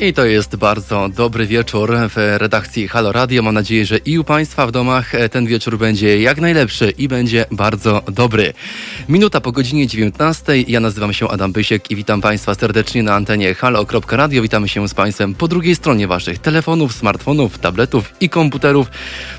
I 0.00 0.12
to 0.12 0.24
jest 0.24 0.56
bardzo 0.56 1.08
dobry 1.08 1.46
wieczór 1.46 1.96
w 2.08 2.16
redakcji 2.16 2.88
Halo 2.88 3.12
Radio. 3.12 3.42
Mam 3.42 3.54
nadzieję, 3.54 3.86
że 3.86 3.98
i 3.98 4.18
u 4.18 4.24
Państwa 4.24 4.66
w 4.66 4.72
domach 4.72 5.12
ten 5.30 5.46
wieczór 5.46 5.78
będzie 5.78 6.20
jak 6.20 6.40
najlepszy 6.40 6.90
i 6.98 7.08
będzie 7.08 7.44
bardzo 7.50 8.02
dobry. 8.12 8.52
Minuta 9.08 9.40
po 9.40 9.52
godzinie 9.52 9.86
19. 9.86 10.62
Ja 10.68 10.80
nazywam 10.80 11.12
się 11.12 11.28
Adam 11.28 11.52
Bysiek 11.52 11.90
i 11.90 11.96
witam 11.96 12.20
Państwa 12.20 12.54
serdecznie 12.54 13.02
na 13.02 13.14
antenie 13.14 13.54
halo.radio. 13.54 14.42
Witamy 14.42 14.68
się 14.68 14.88
z 14.88 14.94
Państwem 14.94 15.34
po 15.34 15.48
drugiej 15.48 15.76
stronie 15.76 16.06
Waszych 16.06 16.38
telefonów, 16.38 16.92
smartfonów, 16.92 17.58
tabletów 17.58 18.12
i 18.20 18.28
komputerów. 18.28 18.90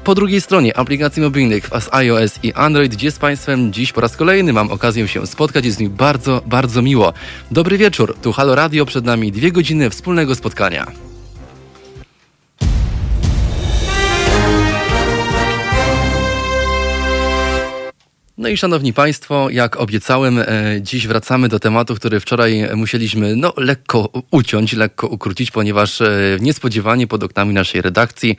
Po 0.04 0.16
drugiej 0.16 0.42
stronie 0.42 0.78
aplikacji 0.78 1.22
mobilnych 1.22 1.70
z 1.80 1.94
iOS 1.94 2.40
i 2.44 2.54
Android, 2.54 2.96
gdzie 2.96 3.12
z 3.12 3.20
Państwem 3.20 3.74
dziś 3.74 3.94
po 3.94 4.02
raz 4.02 4.16
kolejny 4.16 4.54
mam 4.54 4.72
okazję 4.72 5.08
się 5.08 5.28
spotkać. 5.28 5.66
Jest 5.66 5.80
mi 5.80 5.90
bardzo, 5.90 6.42
bardzo 6.46 6.82
miło. 6.82 7.14
Dobry 7.52 7.78
wieczór. 7.78 8.18
Tu 8.22 8.32
Halo 8.32 8.56
Radio. 8.56 8.86
Przed 8.86 9.06
nami 9.06 9.32
dwie 9.32 9.52
godziny 9.52 9.90
wspólnego 9.90 10.36
spotkania 10.36 10.47
spotkania. 10.48 10.88
No 18.38 18.50
i 18.50 18.58
szanowni 18.58 18.94
państwo, 18.94 19.50
jak 19.50 19.78
obiecałem, 19.78 20.40
e, 20.40 20.46
dziś 20.82 21.08
wracamy 21.08 21.50
do 21.50 21.60
tematu, 21.60 21.96
który 21.96 22.20
wczoraj 22.20 22.70
musieliśmy 22.76 23.36
no, 23.36 23.54
lekko 23.58 24.10
uciąć, 24.32 24.74
lekko 24.74 25.08
ukrócić, 25.08 25.52
ponieważ 25.52 26.02
e, 26.02 26.38
niespodziewanie 26.42 27.08
pod 27.08 27.24
oknami 27.24 27.54
naszej 27.54 27.82
redakcji 27.82 28.38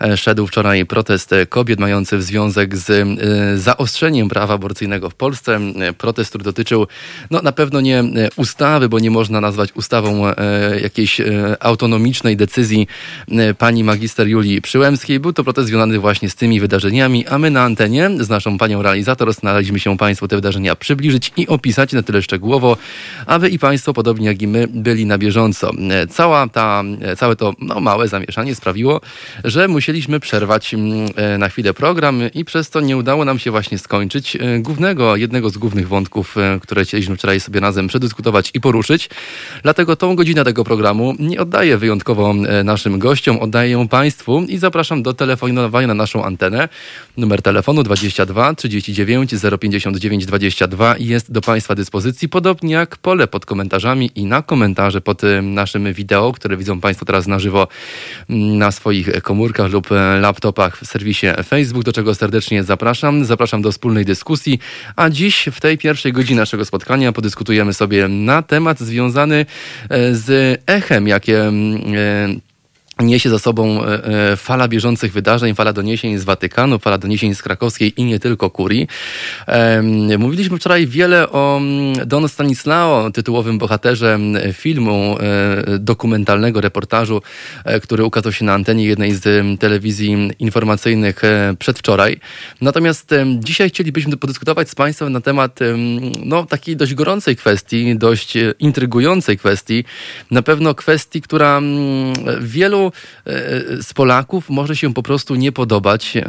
e, 0.00 0.16
szedł 0.16 0.46
wczoraj 0.46 0.86
protest 0.86 1.30
kobiet 1.48 1.80
mający 1.80 2.22
związek 2.22 2.76
z 2.76 3.06
zaostrzeniem 3.60 4.28
prawa 4.28 4.54
aborcyjnego 4.54 5.10
w 5.10 5.14
Polsce. 5.14 5.60
Protest, 5.98 6.30
który 6.30 6.44
dotyczył 6.44 6.86
no, 7.30 7.42
na 7.42 7.52
pewno 7.52 7.80
nie 7.80 8.04
ustawy, 8.36 8.88
bo 8.88 8.98
nie 8.98 9.10
można 9.10 9.40
nazwać 9.40 9.72
ustawą 9.72 10.22
jakiejś 10.82 11.20
autonomicznej 11.60 12.36
decyzji 12.36 12.86
pani 13.58 13.84
magister 13.84 14.28
Julii 14.28 14.62
Przyłębskiej. 14.62 15.20
Był 15.20 15.32
to 15.32 15.44
protest 15.44 15.68
związany 15.68 15.98
właśnie 15.98 16.30
z 16.30 16.34
tymi 16.34 16.60
wydarzeniami, 16.60 17.26
a 17.26 17.38
my 17.38 17.50
na 17.50 17.62
antenie 17.62 18.10
z 18.20 18.28
naszą 18.28 18.58
panią 18.58 18.82
realizator 18.82 19.35
staraliśmy 19.36 19.80
się 19.80 19.96
Państwu 19.96 20.28
te 20.28 20.36
wydarzenia 20.36 20.76
przybliżyć 20.76 21.32
i 21.36 21.48
opisać 21.48 21.92
na 21.92 22.02
tyle 22.02 22.22
szczegółowo, 22.22 22.76
aby 23.26 23.48
i 23.48 23.58
Państwo, 23.58 23.92
podobnie 23.92 24.26
jak 24.26 24.42
i 24.42 24.46
my, 24.46 24.66
byli 24.68 25.06
na 25.06 25.18
bieżąco. 25.18 25.70
Cała 26.10 26.48
ta, 26.48 26.82
całe 27.16 27.36
to 27.36 27.54
no, 27.60 27.80
małe 27.80 28.08
zamieszanie 28.08 28.54
sprawiło, 28.54 29.00
że 29.44 29.68
musieliśmy 29.68 30.20
przerwać 30.20 30.74
mm, 30.74 31.08
e, 31.16 31.38
na 31.38 31.48
chwilę 31.48 31.74
program 31.74 32.20
i 32.34 32.44
przez 32.44 32.70
to 32.70 32.80
nie 32.80 32.96
udało 32.96 33.24
nam 33.24 33.38
się 33.38 33.50
właśnie 33.50 33.78
skończyć 33.78 34.36
e, 34.36 34.58
głównego, 34.58 35.16
jednego 35.16 35.50
z 35.50 35.58
głównych 35.58 35.88
wątków, 35.88 36.38
e, 36.38 36.58
które 36.62 36.84
chcieliśmy 36.84 37.16
wczoraj 37.16 37.40
sobie 37.40 37.60
razem 37.60 37.88
przedyskutować 37.88 38.50
i 38.54 38.60
poruszyć. 38.60 39.10
Dlatego 39.62 39.96
tą 39.96 40.16
godzinę 40.16 40.44
tego 40.44 40.64
programu 40.64 41.14
nie 41.18 41.40
oddaję 41.40 41.78
wyjątkowo 41.78 42.34
naszym 42.64 42.98
gościom, 42.98 43.38
oddaję 43.38 43.70
ją 43.70 43.88
Państwu 43.88 44.44
i 44.48 44.58
zapraszam 44.58 45.02
do 45.02 45.14
telefonowania 45.14 45.86
na 45.86 45.94
naszą 45.94 46.24
antenę. 46.24 46.68
Numer 47.16 47.42
telefonu 47.42 47.82
22 47.82 48.54
39 48.54 49.25
059 49.60 50.26
22 50.26 50.94
jest 50.98 51.32
do 51.32 51.40
Państwa 51.40 51.74
dyspozycji, 51.74 52.28
podobnie 52.28 52.74
jak 52.74 52.96
pole 52.96 53.26
pod 53.26 53.46
komentarzami 53.46 54.10
i 54.14 54.24
na 54.24 54.42
komentarze 54.42 55.00
pod 55.00 55.24
y, 55.24 55.42
naszym 55.42 55.92
wideo, 55.92 56.32
które 56.32 56.56
widzą 56.56 56.80
Państwo 56.80 57.06
teraz 57.06 57.26
na 57.26 57.38
żywo 57.38 57.68
mm, 58.30 58.58
na 58.58 58.70
swoich 58.70 59.22
komórkach 59.22 59.72
lub 59.72 59.92
e, 59.92 60.20
laptopach 60.20 60.78
w 60.78 60.86
serwisie 60.86 61.26
Facebook, 61.48 61.84
do 61.84 61.92
czego 61.92 62.14
serdecznie 62.14 62.64
zapraszam. 62.64 63.24
Zapraszam 63.24 63.62
do 63.62 63.72
wspólnej 63.72 64.04
dyskusji, 64.04 64.58
a 64.96 65.10
dziś 65.10 65.48
w 65.52 65.60
tej 65.60 65.78
pierwszej 65.78 66.12
godzinie 66.12 66.40
naszego 66.40 66.64
spotkania 66.64 67.12
podyskutujemy 67.12 67.72
sobie 67.72 68.08
na 68.08 68.42
temat 68.42 68.80
związany 68.80 69.46
e, 69.90 70.14
z 70.14 70.60
echem, 70.66 71.08
jakie 71.08 71.42
mm, 71.42 71.76
e, 71.96 72.45
niesie 73.00 73.30
za 73.30 73.38
sobą 73.38 73.84
e, 73.84 74.04
e, 74.32 74.36
fala 74.36 74.68
bieżących 74.68 75.12
wydarzeń, 75.12 75.54
fala 75.54 75.72
doniesień 75.72 76.18
z 76.18 76.24
Watykanu, 76.24 76.78
fala 76.78 76.98
doniesień 76.98 77.34
z 77.34 77.42
krakowskiej 77.42 78.00
i 78.00 78.04
nie 78.04 78.18
tylko 78.18 78.50
kurii. 78.50 78.88
Mówiliśmy 80.18 80.58
wczoraj 80.58 80.86
wiele 80.86 81.30
o 81.30 81.56
mm, 81.56 82.08
Don 82.08 82.28
Stanislao, 82.28 83.10
tytułowym 83.10 83.58
bohaterze 83.58 84.18
filmu 84.52 85.16
e, 85.20 85.78
dokumentalnego, 85.78 86.60
reportażu, 86.60 87.22
który 87.82 88.04
ukazał 88.04 88.32
się 88.32 88.44
na 88.44 88.54
antenie 88.54 88.84
jednej 88.84 89.14
z 89.14 89.60
telewizji 89.60 90.30
informacyjnych 90.38 91.22
przedwczoraj. 91.58 92.20
Natomiast 92.60 93.10
dzisiaj 93.38 93.68
chcielibyśmy 93.68 94.16
podyskutować 94.16 94.70
z 94.70 94.74
Państwem 94.74 95.12
na 95.12 95.20
temat 95.20 95.58
no, 96.24 96.46
takiej 96.46 96.76
dość 96.76 96.94
gorącej 96.94 97.36
kwestii, 97.36 97.98
dość 97.98 98.34
intrygującej 98.58 99.38
kwestii, 99.38 99.84
na 100.30 100.42
pewno 100.42 100.74
kwestii, 100.74 101.22
która 101.22 101.60
wielu 102.40 102.85
E, 102.86 103.82
z 103.82 103.94
Polaków 103.94 104.50
może 104.50 104.76
się 104.76 104.94
po 104.94 105.02
prostu 105.02 105.34
nie 105.34 105.52
podobać. 105.52 106.16
E, 106.16 106.24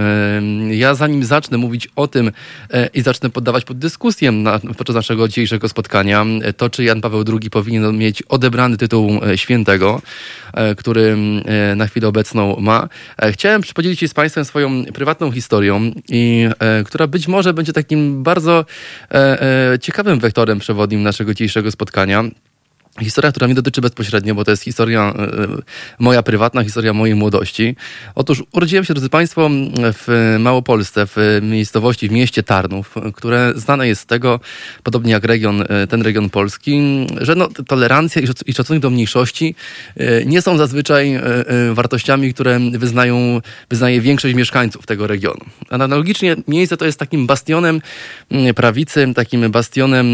ja 0.76 0.96
zanim 0.96 1.24
zacznę 1.24 1.58
mówić 1.58 1.88
o 1.96 2.08
tym 2.08 2.32
e, 2.74 2.90
i 2.94 3.02
zacznę 3.02 3.30
poddawać 3.30 3.66
pod 3.66 3.78
dyskusję 3.78 4.32
na, 4.32 4.60
podczas 4.60 4.96
naszego 4.96 5.28
dzisiejszego 5.28 5.70
spotkania, 5.70 6.26
to 6.58 6.70
czy 6.70 6.84
Jan 6.84 7.02
Paweł 7.02 7.24
II 7.42 7.50
powinien 7.50 7.98
mieć 7.98 8.22
odebrany 8.22 8.78
tytuł 8.78 9.20
świętego, 9.36 10.02
który 10.78 11.18
na 11.76 11.88
chwilę 11.88 12.08
obecną 12.08 12.56
ma, 12.60 12.90
chciałem 13.32 13.62
podzielić 13.76 14.00
się 14.00 14.08
z 14.08 14.14
Państwem 14.14 14.46
swoją 14.46 14.86
prywatną 14.86 15.32
historią, 15.32 15.92
i, 16.10 16.48
która 16.86 17.08
być 17.08 17.28
może 17.28 17.54
będzie 17.54 17.74
takim 17.74 18.24
bardzo 18.24 18.66
ciekawym 19.82 20.20
wektorem 20.20 20.60
przewodnim 20.60 21.04
naszego 21.04 21.34
dzisiejszego 21.34 21.72
spotkania. 21.72 22.24
Historia, 23.02 23.32
która 23.32 23.48
mnie 23.48 23.56
dotyczy 23.56 23.82
bezpośrednio, 23.82 24.36
bo 24.36 24.46
to 24.46 24.52
jest 24.52 24.64
historia 24.64 25.14
e, 25.18 25.24
e, 25.24 25.48
moja 26.00 26.24
prywatna, 26.24 26.64
historia 26.64 26.94
mojej 26.94 27.16
młodości. 27.16 27.76
Otóż 28.16 28.44
urodziłem 28.52 28.86
się, 28.86 28.94
drodzy 28.94 29.10
Państwo, 29.10 29.50
w 29.94 30.36
Małopolsce, 30.40 31.08
w 31.08 31.40
miejscowości, 31.42 32.10
w 32.10 32.12
mieście 32.12 32.44
Tarnów, 32.44 32.96
które 33.14 33.54
znane 33.56 33.88
jest 33.88 34.02
z 34.02 34.06
tego, 34.06 34.40
podobnie 34.84 35.12
jak 35.12 35.24
region, 35.24 35.64
e, 35.70 35.88
ten 35.88 36.02
region 36.02 36.30
polski, 36.30 37.08
że 37.22 37.36
no, 37.36 37.50
tolerancja 37.68 38.22
i 38.46 38.54
szacunek 38.54 38.82
do 38.82 38.90
mniejszości 38.90 39.56
nie 40.26 40.42
są 40.42 40.58
zazwyczaj 40.58 41.20
wartościami, 41.74 42.34
które 42.34 42.60
wyznają, 42.60 43.42
wyznaje 43.70 44.02
większość 44.02 44.36
mieszkańców 44.36 44.86
tego 44.86 45.08
regionu. 45.08 45.46
Analogicznie 45.70 46.36
miejsce 46.48 46.78
to 46.78 46.86
jest 46.86 47.00
takim 47.00 47.28
bastionem 47.28 47.82
prawicy, 48.56 49.14
takim 49.16 49.52
bastionem 49.52 50.08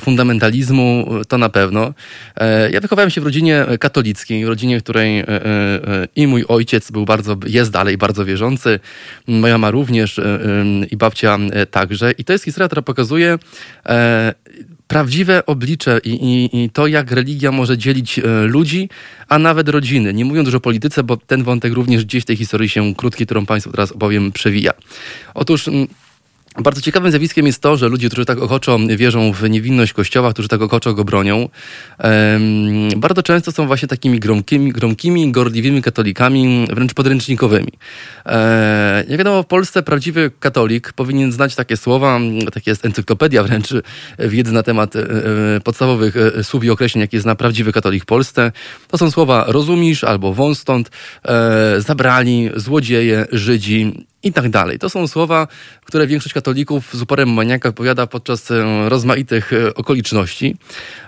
fundamentalizmu, 0.00 1.08
to 1.28 1.38
na 1.38 1.48
pewno. 1.48 1.92
E, 2.36 2.70
ja 2.70 2.80
wychowałem 2.80 3.10
się 3.10 3.20
w 3.20 3.24
rodzinie 3.24 3.66
katolickiej, 3.80 4.46
rodzinie, 4.46 4.80
w 4.80 4.82
której 4.82 5.20
e, 5.20 5.28
e, 5.28 6.08
i 6.16 6.26
mój 6.26 6.44
ojciec 6.48 6.90
był 6.90 7.04
bardzo, 7.04 7.36
jest 7.46 7.70
dalej 7.70 7.98
bardzo 7.98 8.24
wierzący, 8.24 8.80
moja 9.26 9.54
mama 9.54 9.70
również 9.70 10.20
i 10.90 10.96
babcia 10.96 11.38
także. 11.70 12.12
I 12.18 12.24
to 12.24 12.32
jest 12.32 12.44
historia, 12.44 12.68
która 12.68 12.82
pokazuje 12.82 13.38
prawdziwe 14.88 15.46
oblicze 15.46 16.00
i, 16.04 16.10
i, 16.10 16.64
i, 16.64 16.70
to, 16.70 16.86
jak 16.86 17.10
religia 17.10 17.52
może 17.52 17.78
dzielić 17.78 18.20
ludzi, 18.46 18.88
a 19.28 19.38
nawet 19.38 19.68
rodziny. 19.68 20.14
Nie 20.14 20.24
mówiąc 20.24 20.46
już 20.46 20.54
o 20.54 20.60
polityce, 20.60 21.02
bo 21.02 21.16
ten 21.16 21.42
wątek 21.42 21.72
również 21.72 22.04
gdzieś 22.04 22.22
w 22.22 22.26
tej 22.26 22.36
historii 22.36 22.68
się 22.68 22.94
krótki, 22.94 23.26
którą 23.26 23.46
Państwu 23.46 23.72
teraz 23.72 23.92
opowiem, 23.92 24.32
przewija. 24.32 24.72
Otóż 25.34 25.70
bardzo 26.58 26.80
ciekawym 26.80 27.10
zjawiskiem 27.10 27.46
jest 27.46 27.62
to, 27.62 27.76
że 27.76 27.88
ludzie, 27.88 28.08
którzy 28.08 28.24
tak 28.24 28.38
ochoczo 28.38 28.78
wierzą 28.96 29.32
w 29.32 29.50
niewinność 29.50 29.92
Kościoła, 29.92 30.32
którzy 30.32 30.48
tak 30.48 30.62
ochoczo 30.62 30.94
go 30.94 31.04
bronią, 31.04 31.48
bardzo 32.96 33.22
często 33.22 33.52
są 33.52 33.66
właśnie 33.66 33.88
takimi 33.88 34.20
gromkimi, 34.20 34.72
gromkimi 34.72 35.32
gorliwymi 35.32 35.82
katolikami, 35.82 36.66
wręcz 36.72 36.94
podręcznikowymi. 36.94 37.72
E, 38.26 39.04
jak 39.08 39.18
wiadomo, 39.18 39.42
w 39.42 39.46
Polsce 39.46 39.82
prawdziwy 39.82 40.30
katolik 40.40 40.92
powinien 40.92 41.32
znać 41.32 41.54
takie 41.54 41.76
słowa, 41.76 42.20
takie 42.52 42.70
jest 42.70 42.84
encyklopedia 42.84 43.42
wręcz 43.42 43.68
wiedzy 44.18 44.52
na 44.52 44.62
temat 44.62 44.96
e, 44.96 45.00
e, 45.56 45.60
podstawowych 45.60 46.14
słów 46.42 46.64
i 46.64 46.70
określeń, 46.70 47.00
jakie 47.00 47.20
zna 47.20 47.34
prawdziwy 47.34 47.72
katolik 47.72 48.02
w 48.02 48.06
Polsce. 48.06 48.52
To 48.88 48.98
są 48.98 49.10
słowa 49.10 49.44
rozumisz 49.48 50.04
albo 50.04 50.34
wąs 50.34 50.58
stąd, 50.58 50.90
zabrali, 51.78 52.50
złodzieje, 52.56 53.26
Żydzi 53.32 54.06
i 54.22 54.32
tak 54.32 54.50
dalej. 54.50 54.78
To 54.78 54.90
są 54.90 55.08
słowa, 55.08 55.48
które 55.84 56.06
większość 56.06 56.34
katolików 56.34 56.94
z 56.94 57.02
uporem 57.02 57.32
maniaka 57.32 57.72
powiada 57.72 58.06
podczas 58.06 58.50
e, 58.50 58.88
rozmaitych 58.88 59.52
e, 59.52 59.74
okoliczności. 59.74 60.56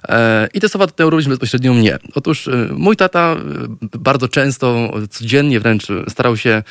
E, 0.08 0.48
I 0.54 0.60
te 0.60 0.68
słowa 0.68 0.86
dotykają 0.86 1.10
również 1.10 1.28
bezpośrednio 1.28 1.74
mnie. 1.74 1.98
Otóż 2.14 2.48
mój 2.76 2.96
tata 2.96 3.36
bardzo 3.82 4.28
często, 4.28 4.92
codziennie 5.10 5.60
wręcz 5.60 5.86
starał 6.08 6.36
się 6.36 6.62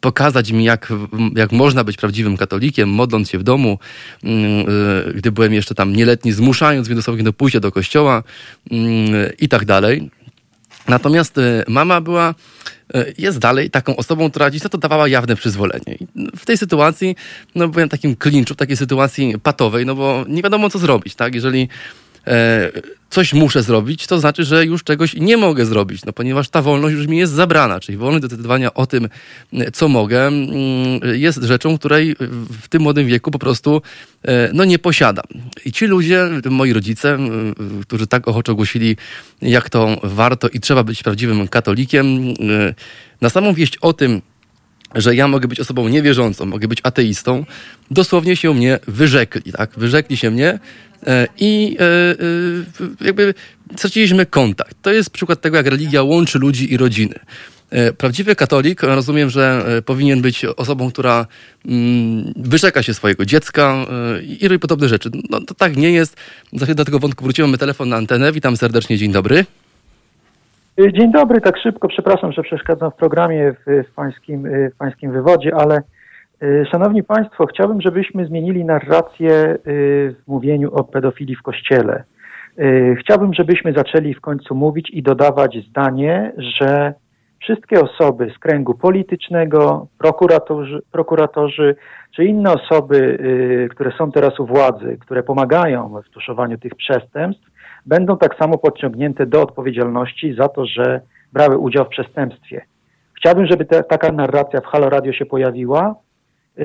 pokazać 0.00 0.52
mi, 0.52 0.64
jak, 0.64 0.92
jak 1.36 1.52
można 1.52 1.84
być 1.84 1.96
prawdziwym 1.96 2.36
katolikiem, 2.36 2.88
modląc 2.88 3.30
się 3.30 3.38
w 3.38 3.42
domu, 3.42 3.78
mm, 4.24 4.66
gdy 5.14 5.32
byłem 5.32 5.54
jeszcze 5.54 5.74
tam 5.74 5.96
nieletni, 5.96 6.32
zmuszając 6.32 6.88
mnie 6.88 6.96
dosłownie 6.96 7.22
do 7.22 7.32
pójścia 7.32 7.60
do 7.60 7.72
kościoła 7.72 8.22
mm, 8.70 9.32
i 9.38 9.48
tak 9.48 9.64
dalej. 9.64 10.10
Natomiast 10.88 11.36
mama 11.68 12.00
była 12.00 12.34
jest 13.18 13.38
dalej 13.38 13.70
taką 13.70 13.96
osobą, 13.96 14.30
która 14.30 14.50
dziś 14.50 14.62
to 14.62 14.78
dawała 14.78 15.08
jawne 15.08 15.36
przyzwolenie. 15.36 15.94
I 16.00 16.06
w 16.36 16.46
tej 16.46 16.58
sytuacji, 16.58 17.16
no 17.54 17.68
byłem 17.68 17.88
takim 17.88 18.16
klinczu, 18.16 18.54
w 18.54 18.56
takiej 18.56 18.76
sytuacji 18.76 19.34
patowej, 19.42 19.86
no 19.86 19.94
bo 19.94 20.24
nie 20.28 20.42
wiadomo 20.42 20.70
co 20.70 20.78
zrobić, 20.78 21.14
tak? 21.14 21.34
Jeżeli 21.34 21.62
e, 21.62 21.68
coś 23.10 23.32
muszę 23.32 23.62
zrobić, 23.62 24.06
to 24.06 24.20
znaczy, 24.20 24.44
że 24.44 24.66
już 24.66 24.84
czegoś 24.84 25.14
nie 25.14 25.36
mogę 25.36 25.66
zrobić, 25.66 26.04
no 26.04 26.12
ponieważ 26.12 26.48
ta 26.48 26.62
wolność 26.62 26.96
już 26.96 27.06
mi 27.06 27.18
jest 27.18 27.32
zabrana, 27.32 27.80
czyli 27.80 27.98
wolność 27.98 28.22
do 28.22 28.28
decydowania 28.28 28.74
o 28.74 28.86
tym, 28.86 29.08
co 29.72 29.88
mogę, 29.88 30.26
mm, 30.26 30.50
jest 31.02 31.42
rzeczą, 31.42 31.78
której 31.78 32.16
w 32.62 32.68
tym 32.68 32.82
młodym 32.82 33.06
wieku 33.06 33.30
po 33.30 33.38
prostu 33.38 33.82
e, 34.22 34.50
no, 34.52 34.64
nie 34.64 34.78
posiadam. 34.78 35.24
I 35.64 35.72
ci 35.72 35.86
ludzie, 35.86 36.28
moi 36.50 36.72
rodzice, 36.72 37.18
którzy 37.82 38.06
tak 38.06 38.28
ochoczo 38.28 38.54
głosili, 38.54 38.96
jak 39.42 39.70
to 39.70 40.00
warto 40.02 40.48
i 40.48 40.60
trzeba 40.60 40.84
być 40.84 41.02
prawdziwym 41.02 41.48
katolikiem, 41.48 42.34
na 43.20 43.30
samą 43.30 43.54
wieść 43.54 43.76
o 43.76 43.92
tym, 43.92 44.22
że 44.94 45.14
ja 45.14 45.28
mogę 45.28 45.48
być 45.48 45.60
osobą 45.60 45.88
niewierzącą, 45.88 46.46
mogę 46.46 46.68
być 46.68 46.80
ateistą, 46.82 47.44
dosłownie 47.90 48.36
się 48.36 48.54
mnie 48.54 48.78
wyrzekli, 48.86 49.52
tak? 49.52 49.70
Wyrzekli 49.76 50.16
się 50.16 50.30
mnie 50.30 50.58
e, 51.06 51.28
i 51.38 51.76
e, 51.80 51.84
e, 51.84 53.04
jakby 53.06 53.34
straciliśmy 53.76 54.26
kontakt. 54.26 54.76
To 54.82 54.92
jest 54.92 55.10
przykład 55.10 55.40
tego, 55.40 55.56
jak 55.56 55.66
religia 55.66 56.02
łączy 56.02 56.38
ludzi 56.38 56.72
i 56.72 56.76
rodziny. 56.76 57.14
Prawdziwy 57.98 58.36
katolik, 58.36 58.82
rozumiem, 58.82 59.30
że 59.30 59.64
powinien 59.84 60.22
być 60.22 60.44
osobą, 60.44 60.90
która 60.90 61.26
mm, 61.66 62.32
wyrzeka 62.36 62.82
się 62.82 62.94
swojego 62.94 63.24
dziecka 63.24 63.86
i 64.40 64.48
robi 64.48 64.58
podobne 64.58 64.88
rzeczy. 64.88 65.10
No 65.30 65.40
to 65.40 65.54
tak 65.54 65.76
nie 65.76 65.92
jest. 65.92 66.16
Za 66.52 66.64
chwilę 66.66 66.74
do 66.74 66.84
tego 66.84 66.98
wątku 66.98 67.24
wrócimy. 67.24 67.48
Mamy 67.48 67.58
telefon 67.58 67.88
na 67.88 67.96
antenę. 67.96 68.32
Witam 68.32 68.56
serdecznie, 68.56 68.98
dzień 68.98 69.12
dobry. 69.12 69.44
Dzień 70.78 71.12
dobry, 71.12 71.40
tak 71.40 71.58
szybko, 71.58 71.88
przepraszam, 71.88 72.32
że 72.32 72.42
przeszkadzam 72.42 72.90
w 72.90 72.94
programie 72.94 73.52
w, 73.52 73.88
w, 73.88 73.94
pańskim, 73.94 74.48
w 74.74 74.76
pańskim 74.78 75.12
wywodzie, 75.12 75.54
ale 75.54 75.82
y, 76.42 76.66
Szanowni 76.70 77.02
Państwo, 77.02 77.46
chciałbym, 77.46 77.80
żebyśmy 77.80 78.26
zmienili 78.26 78.64
narrację 78.64 79.58
w 79.64 80.14
mówieniu 80.26 80.74
o 80.74 80.84
pedofilii 80.84 81.36
w 81.36 81.42
Kościele. 81.42 82.04
Chciałbym, 83.00 83.34
żebyśmy 83.34 83.72
zaczęli 83.72 84.14
w 84.14 84.20
końcu 84.20 84.54
mówić 84.54 84.90
i 84.90 85.02
dodawać 85.02 85.56
zdanie, 85.70 86.32
że 86.36 86.94
wszystkie 87.40 87.80
osoby 87.80 88.32
z 88.36 88.38
kręgu 88.38 88.74
politycznego, 88.74 89.86
prokuratorzy, 89.98 90.82
prokuratorzy 90.92 91.76
czy 92.16 92.24
inne 92.24 92.52
osoby, 92.52 93.18
które 93.70 93.92
są 93.98 94.12
teraz 94.12 94.40
u 94.40 94.46
władzy, 94.46 94.98
które 95.00 95.22
pomagają 95.22 96.02
w 96.06 96.10
tuszowaniu 96.10 96.58
tych 96.58 96.74
przestępstw, 96.74 97.47
będą 97.88 98.18
tak 98.18 98.38
samo 98.38 98.58
podciągnięte 98.58 99.26
do 99.26 99.42
odpowiedzialności 99.42 100.34
za 100.34 100.48
to, 100.48 100.66
że 100.66 101.00
brały 101.32 101.58
udział 101.58 101.84
w 101.84 101.88
przestępstwie. 101.88 102.64
Chciałbym, 103.16 103.46
żeby 103.46 103.64
te, 103.64 103.82
taka 103.82 104.12
narracja 104.12 104.60
w 104.60 104.64
Halo 104.64 104.88
Radio 104.90 105.12
się 105.12 105.26
pojawiła 105.26 105.94
yy, 106.56 106.64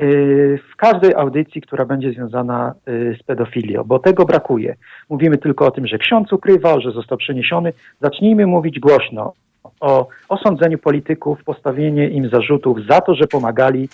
w 0.72 0.76
każdej 0.76 1.14
audycji, 1.14 1.60
która 1.60 1.84
będzie 1.84 2.12
związana 2.12 2.74
yy, 2.86 3.16
z 3.20 3.22
pedofilią, 3.22 3.84
bo 3.84 3.98
tego 3.98 4.24
brakuje. 4.24 4.76
Mówimy 5.08 5.38
tylko 5.38 5.66
o 5.66 5.70
tym, 5.70 5.86
że 5.86 5.98
ksiądz 5.98 6.32
ukrywał, 6.32 6.80
że 6.80 6.90
został 6.90 7.18
przeniesiony. 7.18 7.72
Zacznijmy 8.00 8.46
mówić 8.46 8.80
głośno 8.80 9.32
o 9.80 10.08
osądzeniu 10.28 10.78
polityków, 10.78 11.44
postawienie 11.44 12.08
im 12.08 12.28
zarzutów 12.28 12.78
za 12.88 13.00
to, 13.00 13.14
że 13.14 13.26
pomagali 13.26 13.88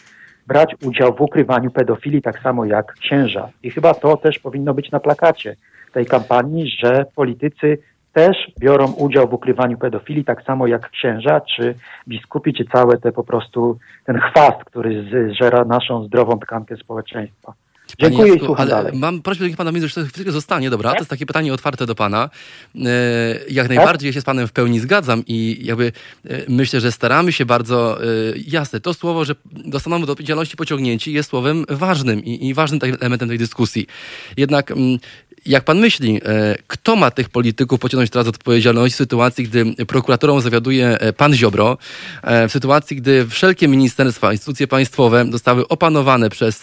brać 0.46 0.74
udział 0.84 1.14
w 1.14 1.20
ukrywaniu 1.20 1.70
pedofilii, 1.70 2.22
tak 2.22 2.38
samo 2.38 2.64
jak 2.64 2.92
księża. 2.92 3.48
I 3.62 3.70
chyba 3.70 3.94
to 3.94 4.16
też 4.16 4.38
powinno 4.38 4.74
być 4.74 4.90
na 4.90 5.00
plakacie 5.00 5.56
tej 5.92 6.06
kampanii, 6.06 6.70
że 6.70 7.06
politycy 7.14 7.78
też 8.12 8.36
biorą 8.60 8.92
udział 8.92 9.28
w 9.28 9.34
ukrywaniu 9.34 9.78
pedofilii, 9.78 10.24
tak 10.24 10.42
samo 10.42 10.66
jak 10.66 10.90
księża, 10.90 11.40
czy 11.40 11.74
biskupi, 12.08 12.54
czy 12.54 12.64
całe 12.64 12.98
te 12.98 13.12
po 13.12 13.24
prostu 13.24 13.78
ten 14.04 14.18
chwast, 14.18 14.64
który 14.64 15.04
zżera 15.32 15.64
naszą 15.64 16.04
zdrową 16.04 16.38
tkankę 16.38 16.76
społeczeństwa. 16.76 17.54
Dziękuję 17.98 18.28
Jacku, 18.28 18.44
i 18.44 18.46
słucham 18.46 18.62
ale 18.62 18.70
dalej. 18.70 18.92
Mam 18.98 19.22
prośbę 19.22 19.48
do 19.48 19.56
pana 19.56 19.72
ministra, 19.72 20.02
że 20.02 20.08
chwilkę 20.08 20.32
zostanie, 20.32 20.70
dobra? 20.70 20.90
To 20.90 20.98
jest 20.98 21.10
takie 21.10 21.26
pytanie 21.26 21.54
otwarte 21.54 21.86
do 21.86 21.94
pana. 21.94 22.30
E, 22.74 22.80
jak 23.50 23.68
tak? 23.68 23.76
najbardziej 23.76 24.08
ja 24.08 24.12
się 24.12 24.20
z 24.20 24.24
panem 24.24 24.48
w 24.48 24.52
pełni 24.52 24.80
zgadzam 24.80 25.22
i 25.26 25.58
jakby 25.62 25.92
e, 26.24 26.42
myślę, 26.48 26.80
że 26.80 26.92
staramy 26.92 27.32
się 27.32 27.46
bardzo, 27.46 28.04
e, 28.04 28.06
jasne, 28.46 28.80
to 28.80 28.94
słowo, 28.94 29.24
że 29.24 29.34
dostaną 29.44 30.00
do 30.00 30.12
odpowiedzialności 30.12 30.56
pociągnięci 30.56 31.12
jest 31.12 31.30
słowem 31.30 31.64
ważnym 31.68 32.24
i, 32.24 32.48
i 32.48 32.54
ważnym 32.54 32.80
elementem 33.00 33.28
tej 33.28 33.38
dyskusji. 33.38 33.86
Jednak 34.36 34.70
mm, 34.70 34.98
jak 35.46 35.64
pan 35.64 35.78
myśli, 35.78 36.20
e, 36.24 36.56
kto 36.66 36.96
ma 36.96 37.10
tych 37.10 37.28
polityków 37.28 37.80
pociągnąć 37.80 38.10
teraz 38.10 38.24
do 38.26 38.30
odpowiedzialności 38.30 38.94
w 38.94 38.96
sytuacji, 38.96 39.44
gdy 39.44 39.86
prokuraturą 39.86 40.40
zawiaduje 40.40 40.98
e, 41.00 41.12
pan 41.12 41.34
Ziobro, 41.34 41.78
e, 42.22 42.48
w 42.48 42.52
sytuacji, 42.52 42.96
gdy 42.96 43.26
wszelkie 43.26 43.68
ministerstwa, 43.68 44.32
instytucje 44.32 44.66
państwowe 44.66 45.26
zostały 45.32 45.68
opanowane 45.68 46.30
przez 46.30 46.62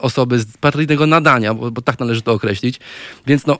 osoby 0.00 0.38
z 0.38 0.56
partyjnego 0.56 1.06
nadania, 1.06 1.54
bo, 1.54 1.70
bo 1.70 1.82
tak 1.82 1.98
należy 2.00 2.22
to 2.22 2.32
określić. 2.32 2.80
Więc 3.26 3.46
no, 3.46 3.58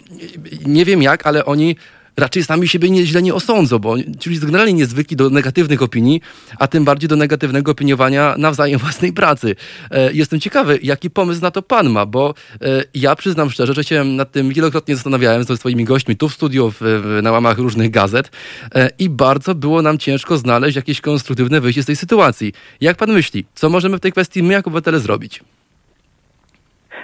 nie 0.66 0.84
wiem 0.84 1.02
jak, 1.02 1.26
ale 1.26 1.44
oni 1.44 1.76
raczej 2.18 2.44
sami 2.44 2.68
siebie 2.68 2.90
nie, 2.90 3.06
źle 3.06 3.22
nie 3.22 3.34
osądzą, 3.34 3.78
bo 3.78 3.96
ci 4.18 4.30
ludzie 4.30 4.46
generalnie 4.46 4.72
niezwykli 4.72 5.16
do 5.16 5.30
negatywnych 5.30 5.82
opinii, 5.82 6.20
a 6.58 6.66
tym 6.66 6.84
bardziej 6.84 7.08
do 7.08 7.16
negatywnego 7.16 7.72
opiniowania 7.72 8.34
nawzajem 8.38 8.78
własnej 8.88 9.12
pracy. 9.12 9.56
E, 9.90 10.12
jestem 10.12 10.40
ciekawy, 10.40 10.78
jaki 10.82 11.10
pomysł 11.10 11.42
na 11.42 11.50
to 11.50 11.62
pan 11.62 11.90
ma, 11.90 12.06
bo 12.06 12.34
e, 12.62 12.84
ja 12.94 13.16
przyznam 13.16 13.50
szczerze, 13.50 13.74
że 13.74 13.84
się 13.84 14.04
nad 14.04 14.32
tym 14.32 14.52
wielokrotnie 14.52 14.94
zastanawiałem 14.94 15.44
ze 15.44 15.56
swoimi 15.56 15.84
gośćmi 15.84 16.16
tu 16.16 16.28
w 16.28 16.34
studiu, 16.34 16.72
w, 16.80 17.18
na 17.22 17.32
łamach 17.32 17.58
różnych 17.58 17.90
gazet 17.90 18.30
e, 18.74 18.90
i 18.98 19.08
bardzo 19.08 19.54
było 19.54 19.82
nam 19.82 19.98
ciężko 19.98 20.38
znaleźć 20.38 20.76
jakieś 20.76 21.00
konstruktywne 21.00 21.60
wyjście 21.60 21.82
z 21.82 21.86
tej 21.86 21.96
sytuacji. 21.96 22.52
Jak 22.80 22.96
pan 22.96 23.12
myśli, 23.12 23.44
co 23.54 23.70
możemy 23.70 23.98
w 23.98 24.00
tej 24.00 24.12
kwestii 24.12 24.42
my 24.42 24.52
jako 24.52 24.70
obywatele 24.70 25.00
zrobić? 25.00 25.40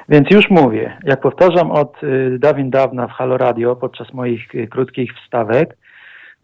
Więc 0.09 0.31
już 0.31 0.51
mówię, 0.51 0.99
jak 1.05 1.21
powtarzam 1.21 1.71
od 1.71 2.03
y, 2.03 2.39
dawien 2.39 2.71
dawna 2.71 3.07
w 3.07 3.11
Halo 3.11 3.39
Radio 3.39 3.77
podczas 3.77 4.13
moich 4.13 4.55
y, 4.55 4.67
krótkich 4.67 5.13
wstawek, 5.15 5.77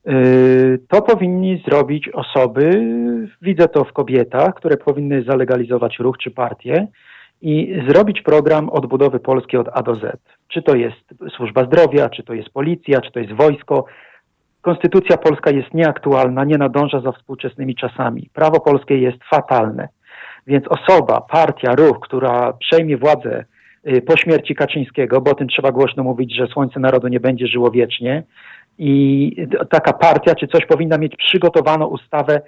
y, 0.08 0.78
to 0.88 1.02
powinni 1.02 1.62
zrobić 1.68 2.08
osoby, 2.08 2.70
widzę 3.42 3.68
to 3.68 3.84
w 3.84 3.92
kobietach, 3.92 4.54
które 4.54 4.76
powinny 4.76 5.22
zalegalizować 5.22 5.98
ruch 5.98 6.18
czy 6.18 6.30
partię 6.30 6.86
i 7.42 7.82
zrobić 7.88 8.22
program 8.22 8.68
odbudowy 8.68 9.20
Polski 9.20 9.56
od 9.56 9.68
A 9.72 9.82
do 9.82 9.94
Z. 9.94 10.18
Czy 10.48 10.62
to 10.62 10.76
jest 10.76 11.14
służba 11.36 11.64
zdrowia, 11.64 12.08
czy 12.08 12.22
to 12.22 12.34
jest 12.34 12.50
policja, 12.50 13.00
czy 13.00 13.12
to 13.12 13.20
jest 13.20 13.32
wojsko. 13.32 13.84
Konstytucja 14.60 15.16
polska 15.16 15.50
jest 15.50 15.74
nieaktualna, 15.74 16.44
nie 16.44 16.58
nadąża 16.58 17.00
za 17.00 17.12
współczesnymi 17.12 17.74
czasami. 17.74 18.30
Prawo 18.32 18.60
polskie 18.60 18.98
jest 18.98 19.18
fatalne. 19.30 19.88
Więc 20.50 20.64
osoba, 20.68 21.20
partia, 21.20 21.74
ruch, 21.74 22.00
która 22.00 22.52
przejmie 22.52 22.96
władzę 22.96 23.44
y, 23.88 24.02
po 24.02 24.16
śmierci 24.16 24.54
Kaczyńskiego, 24.54 25.20
bo 25.20 25.30
o 25.30 25.34
tym 25.34 25.48
trzeba 25.48 25.72
głośno 25.72 26.02
mówić, 26.02 26.36
że 26.36 26.46
Słońce 26.46 26.80
Narodu 26.80 27.08
nie 27.08 27.20
będzie 27.20 27.46
żyło 27.46 27.70
wiecznie 27.70 28.22
i 28.78 29.46
taka 29.70 29.92
partia 29.92 30.34
czy 30.34 30.46
coś 30.46 30.66
powinna 30.66 30.98
mieć 30.98 31.16
przygotowaną 31.16 31.86
ustawę 31.86 32.40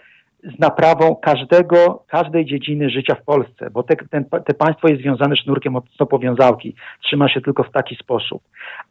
z 0.57 0.59
naprawą 0.59 1.17
każdego, 1.17 2.05
każdej 2.09 2.45
dziedziny 2.45 2.91
życia 2.91 3.15
w 3.15 3.25
Polsce, 3.25 3.71
bo 3.71 3.83
te, 3.83 3.97
ten, 3.97 4.25
te 4.25 4.55
państwo 4.55 4.88
jest 4.88 5.03
związane 5.03 5.37
sznurkiem 5.37 5.77
od 5.77 5.85
powiązałki, 6.11 6.75
trzyma 7.05 7.29
się 7.29 7.41
tylko 7.41 7.62
w 7.62 7.73
taki 7.73 7.97
sposób. 7.97 8.43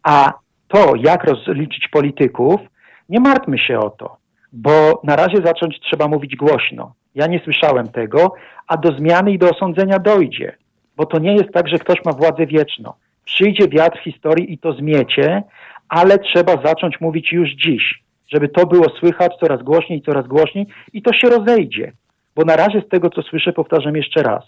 A 0.02 0.32
to, 0.68 0.92
jak 0.96 1.24
rozliczyć 1.24 1.88
polityków, 1.88 2.60
nie 3.08 3.20
martwmy 3.20 3.58
się 3.58 3.78
o 3.78 3.90
to, 3.90 4.21
bo 4.52 5.00
na 5.04 5.16
razie 5.16 5.36
zacząć 5.44 5.80
trzeba 5.80 6.08
mówić 6.08 6.36
głośno. 6.36 6.94
Ja 7.14 7.26
nie 7.26 7.40
słyszałem 7.44 7.88
tego, 7.88 8.34
a 8.66 8.76
do 8.76 8.98
zmiany 8.98 9.32
i 9.32 9.38
do 9.38 9.50
osądzenia 9.50 9.98
dojdzie. 9.98 10.56
Bo 10.96 11.06
to 11.06 11.18
nie 11.18 11.32
jest 11.32 11.52
tak, 11.52 11.68
że 11.68 11.78
ktoś 11.78 12.04
ma 12.04 12.12
władzę 12.12 12.46
wieczną. 12.46 12.92
Przyjdzie 13.24 13.68
wiatr 13.68 13.98
historii 13.98 14.52
i 14.52 14.58
to 14.58 14.72
zmiecie, 14.72 15.42
ale 15.88 16.18
trzeba 16.18 16.62
zacząć 16.64 17.00
mówić 17.00 17.32
już 17.32 17.50
dziś, 17.50 18.02
żeby 18.32 18.48
to 18.48 18.66
było 18.66 18.86
słychać 19.00 19.32
coraz 19.40 19.62
głośniej, 19.62 20.02
coraz 20.02 20.26
głośniej 20.26 20.66
i 20.92 21.02
to 21.02 21.12
się 21.12 21.28
rozejdzie. 21.28 21.92
Bo 22.36 22.44
na 22.44 22.56
razie 22.56 22.82
z 22.86 22.88
tego, 22.88 23.10
co 23.10 23.22
słyszę, 23.22 23.52
powtarzam 23.52 23.96
jeszcze 23.96 24.22
raz, 24.22 24.44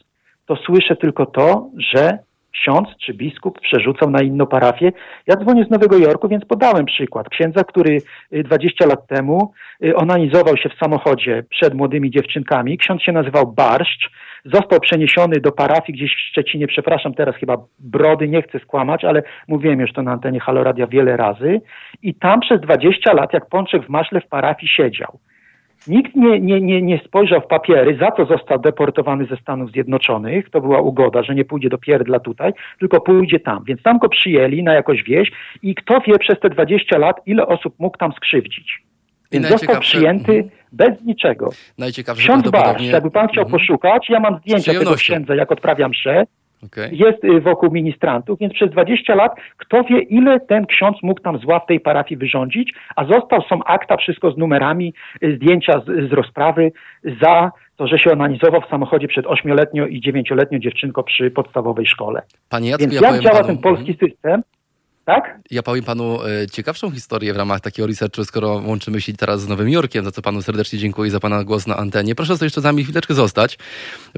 to 0.46 0.56
słyszę 0.56 0.96
tylko 0.96 1.26
to, 1.26 1.70
że 1.92 2.18
ksiądz 2.54 2.88
czy 3.04 3.14
biskup 3.14 3.61
przerzucał 3.61 4.11
na 4.11 4.23
inną 4.23 4.46
parafię. 4.46 4.92
Ja 5.26 5.37
dzwonię 5.37 5.64
z 5.64 5.70
Nowego 5.70 5.99
Jorku, 5.99 6.28
więc 6.28 6.44
podałem 6.44 6.87
przykład. 6.87 7.28
Księdza, 7.28 7.64
który 7.64 7.99
20 8.32 8.84
y, 8.84 8.88
lat 8.88 9.06
temu 9.06 9.52
y, 9.84 9.96
onanizował 9.96 10.56
się 10.56 10.68
w 10.68 10.78
samochodzie 10.78 11.44
przed 11.50 11.75
młodymi 11.75 12.11
dziewczynkami. 12.11 12.78
Ksiądz 12.78 13.02
się 13.02 13.12
nazywał 13.12 13.52
Barszcz. 13.52 14.11
Został 14.44 14.80
przeniesiony 14.80 15.40
do 15.40 15.52
parafii 15.52 15.99
gdzieś 15.99 16.14
w 16.14 16.20
Szczecinie, 16.20 16.66
przepraszam 16.66 17.14
teraz 17.14 17.37
chyba 17.37 17.56
Brody, 17.78 18.28
nie 18.28 18.42
chcę 18.42 18.58
skłamać, 18.58 19.04
ale 19.04 19.23
mówiłem 19.49 19.80
już 19.80 19.92
to 19.92 20.02
na 20.02 20.12
antenie 20.12 20.40
Haloradia 20.40 20.87
wiele 20.87 21.16
razy. 21.16 21.61
I 22.02 22.14
tam 22.14 22.40
przez 22.40 22.61
20 22.61 23.12
lat, 23.12 23.32
jak 23.32 23.49
pączek 23.49 23.87
w 23.87 23.88
maśle 23.88 24.20
w 24.20 24.28
parafii 24.28 24.73
siedział. 24.76 25.18
Nikt 25.88 26.16
nie, 26.16 26.40
nie, 26.40 26.60
nie, 26.60 26.82
nie 26.82 27.00
spojrzał 27.06 27.40
w 27.40 27.46
papiery, 27.46 27.96
za 28.00 28.10
co 28.10 28.24
został 28.24 28.58
deportowany 28.58 29.26
ze 29.26 29.36
Stanów 29.36 29.70
Zjednoczonych. 29.70 30.50
To 30.50 30.60
była 30.60 30.80
ugoda, 30.80 31.22
że 31.22 31.34
nie 31.34 31.44
pójdzie 31.44 31.68
do 31.68 31.78
pierdla 31.78 32.20
tutaj, 32.20 32.52
tylko 32.78 33.00
pójdzie 33.00 33.40
tam. 33.40 33.64
Więc 33.64 33.82
tam 33.82 33.98
go 33.98 34.08
przyjęli 34.08 34.62
na 34.62 34.74
jakąś 34.74 35.02
wieś 35.02 35.30
i 35.62 35.74
kto 35.74 36.00
wie 36.00 36.18
przez 36.18 36.40
te 36.40 36.50
20 36.50 36.98
lat, 36.98 37.16
ile 37.26 37.46
osób 37.46 37.74
mógł 37.78 37.98
tam 37.98 38.12
skrzywdzić. 38.12 38.82
Więc 39.32 39.48
został 39.48 39.80
przyjęty 39.80 40.32
mhm. 40.32 40.50
bez 40.72 41.04
niczego. 41.04 41.50
Najciekawsze 41.78 42.22
Ksiądz 42.22 42.50
Barsz, 42.50 42.82
jakby 42.82 43.10
pan 43.10 43.28
chciał 43.28 43.44
mhm. 43.44 43.60
poszukać, 43.60 44.06
ja 44.08 44.20
mam 44.20 44.38
zdjęcia 44.38 44.72
tego 44.72 44.94
księdza, 44.94 45.34
jak 45.34 45.52
odprawiam 45.52 45.90
mszę. 45.90 46.24
Okay. 46.66 46.88
jest 46.92 47.25
y, 47.25 47.40
wokół 47.40 47.71
ministrantów, 47.71 48.38
więc 48.38 48.54
przez 48.54 48.71
20 48.71 49.14
lat 49.14 49.33
kto 49.56 49.85
wie, 49.85 50.00
ile 50.00 50.40
ten 50.40 50.66
ksiądz 50.66 51.02
mógł 51.02 51.21
tam 51.21 51.38
zła 51.38 51.61
w 51.61 51.66
tej 51.66 51.80
parafii 51.80 52.18
wyrządzić, 52.18 52.75
a 52.97 53.04
został, 53.04 53.42
są 53.42 53.64
akta, 53.64 53.97
wszystko 53.97 54.30
z 54.30 54.37
numerami, 54.37 54.94
y, 55.23 55.37
zdjęcia 55.37 55.80
z, 55.80 56.11
z 56.11 56.12
rozprawy 56.12 56.73
za 57.23 57.50
to, 57.76 57.87
że 57.87 57.99
się 57.99 58.12
onanizował 58.12 58.61
w 58.61 58.71
samochodzie 58.71 59.09
przed 59.09 59.26
ośmioletnią 59.26 59.87
i 59.87 60.00
dziewięcioletnią 60.00 60.59
dziewczynką 60.59 61.02
przy 61.02 61.30
podstawowej 61.30 61.87
szkole. 61.87 62.23
Panie 62.49 62.71
Jacku, 62.71 62.83
Więc 62.83 63.00
ja 63.00 63.12
jak 63.12 63.21
działa 63.21 63.40
panu... 63.40 63.47
ten 63.47 63.59
polski 63.59 63.97
system? 64.00 64.42
Tak? 65.04 65.38
Ja 65.50 65.62
powiem 65.62 65.84
panu 65.84 66.18
e, 66.23 66.46
ciekawszą 66.46 66.90
historię 66.90 67.34
w 67.34 67.37
ramach 67.37 67.61
takiego 67.61 67.87
researchu, 67.87 68.25
skoro 68.25 68.62
łączymy 68.66 69.00
się 69.00 69.12
teraz 69.12 69.40
z 69.40 69.49
Nowym 69.49 69.68
Jorkiem, 69.68 70.04
za 70.04 70.11
co 70.11 70.23
panu 70.23 70.42
serdecznie 70.42 70.78
dziękuję 70.78 71.11
za 71.11 71.20
pana 71.20 71.44
głos 71.44 71.66
na 71.66 71.76
antenie. 71.76 72.14
Proszę 72.14 72.37
sobie 72.37 72.46
jeszcze 72.46 72.61
z 72.61 72.64
nami 72.64 72.84
chwileczkę 72.84 73.14
zostać, 73.14 73.58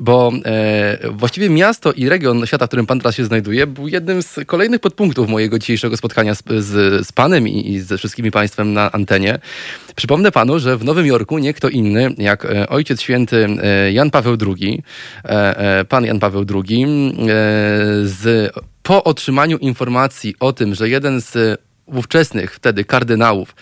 bo 0.01 0.33
e, 0.45 0.99
właściwie 1.11 1.51
miasto 1.51 1.93
i 1.93 2.09
region 2.09 2.47
świata, 2.47 2.67
w 2.67 2.69
którym 2.69 2.87
pan 2.87 2.99
teraz 2.99 3.15
się 3.15 3.25
znajduje, 3.25 3.67
był 3.67 3.89
jednym 3.89 4.23
z 4.23 4.39
kolejnych 4.47 4.81
podpunktów 4.81 5.29
mojego 5.29 5.59
dzisiejszego 5.59 5.97
spotkania 5.97 6.35
z, 6.35 6.43
z, 6.59 7.07
z 7.07 7.13
panem 7.13 7.49
i, 7.49 7.71
i 7.71 7.81
ze 7.81 7.99
wszystkimi 7.99 8.31
państwem 8.31 8.73
na 8.73 8.93
antenie. 8.93 9.39
Przypomnę 9.97 10.33
panu, 10.33 10.59
że 10.59 10.77
w 10.77 10.85
Nowym 10.85 11.07
Jorku 11.07 11.39
nie 11.39 11.55
kto 11.55 11.69
inny 11.69 12.15
jak 12.19 12.45
e, 12.45 12.69
ojciec 12.69 13.01
święty 13.01 13.47
e, 13.63 13.93
Jan 13.93 14.11
Paweł 14.11 14.37
II, 14.47 14.83
e, 15.25 15.85
pan 15.85 16.05
Jan 16.05 16.19
Paweł 16.19 16.45
II 16.55 16.87
z 18.03 18.53
po 18.87 19.05
otrzymaniu 19.05 19.59
informacji 19.59 20.35
o 20.41 20.53
tym, 20.53 20.75
że 20.75 20.89
jeden 20.89 21.21
z 21.21 21.61
ówczesnych 21.87 22.55
wtedy 22.55 22.85
kardynałów 22.85 23.55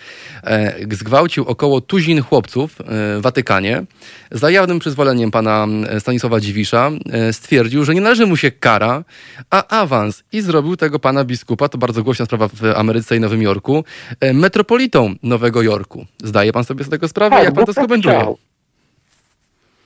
e, 0.43 0.75
zgwałcił 0.91 1.43
około 1.43 1.81
tuzin 1.81 2.21
chłopców 2.21 2.81
e, 2.81 2.83
w 2.87 3.21
Watykanie, 3.21 3.83
za 4.31 4.51
jawnym 4.51 4.79
przyzwoleniem 4.79 5.31
pana 5.31 5.67
Stanisława 5.99 6.39
Dziwisza 6.39 6.91
e, 7.11 7.33
stwierdził, 7.33 7.85
że 7.85 7.95
nie 7.95 8.01
należy 8.01 8.25
mu 8.25 8.37
się 8.37 8.51
kara, 8.51 9.03
a 9.49 9.79
awans 9.81 10.23
i 10.31 10.41
zrobił 10.41 10.77
tego 10.77 10.99
pana 10.99 11.23
biskupa, 11.23 11.69
to 11.69 11.77
bardzo 11.77 12.03
głośna 12.03 12.25
sprawa 12.25 12.47
w 12.47 12.63
Ameryce 12.75 13.17
i 13.17 13.19
Nowym 13.19 13.41
Jorku, 13.41 13.83
e, 14.19 14.33
metropolitą 14.33 15.15
Nowego 15.23 15.61
Jorku. 15.61 16.05
Zdaje 16.23 16.53
pan 16.53 16.63
sobie 16.63 16.83
z 16.83 16.89
tego 16.89 17.07
sprawę? 17.07 17.35
Tak, 17.35 17.45
Jak 17.45 17.53
pan 17.53 17.65
to 17.65 17.73
skomentuje? 17.73 18.15
Chciał. 18.15 18.37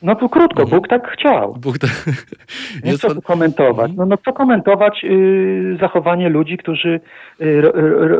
No 0.01 0.15
tu 0.15 0.29
krótko, 0.29 0.61
mhm. 0.61 0.79
Bóg 0.79 0.87
tak 0.87 1.11
chciał. 1.11 1.55
Bóg 1.61 1.77
tak... 1.77 1.91
Nie 2.83 2.97
co 2.97 3.15
tu 3.15 3.21
komentować? 3.21 3.91
No, 3.95 4.05
no 4.05 4.17
co 4.17 4.33
komentować 4.33 5.03
y, 5.03 5.77
zachowanie 5.79 6.29
ludzi, 6.29 6.57
którzy 6.57 6.99
y, 7.41 7.61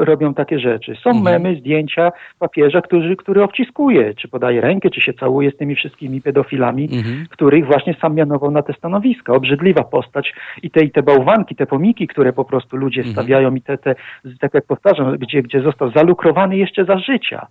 robią 0.05 0.33
takie 0.33 0.59
rzeczy. 0.59 0.95
Są 0.95 1.09
mhm. 1.09 1.23
memy, 1.23 1.59
zdjęcia 1.59 2.11
papieża, 2.39 2.81
który, 2.81 3.15
który 3.15 3.43
obciskuje, 3.43 4.13
czy 4.13 4.27
podaje 4.27 4.61
rękę, 4.61 4.89
czy 4.89 5.01
się 5.01 5.13
całuje 5.13 5.51
z 5.51 5.57
tymi 5.57 5.75
wszystkimi 5.75 6.21
pedofilami, 6.21 6.83
mhm. 6.83 7.25
których 7.29 7.65
właśnie 7.65 7.95
sam 8.01 8.15
mianował 8.15 8.51
na 8.51 8.61
te 8.61 8.73
stanowiska. 8.73 9.33
Obrzydliwa 9.33 9.83
postać 9.83 10.33
i 10.63 10.71
te, 10.71 10.83
i 10.83 10.91
te 10.91 11.03
bałwanki, 11.03 11.55
te 11.55 11.65
pomiki, 11.65 12.07
które 12.07 12.33
po 12.33 12.45
prostu 12.45 12.77
ludzie 12.77 13.01
mhm. 13.01 13.13
stawiają 13.13 13.55
i 13.55 13.61
te, 13.61 13.77
te, 13.77 13.95
tak 14.39 14.53
jak 14.53 14.65
powtarzam, 14.65 15.17
gdzie, 15.17 15.43
gdzie 15.43 15.61
został 15.61 15.91
zalukrowany 15.91 16.57
jeszcze 16.57 16.85
za 16.85 16.97
życia 16.97 17.47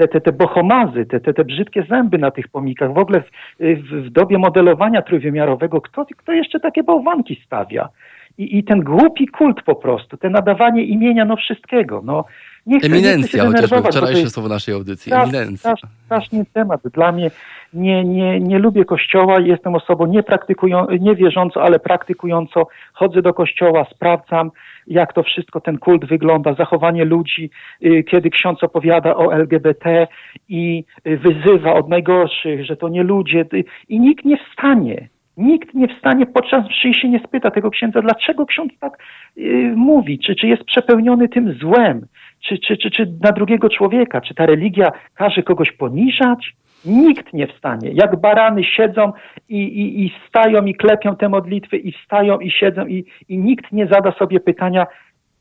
te, 0.00 0.08
te, 0.08 0.20
te 0.20 0.32
bohomazy, 0.32 1.06
te, 1.06 1.20
te, 1.20 1.34
te 1.34 1.44
brzydkie 1.44 1.82
zęby 1.82 2.18
na 2.18 2.30
tych 2.30 2.48
pomikach. 2.48 2.94
W 2.94 2.98
ogóle 2.98 3.22
w, 3.22 3.30
w, 3.76 4.10
dobie 4.10 4.38
modelowania 4.38 5.02
trójwymiarowego, 5.02 5.80
kto, 5.80 6.06
kto 6.16 6.32
jeszcze 6.32 6.60
takie 6.60 6.82
bałwanki 6.82 7.42
stawia? 7.46 7.88
I, 8.38 8.58
I 8.58 8.64
ten 8.64 8.80
głupi 8.80 9.26
kult 9.26 9.62
po 9.62 9.74
prostu, 9.74 10.16
te 10.16 10.30
nadawanie 10.30 10.84
imienia 10.84 11.24
no 11.24 11.36
wszystkiego. 11.36 12.02
No, 12.04 12.24
nie 12.66 12.78
chcę, 12.78 12.86
Eminencja, 12.86 13.44
nie 13.44 13.50
chcę 13.50 13.62
chociażby 13.62 13.88
wczorajsze 13.88 14.30
słowo 14.30 14.48
naszej 14.48 14.74
audycji. 14.74 15.12
Strasz, 15.12 15.28
Eminencja. 15.28 15.76
Strasz, 15.76 15.90
straszny 16.04 16.44
temat. 16.52 16.80
Dla 16.94 17.12
mnie 17.12 17.30
nie, 17.72 18.04
nie, 18.04 18.40
nie 18.40 18.58
lubię 18.58 18.84
kościoła, 18.84 19.40
jestem 19.40 19.74
osobą 19.74 20.12
niewierzącą, 21.00 21.60
ale 21.60 21.78
praktykującą. 21.78 22.62
Chodzę 22.92 23.22
do 23.22 23.34
kościoła, 23.34 23.86
sprawdzam, 23.94 24.50
jak 24.86 25.12
to 25.12 25.22
wszystko, 25.22 25.60
ten 25.60 25.78
kult 25.78 26.04
wygląda, 26.04 26.54
zachowanie 26.54 27.04
ludzi, 27.04 27.50
y, 27.84 28.04
kiedy 28.10 28.30
ksiądz 28.30 28.64
opowiada 28.64 29.16
o 29.16 29.34
LGBT 29.34 30.06
i 30.48 30.84
wyzywa 31.04 31.74
od 31.74 31.88
najgorszych, 31.88 32.64
że 32.64 32.76
to 32.76 32.88
nie 32.88 33.02
ludzie 33.02 33.44
y, 33.54 33.64
i 33.88 34.00
nikt 34.00 34.24
nie 34.24 34.36
wstanie. 34.36 35.08
Nikt 35.40 35.74
nie 35.74 35.88
wstanie 35.88 36.26
podczas 36.26 36.64
mszy 36.68 36.94
się 36.94 37.08
nie 37.08 37.18
spyta 37.18 37.50
tego 37.50 37.70
księdza, 37.70 38.02
dlaczego 38.02 38.46
ksiądz 38.46 38.72
tak 38.80 38.98
yy, 39.36 39.72
mówi, 39.76 40.18
czy, 40.18 40.34
czy 40.34 40.46
jest 40.46 40.64
przepełniony 40.64 41.28
tym 41.28 41.52
złem, 41.52 42.06
czy, 42.40 42.58
czy, 42.58 42.76
czy, 42.76 42.90
czy 42.90 43.12
na 43.22 43.32
drugiego 43.32 43.68
człowieka, 43.68 44.20
czy 44.20 44.34
ta 44.34 44.46
religia 44.46 44.92
każe 45.14 45.42
kogoś 45.42 45.72
poniżać, 45.72 46.54
Nikt 46.84 47.32
nie 47.32 47.46
wstanie. 47.46 47.90
Jak 47.92 48.20
barany 48.20 48.64
siedzą 48.64 49.12
i, 49.48 49.56
i, 49.56 50.04
i 50.04 50.12
wstają 50.24 50.64
i 50.64 50.74
klepią 50.74 51.16
te 51.16 51.28
modlitwy 51.28 51.76
i 51.76 51.92
wstają 51.92 52.38
i 52.38 52.50
siedzą 52.50 52.86
i, 52.86 53.04
i 53.28 53.38
nikt 53.38 53.72
nie 53.72 53.86
zada 53.86 54.12
sobie 54.12 54.40
pytania, 54.40 54.86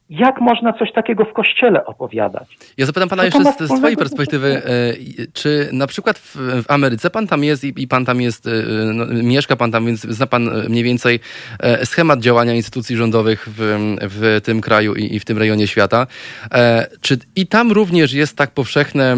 jak 0.09 0.41
można 0.41 0.73
coś 0.73 0.91
takiego 0.93 1.25
w 1.25 1.33
kościele 1.33 1.85
opowiadać? 1.85 2.57
Ja 2.77 2.85
zapytam 2.85 3.09
pana 3.09 3.25
jeszcze 3.25 3.43
z, 3.43 3.57
z 3.57 3.77
swojej 3.77 3.97
perspektywy, 3.97 4.61
e, 4.65 4.93
czy 5.33 5.69
na 5.73 5.87
przykład 5.87 6.17
w, 6.17 6.35
w 6.35 6.71
Ameryce 6.71 7.09
pan 7.09 7.27
tam 7.27 7.43
jest 7.43 7.63
i, 7.63 7.73
i 7.77 7.87
pan 7.87 8.05
tam 8.05 8.21
jest, 8.21 8.47
e, 8.47 8.51
no, 8.93 9.05
mieszka 9.23 9.55
pan 9.55 9.71
tam, 9.71 9.85
więc 9.85 10.01
zna 10.01 10.27
pan 10.27 10.49
e, 10.49 10.69
mniej 10.69 10.83
więcej 10.83 11.19
schemat 11.83 12.19
działania 12.19 12.53
instytucji 12.53 12.95
rządowych 12.95 13.47
w, 13.51 13.77
w 14.01 14.41
tym 14.45 14.61
kraju 14.61 14.95
i, 14.95 15.15
i 15.15 15.19
w 15.19 15.25
tym 15.25 15.37
rejonie 15.37 15.67
świata. 15.67 16.07
Czy 17.01 17.17
i 17.35 17.47
tam 17.47 17.71
również 17.71 18.13
jest 18.13 18.37
tak 18.37 18.51
powszechne 18.51 19.17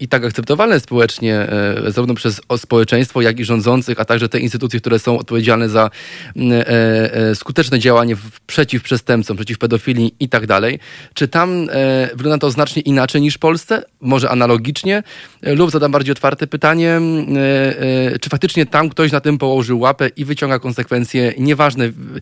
i 0.00 0.08
tak 0.08 0.24
akceptowalne 0.24 0.80
społecznie, 0.80 1.46
zarówno 1.86 2.14
przez 2.14 2.40
społeczeństwo, 2.56 3.20
jak 3.20 3.40
i 3.40 3.44
rządzących, 3.44 4.00
a 4.00 4.04
także 4.04 4.28
te 4.28 4.40
instytucje, 4.40 4.80
które 4.80 4.98
są 4.98 5.18
odpowiedzialne 5.18 5.68
za 5.68 5.90
skuteczne 7.34 7.78
działanie 7.78 8.16
przeciw 8.46 8.82
przestępcom, 8.82 9.36
przeciw 9.36 9.58
pedofilii 9.58 10.14
i 10.20 10.27
i 10.28 10.30
tak 10.30 10.46
dalej. 10.46 10.78
Czy 11.14 11.28
tam 11.28 11.68
e, 11.70 12.08
wygląda 12.14 12.38
to 12.38 12.50
znacznie 12.50 12.82
inaczej 12.82 13.20
niż 13.20 13.34
w 13.34 13.38
Polsce? 13.38 13.82
Może 14.00 14.30
analogicznie? 14.30 15.02
E, 15.42 15.54
lub 15.54 15.70
zadam 15.70 15.92
bardziej 15.92 16.12
otwarte 16.12 16.46
pytanie, 16.46 16.90
e, 16.90 17.00
e, 18.14 18.18
czy 18.18 18.30
faktycznie 18.30 18.66
tam 18.66 18.88
ktoś 18.88 19.12
na 19.12 19.20
tym 19.20 19.38
położył 19.38 19.80
łapę 19.80 20.08
i 20.16 20.24
wyciąga 20.24 20.58
konsekwencje, 20.58 21.34
nieważne 21.38 21.88
w, 21.88 22.16
e, 22.16 22.20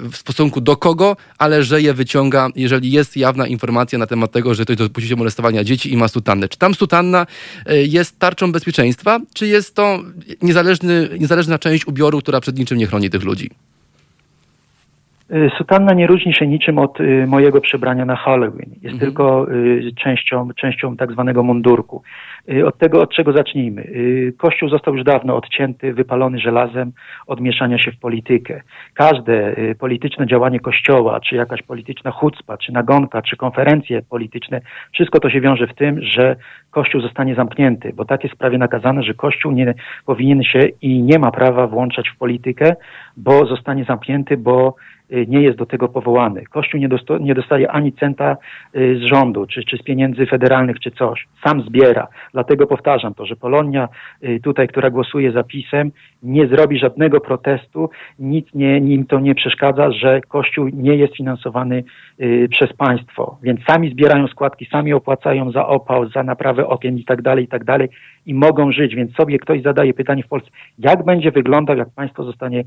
w 0.00 0.16
stosunku 0.16 0.60
do 0.60 0.76
kogo, 0.76 1.16
ale 1.38 1.64
że 1.64 1.82
je 1.82 1.94
wyciąga, 1.94 2.48
jeżeli 2.56 2.92
jest 2.92 3.16
jawna 3.16 3.46
informacja 3.46 3.98
na 3.98 4.06
temat 4.06 4.32
tego, 4.32 4.54
że 4.54 4.64
ktoś 4.64 4.76
dopuścił 4.76 5.08
się 5.08 5.16
molestowania 5.16 5.64
dzieci 5.64 5.92
i 5.92 5.96
ma 5.96 6.08
sutannę. 6.08 6.48
Czy 6.48 6.58
tam 6.58 6.74
sutanna 6.74 7.26
e, 7.66 7.82
jest 7.82 8.18
tarczą 8.18 8.52
bezpieczeństwa, 8.52 9.20
czy 9.34 9.46
jest 9.46 9.74
to 9.74 10.02
niezależny, 10.42 11.08
niezależna 11.18 11.58
część 11.58 11.86
ubioru, 11.86 12.20
która 12.20 12.40
przed 12.40 12.58
niczym 12.58 12.78
nie 12.78 12.86
chroni 12.86 13.10
tych 13.10 13.22
ludzi? 13.22 13.50
Y, 15.32 15.50
sutanna 15.58 15.94
nie 15.94 16.06
różni 16.06 16.34
się 16.34 16.46
niczym 16.46 16.78
od 16.78 17.00
y, 17.00 17.26
mojego 17.26 17.60
przebrania 17.60 18.04
na 18.04 18.16
Halloween. 18.16 18.70
Jest 18.70 18.94
mhm. 18.94 18.98
tylko 18.98 19.52
y, 19.52 19.92
częścią, 20.02 20.48
częścią 20.56 20.96
tak 20.96 21.12
zwanego 21.12 21.42
mundurku. 21.42 22.02
Od 22.66 22.78
tego, 22.78 23.02
od 23.02 23.14
czego 23.14 23.32
zacznijmy. 23.32 23.88
Kościół 24.38 24.68
został 24.68 24.94
już 24.94 25.04
dawno 25.04 25.36
odcięty, 25.36 25.94
wypalony 25.94 26.38
żelazem 26.38 26.92
od 27.26 27.40
mieszania 27.40 27.78
się 27.78 27.92
w 27.92 27.98
politykę. 27.98 28.60
Każde 28.94 29.56
polityczne 29.78 30.26
działanie 30.26 30.60
Kościoła, 30.60 31.20
czy 31.20 31.36
jakaś 31.36 31.62
polityczna 31.62 32.10
chucpa, 32.10 32.56
czy 32.56 32.72
nagonka, 32.72 33.22
czy 33.22 33.36
konferencje 33.36 34.02
polityczne, 34.02 34.60
wszystko 34.92 35.20
to 35.20 35.30
się 35.30 35.40
wiąże 35.40 35.66
w 35.66 35.74
tym, 35.74 36.02
że 36.02 36.36
Kościół 36.70 37.00
zostanie 37.00 37.34
zamknięty, 37.34 37.92
bo 37.92 38.04
tak 38.04 38.24
jest 38.24 38.36
prawie 38.36 38.58
nakazane, 38.58 39.02
że 39.02 39.14
Kościół 39.14 39.52
nie 39.52 39.74
powinien 40.06 40.42
się 40.42 40.60
i 40.82 41.02
nie 41.02 41.18
ma 41.18 41.30
prawa 41.30 41.66
włączać 41.66 42.08
w 42.08 42.18
politykę, 42.18 42.76
bo 43.16 43.46
zostanie 43.46 43.84
zamknięty, 43.84 44.36
bo 44.36 44.74
nie 45.10 45.42
jest 45.42 45.58
do 45.58 45.66
tego 45.66 45.88
powołany. 45.88 46.44
Kościół 46.44 46.80
nie, 46.80 46.88
dosto, 46.88 47.18
nie 47.18 47.34
dostaje 47.34 47.70
ani 47.70 47.92
centa 47.92 48.36
y, 48.76 48.96
z 48.96 49.02
rządu, 49.02 49.46
czy, 49.46 49.64
czy 49.64 49.76
z 49.76 49.82
pieniędzy 49.82 50.26
federalnych, 50.26 50.80
czy 50.80 50.90
coś. 50.90 51.28
Sam 51.44 51.62
zbiera. 51.62 52.06
Dlatego 52.32 52.66
powtarzam 52.66 53.14
to, 53.14 53.26
że 53.26 53.36
Polonia 53.36 53.88
y, 54.22 54.40
tutaj, 54.42 54.68
która 54.68 54.90
głosuje 54.90 55.32
za 55.32 55.42
PiSem, 55.42 55.90
nie 56.22 56.46
zrobi 56.46 56.78
żadnego 56.78 57.20
protestu, 57.20 57.90
nic 58.18 58.54
nie, 58.54 58.80
nim 58.80 59.06
to 59.06 59.20
nie 59.20 59.34
przeszkadza, 59.34 59.92
że 59.92 60.20
Kościół 60.20 60.68
nie 60.72 60.96
jest 60.96 61.16
finansowany 61.16 61.84
przez 62.50 62.72
państwo. 62.72 63.38
Więc 63.42 63.60
sami 63.64 63.90
zbierają 63.90 64.26
składki, 64.26 64.66
sami 64.66 64.92
opłacają 64.92 65.50
za 65.50 65.66
opał, 65.66 66.08
za 66.08 66.22
naprawę 66.22 66.66
okien 66.66 66.98
i 66.98 67.04
tak 67.04 67.22
dalej, 67.22 67.44
i 67.44 67.48
tak 67.48 67.64
dalej 67.64 67.88
i 68.28 68.34
mogą 68.34 68.72
żyć. 68.72 68.94
Więc 68.94 69.14
sobie 69.14 69.38
ktoś 69.38 69.62
zadaje 69.62 69.94
pytanie 69.94 70.22
w 70.22 70.28
Polsce, 70.28 70.50
jak 70.78 71.04
będzie 71.04 71.30
wyglądał, 71.30 71.76
jak 71.76 71.88
państwo 71.90 72.24
zostanie, 72.24 72.64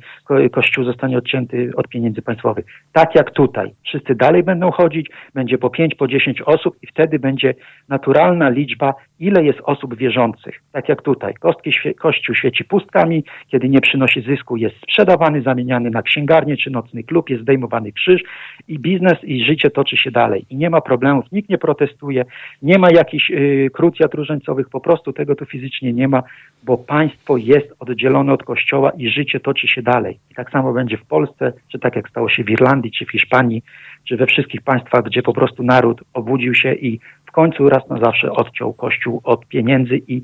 Kościół 0.52 0.84
zostanie 0.84 1.18
odcięty 1.18 1.72
od 1.76 1.88
pieniędzy 1.88 2.22
państwowych. 2.22 2.66
Tak 2.94 3.16
jak 3.16 3.32
tutaj. 3.32 3.72
Wszyscy 3.84 4.16
dalej 4.16 4.44
będą 4.44 4.72
chodzić, 4.72 5.10
będzie 5.34 5.58
po 5.58 5.70
5, 5.70 5.96
po 5.96 6.08
10 6.08 6.42
osób 6.42 6.76
i 6.82 6.88
wtedy 6.88 7.20
będzie 7.20 7.54
naturalna 7.90 8.50
liczba, 8.50 8.94
ile 9.20 9.44
jest 9.44 9.60
osób 9.64 9.98
wierzących. 9.98 10.62
Tak 10.72 10.90
jak 10.90 11.02
tutaj. 11.02 11.34
Kostki, 11.34 11.72
kościół 12.00 12.36
świeci 12.36 12.64
pustkami, 12.64 13.24
kiedy 13.48 13.70
nie 13.70 13.82
przynosi 13.82 14.22
zysku, 14.22 14.58
jest 14.58 14.76
sprzedawany, 14.76 15.42
zamieniany 15.42 15.90
na 15.90 16.02
księgarnię 16.02 16.58
czy 16.58 16.70
nocny 16.70 17.04
klub, 17.04 17.30
jest 17.30 17.42
zdejmowany 17.42 17.92
krzyż 17.92 18.22
i 18.68 18.80
biznes 18.80 19.24
i 19.24 19.46
życie 19.46 19.70
toczy 19.70 19.98
się 19.98 20.12
dalej. 20.12 20.46
I 20.50 20.56
nie 20.56 20.70
ma 20.70 20.82
problemów, 20.82 21.32
nikt 21.32 21.50
nie 21.50 21.58
protestuje, 21.58 22.26
nie 22.62 22.80
ma 22.80 22.88
jakichś 22.96 23.30
yy, 23.30 23.70
krucjat 23.74 24.14
różańcowych, 24.14 24.70
po 24.70 24.80
prostu 24.80 25.14
tego 25.14 25.36
tu 25.36 25.46
fizycznie 25.52 25.94
nie 25.94 26.08
ma, 26.08 26.24
bo 26.64 26.78
państwo 26.78 27.38
jest 27.38 27.74
oddzielone 27.80 28.34
od 28.34 28.44
kościoła 28.44 28.92
i 28.98 29.10
życie 29.10 29.40
toczy 29.40 29.68
się 29.68 29.82
dalej. 29.82 30.20
I 30.32 30.36
tak 30.36 30.52
samo 30.52 30.74
będzie 30.74 30.98
w 30.98 31.06
Polsce, 31.06 31.54
czy 31.72 31.80
tak 31.80 31.96
jak 31.96 32.10
stało 32.10 32.30
się 32.30 32.44
w 32.44 32.50
Irlandii, 32.50 32.92
czy 32.92 33.06
w 33.06 33.12
Hiszpanii, 33.12 33.64
czy 34.08 34.18
we 34.18 34.26
wszystkich 34.26 34.62
państwach, 34.62 35.04
gdzie 35.04 35.22
po 35.22 35.34
prostu 35.34 35.64
naród 35.64 36.04
obudził 36.14 36.56
się 36.56 36.74
i 36.74 37.00
w 37.26 37.32
końcu 37.32 37.70
raz 37.70 37.90
na 37.90 38.00
zawsze 38.00 38.32
odciął 38.32 38.74
kościół 38.74 39.22
od 39.24 39.48
pieniędzy 39.48 40.02
i 40.08 40.22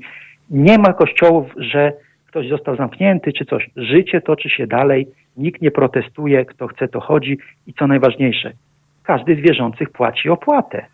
nie 0.50 0.78
ma 0.78 0.92
kościołów, 0.92 1.46
że 1.56 1.92
ktoś 2.26 2.48
został 2.48 2.76
zamknięty 2.76 3.32
czy 3.32 3.44
coś. 3.44 3.70
Życie 3.76 4.20
toczy 4.20 4.50
się 4.50 4.66
dalej, 4.66 5.06
nikt 5.36 5.62
nie 5.62 5.70
protestuje, 5.70 6.44
kto 6.44 6.66
chce 6.66 6.88
to 6.88 7.00
chodzi 7.00 7.38
i 7.66 7.74
co 7.74 7.86
najważniejsze, 7.86 8.52
każdy 9.02 9.36
z 9.36 9.38
wierzących 9.38 9.90
płaci 9.90 10.28
opłatę. 10.28 10.86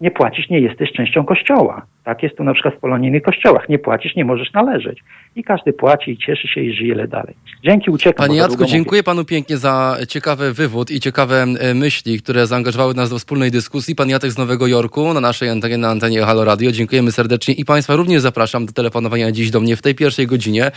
Nie 0.00 0.10
płacisz, 0.10 0.48
nie 0.48 0.60
jesteś 0.60 0.92
częścią 0.92 1.24
kościoła. 1.24 1.82
Tak 2.08 2.22
jest 2.22 2.36
tu 2.36 2.44
na 2.44 2.54
przykład 2.54 2.74
w 2.74 2.78
polonijnych 2.78 3.22
kościołach. 3.22 3.68
Nie 3.68 3.78
płacisz, 3.78 4.16
nie 4.16 4.24
możesz 4.24 4.52
należeć. 4.52 4.98
I 5.36 5.44
każdy 5.44 5.72
płaci 5.72 6.10
i 6.10 6.18
cieszy 6.18 6.48
się 6.48 6.60
i 6.60 6.72
żyje 6.72 7.08
dalej. 7.08 7.34
Dzięki, 7.64 7.90
uciekam. 7.90 8.26
Panie 8.26 8.38
Jacku, 8.38 8.64
dziękuję 8.64 9.02
panu 9.02 9.24
pięknie 9.24 9.56
za 9.56 9.96
ciekawy 10.08 10.52
wywód 10.52 10.90
i 10.90 11.00
ciekawe 11.00 11.42
e, 11.42 11.74
myśli, 11.74 12.22
które 12.22 12.46
zaangażowały 12.46 12.94
nas 12.94 13.10
do 13.10 13.18
wspólnej 13.18 13.50
dyskusji. 13.50 13.94
Pan 13.94 14.08
Jacek 14.08 14.30
z 14.30 14.38
Nowego 14.38 14.66
Jorku 14.66 15.14
na 15.14 15.20
naszej 15.20 15.48
antenie, 15.48 15.78
na 15.78 15.88
antenie 15.88 16.20
Halo 16.20 16.44
Radio. 16.44 16.72
Dziękujemy 16.72 17.12
serdecznie 17.12 17.54
i 17.54 17.64
państwa 17.64 17.96
również 17.96 18.20
zapraszam 18.22 18.66
do 18.66 18.72
telefonowania 18.72 19.32
dziś 19.32 19.50
do 19.50 19.60
mnie 19.60 19.76
w 19.76 19.82
tej 19.82 19.94
pierwszej 19.94 20.26
godzinie, 20.26 20.70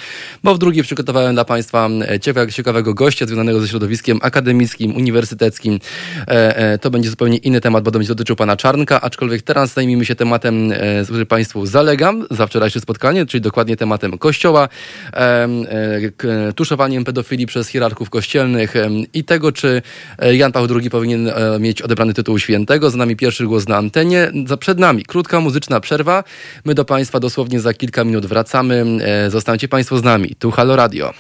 bo 0.44 0.56
w 0.56 0.58
drugiej 0.58 0.84
przygotowałem 0.84 1.34
dla 1.34 1.46
państwa 1.46 1.90
e, 2.10 2.50
ciekawego 2.50 2.94
gościa 2.94 3.26
związanego 3.26 3.60
ze 3.60 3.68
środowiskiem 3.68 4.20
akademickim, 4.22 4.96
uniwersyteckim. 4.96 5.80
E, 6.28 6.78
to 6.78 6.90
będzie 6.90 7.10
zupełnie 7.10 7.38
inny 7.38 7.62
temat, 7.62 7.84
bo 7.84 7.92
będzie 7.92 8.08
dotyczył 8.08 8.36
pana 8.36 8.58
Czarnka, 8.58 9.02
aczkolwiek 9.02 9.42
teraz 9.42 9.74
zajmijmy 9.74 10.06
się 10.06 10.16
tematem, 10.16 10.74
który 11.22 11.30
państwu 11.30 11.66
zalegam 11.66 12.26
za 12.32 12.48
wczorajsze 12.48 12.80
spotkanie, 12.80 13.26
czyli 13.26 13.42
dokładnie 13.42 13.78
tematem 13.78 14.18
kościoła, 14.18 14.70
tuszowaniem 16.56 17.04
pedofilii 17.04 17.46
przez 17.46 17.68
hierarchów 17.68 18.10
kościelnych 18.10 18.74
i 19.14 19.24
tego, 19.24 19.52
czy 19.52 19.82
Jan 20.32 20.52
Paweł 20.52 20.80
II 20.80 20.90
powinien 20.90 21.32
mieć 21.60 21.82
odebrany 21.82 22.14
tytuł 22.14 22.40
świętego. 22.40 22.90
Za 22.90 22.98
nami 22.98 23.16
pierwszy 23.16 23.46
głos 23.46 23.68
na 23.68 23.78
antenie. 23.78 24.32
Przed 24.60 24.80
nami 24.80 25.06
krótka 25.06 25.40
muzyczna 25.40 25.80
przerwa. 25.80 26.24
My 26.66 26.74
do 26.74 26.86
Państwa 26.86 27.20
dosłownie 27.20 27.60
za 27.60 27.74
kilka 27.74 28.04
minut 28.04 28.26
wracamy. 28.26 28.86
Zostańcie 29.30 29.68
Państwo 29.68 29.98
z 29.98 30.04
nami. 30.04 30.36
Tu 30.40 30.52
Halo 30.52 30.76
Radio. 30.76 31.14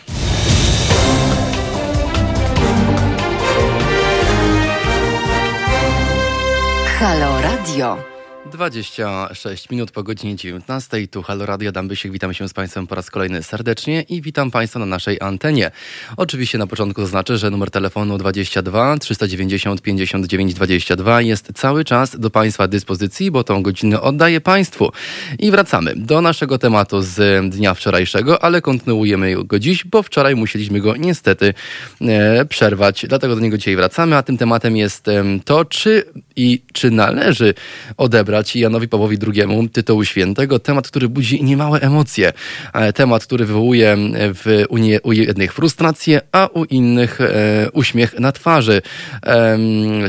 Halo 7.00 7.42
Radio. 7.42 8.21
26 8.52 9.70
minut 9.70 9.92
po 9.92 10.04
godzinie 10.04 10.36
19. 10.36 11.08
Tu 11.08 11.22
Halo 11.24 11.46
Radio 11.46 11.72
Dambysiek. 11.72 12.12
Witam 12.12 12.34
się 12.34 12.50
z 12.50 12.54
Państwem 12.54 12.88
po 12.88 12.96
raz 12.96 13.12
kolejny 13.12 13.44
serdecznie 13.44 14.02
i 14.02 14.22
witam 14.22 14.52
Państwa 14.52 14.80
na 14.80 14.86
naszej 14.86 15.18
antenie. 15.22 15.72
Oczywiście 16.18 16.58
na 16.58 16.68
początku 16.68 17.02
zaznaczę, 17.02 17.38
że 17.38 17.50
numer 17.50 17.72
telefonu 17.72 18.18
22 18.18 18.98
390 18.98 19.82
59 19.82 20.54
22 20.54 21.22
jest 21.22 21.52
cały 21.56 21.86
czas 21.86 22.20
do 22.20 22.30
Państwa 22.30 22.68
dyspozycji, 22.68 23.32
bo 23.32 23.44
tą 23.44 23.64
godzinę 23.64 24.02
oddaję 24.02 24.42
Państwu. 24.42 24.92
I 25.40 25.52
wracamy 25.52 25.94
do 25.96 26.22
naszego 26.22 26.58
tematu 26.58 27.02
z 27.02 27.50
dnia 27.52 27.74
wczorajszego, 27.74 28.44
ale 28.44 28.62
kontynuujemy 28.62 29.46
go 29.46 29.60
dziś, 29.60 29.86
bo 29.86 30.04
wczoraj 30.04 30.36
musieliśmy 30.36 30.80
go 30.80 30.96
niestety 30.96 31.54
e, 32.02 32.46
przerwać. 32.46 33.06
Dlatego 33.10 33.36
do 33.36 33.42
niego 33.42 33.58
dzisiaj 33.58 33.76
wracamy, 33.76 34.16
a 34.16 34.24
tym 34.24 34.38
tematem 34.38 34.78
jest 34.78 35.08
e, 35.08 35.24
to, 35.46 35.66
czy 35.66 36.04
i 36.36 36.62
czy 36.74 36.92
należy 36.92 37.54
odebrać 37.98 38.41
odebrać 38.42 38.56
Janowi 38.56 38.88
Pawłowi 38.88 39.18
II 39.28 39.70
tytułu 39.70 40.06
świętego. 40.06 40.60
Temat, 40.60 40.88
który 40.88 41.10
budzi 41.10 41.44
niemałe 41.44 41.82
emocje. 41.82 42.34
E, 42.74 42.94
temat, 42.94 43.24
który 43.24 43.46
wywołuje 43.46 43.98
w 44.14 44.66
u 45.04 45.12
jednych 45.12 45.54
frustrację, 45.54 46.22
a 46.32 46.48
u 46.54 46.66
innych 46.66 47.22
e, 47.22 47.70
uśmiech 47.74 48.20
na 48.20 48.32
twarzy. 48.32 48.82
E, 49.26 49.60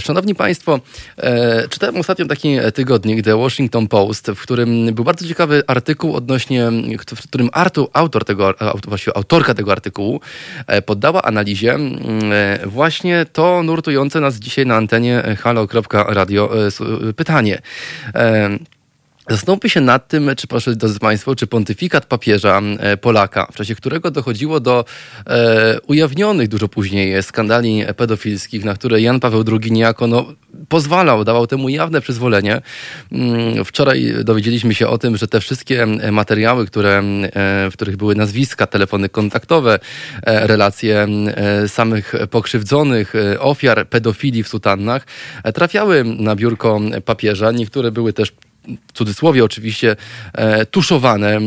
szanowni 0.01 0.35
Państwo, 0.35 0.81
e, 1.17 1.69
czytałem 1.69 1.97
ostatnio 1.97 2.27
taki 2.27 2.57
tygodnik 2.75 3.25
The 3.25 3.37
Washington 3.37 3.89
Post, 3.89 4.31
w 4.35 4.43
którym 4.43 4.95
był 4.95 5.05
bardzo 5.05 5.29
ciekawy 5.29 5.63
artykuł 5.67 6.17
odnośnie, 6.17 6.71
w 7.17 7.23
którym 7.29 7.51
Artu, 7.53 7.89
autor 7.93 8.25
tego, 8.25 8.55
właściwie 8.89 9.17
autorka 9.17 9.55
tego 9.55 9.73
artykułu 9.73 10.21
e, 10.67 10.83
poddała 10.83 11.23
analizie 11.23 11.75
e, 11.75 12.59
właśnie 12.67 13.27
to 13.33 13.63
nurtujące 13.63 14.21
nas 14.21 14.37
dzisiaj 14.37 14.67
na 14.67 14.77
antenie 14.77 15.23
halo.radio 15.41 16.51
pytanie. 17.17 17.63
Um, 18.23 18.67
Zastanówmy 19.31 19.71
się 19.71 19.81
nad 19.81 20.09
tym, 20.09 20.31
czy 20.37 20.47
proszę 20.47 20.77
drodzy 20.77 20.99
Państwo, 20.99 21.35
czy 21.35 21.47
pontyfikat 21.47 22.07
papieża 22.07 22.61
e, 22.79 22.97
Polaka, 22.97 23.49
w 23.53 23.57
czasie 23.57 23.75
którego 23.75 24.11
dochodziło 24.11 24.61
do 24.61 24.85
e, 25.27 25.81
ujawnionych 25.87 26.49
dużo 26.49 26.69
później 26.69 27.23
skandali 27.23 27.85
pedofilskich, 27.97 28.65
na 28.65 28.75
które 28.75 29.01
Jan 29.01 29.21
Paweł 29.21 29.45
II 29.63 29.73
niejako 29.73 30.07
no, 30.07 30.27
pozwalał, 30.69 31.25
dawał 31.25 31.47
temu 31.47 31.69
jawne 31.69 32.01
przyzwolenie. 32.01 32.63
Mm, 33.13 33.65
wczoraj 33.65 34.15
dowiedzieliśmy 34.25 34.75
się 34.75 34.89
o 34.89 34.99
tym, 34.99 35.17
że 35.17 35.29
te 35.29 35.41
wszystkie 35.41 35.87
materiały, 36.13 36.67
które, 36.67 36.99
e, 36.99 37.71
w 37.71 37.73
których 37.73 37.97
były 37.97 38.15
nazwiska, 38.15 38.67
telefony 38.67 39.09
kontaktowe, 39.09 39.79
e, 40.23 40.47
relacje 40.47 41.07
samych 41.67 42.15
pokrzywdzonych, 42.31 43.13
ofiar 43.39 43.89
pedofilii 43.89 44.43
w 44.43 44.49
sutannach, 44.49 45.07
trafiały 45.55 46.05
na 46.05 46.37
biurko 46.37 46.81
papieża. 47.05 47.53
Niektóre 47.53 47.91
były 47.91 48.13
też 48.13 48.33
w 48.87 48.93
cudzysłowie 48.93 49.45
oczywiście, 49.45 49.97
e, 50.35 50.67
tuszowane, 50.67 51.39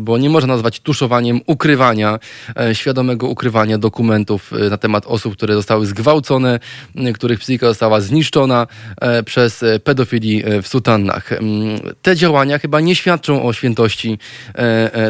bo 0.00 0.18
nie 0.18 0.30
można 0.30 0.54
nazwać 0.54 0.80
tuszowaniem 0.80 1.40
ukrywania, 1.46 2.18
e, 2.60 2.74
świadomego 2.74 3.28
ukrywania 3.28 3.78
dokumentów 3.78 4.52
e, 4.52 4.70
na 4.70 4.76
temat 4.76 5.06
osób, 5.06 5.36
które 5.36 5.54
zostały 5.54 5.86
zgwałcone, 5.86 6.60
których 7.14 7.40
psychika 7.40 7.66
została 7.66 8.00
zniszczona 8.00 8.66
przez 9.24 9.64
pedofili 9.84 10.42
w 10.62 10.68
sutannach. 10.68 11.30
Te 12.02 12.16
działania 12.16 12.58
chyba 12.58 12.80
nie 12.80 12.94
świadczą 12.94 13.44
o 13.44 13.52
świętości 13.52 14.18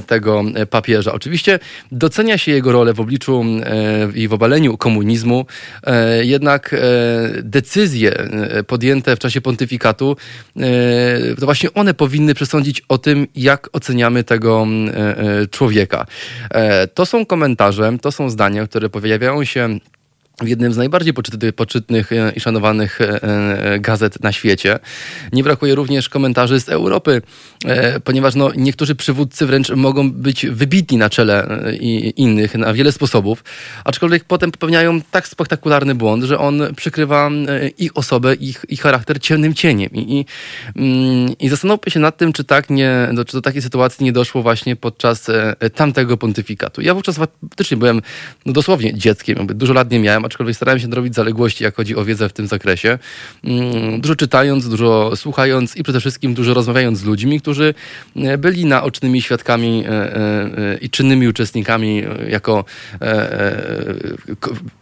tego 0.06 0.44
papieża. 0.70 1.12
Oczywiście 1.12 1.58
docenia 1.92 2.38
się 2.38 2.52
jego 2.52 2.72
rolę 2.72 2.92
w 2.94 3.00
obliczu 3.00 3.44
i 4.14 4.28
w 4.28 4.32
obaleniu 4.32 4.76
komunizmu, 4.76 5.46
jednak 6.22 6.74
decyzje 7.42 8.28
podjęte 8.66 9.16
w 9.16 9.18
czasie 9.18 9.40
pontyfikatu 9.40 10.16
to 11.40 11.46
właśnie 11.52 11.72
one 11.74 11.94
powinny 11.94 12.34
przesądzić 12.34 12.82
o 12.88 12.98
tym, 12.98 13.26
jak 13.34 13.68
oceniamy 13.72 14.24
tego 14.24 14.62
mm, 14.62 14.88
e, 14.88 15.18
e, 15.18 15.46
człowieka. 15.46 16.06
E, 16.50 16.88
to 16.88 17.06
są 17.06 17.26
komentarze, 17.26 17.96
to 18.02 18.12
są 18.12 18.30
zdania, 18.30 18.66
które 18.66 18.88
pojawiają 18.88 19.44
się 19.44 19.78
w 20.40 20.48
jednym 20.48 20.72
z 20.72 20.76
najbardziej 20.76 21.14
poczytnych 21.56 22.12
e, 22.12 22.32
i 22.36 22.40
szanowanych 22.40 23.00
e, 23.00 23.22
e, 23.22 23.80
gazet 23.80 24.22
na 24.22 24.32
świecie. 24.32 24.78
Nie 25.32 25.42
brakuje 25.42 25.74
również 25.74 26.08
komentarzy 26.08 26.60
z 26.60 26.68
Europy, 26.68 27.22
ponieważ 28.04 28.34
no, 28.34 28.50
niektórzy 28.56 28.94
przywódcy 28.94 29.46
wręcz 29.46 29.70
mogą 29.70 30.12
być 30.12 30.46
wybitni 30.46 30.98
na 30.98 31.10
czele 31.10 31.58
innych 32.16 32.54
na 32.54 32.72
wiele 32.72 32.92
sposobów, 32.92 33.44
aczkolwiek 33.84 34.24
potem 34.24 34.50
popełniają 34.50 35.00
tak 35.10 35.28
spektakularny 35.28 35.94
błąd, 35.94 36.24
że 36.24 36.38
on 36.38 36.62
przykrywa 36.76 37.30
ich 37.78 37.96
osobę, 37.96 38.34
ich, 38.34 38.64
ich 38.68 38.80
charakter 38.80 39.20
ciemnym 39.20 39.54
cieniem. 39.54 39.90
I, 39.92 40.18
i, 40.18 40.26
mm, 40.76 41.38
i 41.38 41.48
zastanówmy 41.48 41.90
się 41.90 42.00
nad 42.00 42.16
tym, 42.16 42.32
czy 42.32 42.44
tak 42.44 42.70
nie, 42.70 43.08
czy 43.26 43.36
do 43.36 43.42
takiej 43.42 43.62
sytuacji 43.62 44.04
nie 44.04 44.12
doszło 44.12 44.42
właśnie 44.42 44.76
podczas 44.76 45.26
tamtego 45.74 46.16
pontyfikatu. 46.16 46.80
Ja 46.80 46.94
wówczas 46.94 47.16
faktycznie 47.16 47.76
byłem 47.76 48.02
no, 48.46 48.52
dosłownie 48.52 48.94
dzieckiem, 48.94 49.46
dużo 49.46 49.72
lat 49.72 49.90
nie 49.90 49.98
miałem, 49.98 50.21
aczkolwiek 50.24 50.56
starałem 50.56 50.80
się 50.80 50.88
robić 50.88 51.14
zaległości, 51.14 51.64
jak 51.64 51.76
chodzi 51.76 51.96
o 51.96 52.04
wiedzę 52.04 52.28
w 52.28 52.32
tym 52.32 52.46
zakresie. 52.46 52.98
Mm, 53.44 54.00
dużo 54.00 54.16
czytając, 54.16 54.68
dużo 54.68 55.16
słuchając 55.16 55.76
i 55.76 55.82
przede 55.82 56.00
wszystkim 56.00 56.34
dużo 56.34 56.54
rozmawiając 56.54 56.98
z 56.98 57.04
ludźmi, 57.04 57.40
którzy 57.40 57.74
e, 58.16 58.38
byli 58.38 58.64
naocznymi 58.64 59.22
świadkami 59.22 59.84
e, 59.86 59.90
e, 59.90 60.78
i 60.80 60.90
czynnymi 60.90 61.28
uczestnikami 61.28 62.02
jako 62.28 62.64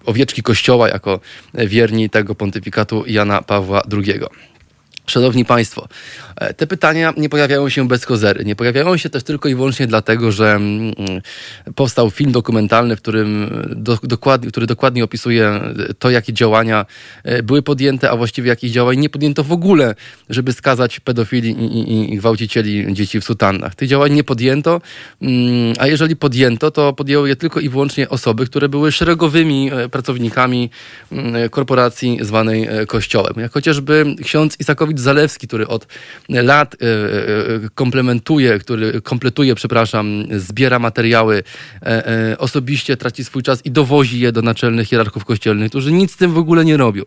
owieczki 0.07 0.43
Kościoła, 0.43 0.89
jako 0.89 1.21
wierni 1.55 2.11
tego 2.11 2.35
pontyfikatu 2.35 3.05
Jana 3.07 3.43
Pawła 3.43 3.83
II. 3.93 4.21
Szanowni 5.07 5.45
Państwo, 5.45 5.89
te 6.57 6.67
pytania 6.67 7.13
nie 7.17 7.29
pojawiają 7.29 7.69
się 7.69 7.89
bez 7.89 8.07
kozery. 8.07 8.45
Nie 8.45 8.57
pojawiają 8.57 8.97
się 8.97 9.11
też 9.11 9.23
tylko 9.23 9.49
i 9.49 9.55
wyłącznie 9.55 9.87
dlatego, 9.87 10.33
że 10.33 10.53
mm, 10.53 10.93
powstał 11.75 12.11
film 12.11 12.33
dokumentalny, 12.33 12.97
w 12.97 12.99
którym 12.99 13.51
do, 13.77 13.99
dokładnie, 14.03 14.51
który 14.51 14.67
dokładnie 14.67 15.05
opisuje 15.05 15.61
to, 15.99 16.11
jakie 16.11 16.33
działania 16.33 16.87
e, 17.25 17.43
były 17.43 17.63
podjęte, 17.63 18.11
a 18.11 18.17
właściwie 18.17 18.49
jakich 18.49 18.73
działań 18.73 18.99
nie 18.99 19.09
podjęto 19.09 19.45
w 19.45 19.53
ogóle, 19.53 19.95
żeby 20.31 20.53
skazać 20.53 21.01
pedofili 21.01 21.51
i, 21.51 21.65
i, 21.65 22.15
i 22.15 22.17
gwałcicieli 22.17 22.95
dzieci 22.95 23.21
w 23.21 23.25
sutannach. 23.25 23.75
Tych 23.75 23.89
działań 23.89 24.13
nie 24.13 24.25
podjęto, 24.25 24.81
mm, 25.23 25.75
a 25.79 25.87
jeżeli 25.87 26.17
podjęto, 26.17 26.71
to 26.71 26.93
podjęły 26.93 27.29
je 27.29 27.37
tylko 27.37 27.61
i 27.61 27.69
wyłącznie 27.69 28.09
osoby, 28.09 28.47
które 28.47 28.69
były 28.69 28.93
szeregowymi 28.93 29.71
e, 29.73 29.89
pracownikami 29.89 30.71
mm, 31.13 31.51
korporacji 31.51 32.19
zwanej 32.21 32.69
Kościołem. 32.87 33.35
Jak 33.37 33.53
chociażby 33.53 34.05
ksiądz 34.23 34.61
Isakowicz 34.61 34.99
Zalewski, 34.99 35.49
który 35.49 35.69
od 35.69 35.87
lat 36.31 36.77
komplementuje, 37.75 38.59
który 38.59 39.03
kompletuje, 39.03 39.55
przepraszam, 39.55 40.25
zbiera 40.31 40.79
materiały, 40.79 41.43
osobiście 42.39 42.97
traci 42.97 43.25
swój 43.25 43.43
czas 43.43 43.67
i 43.67 43.71
dowozi 43.71 44.21
je 44.21 44.33
do 44.33 44.43
naczelnych 44.43 44.89
hierarchów 44.89 45.25
kościelnych, 45.25 45.71
którzy 45.71 45.93
nic 45.93 46.13
z 46.13 46.17
tym 46.17 46.33
w 46.33 46.39
ogóle 46.39 46.65
nie 46.65 46.77
robią. 46.77 47.03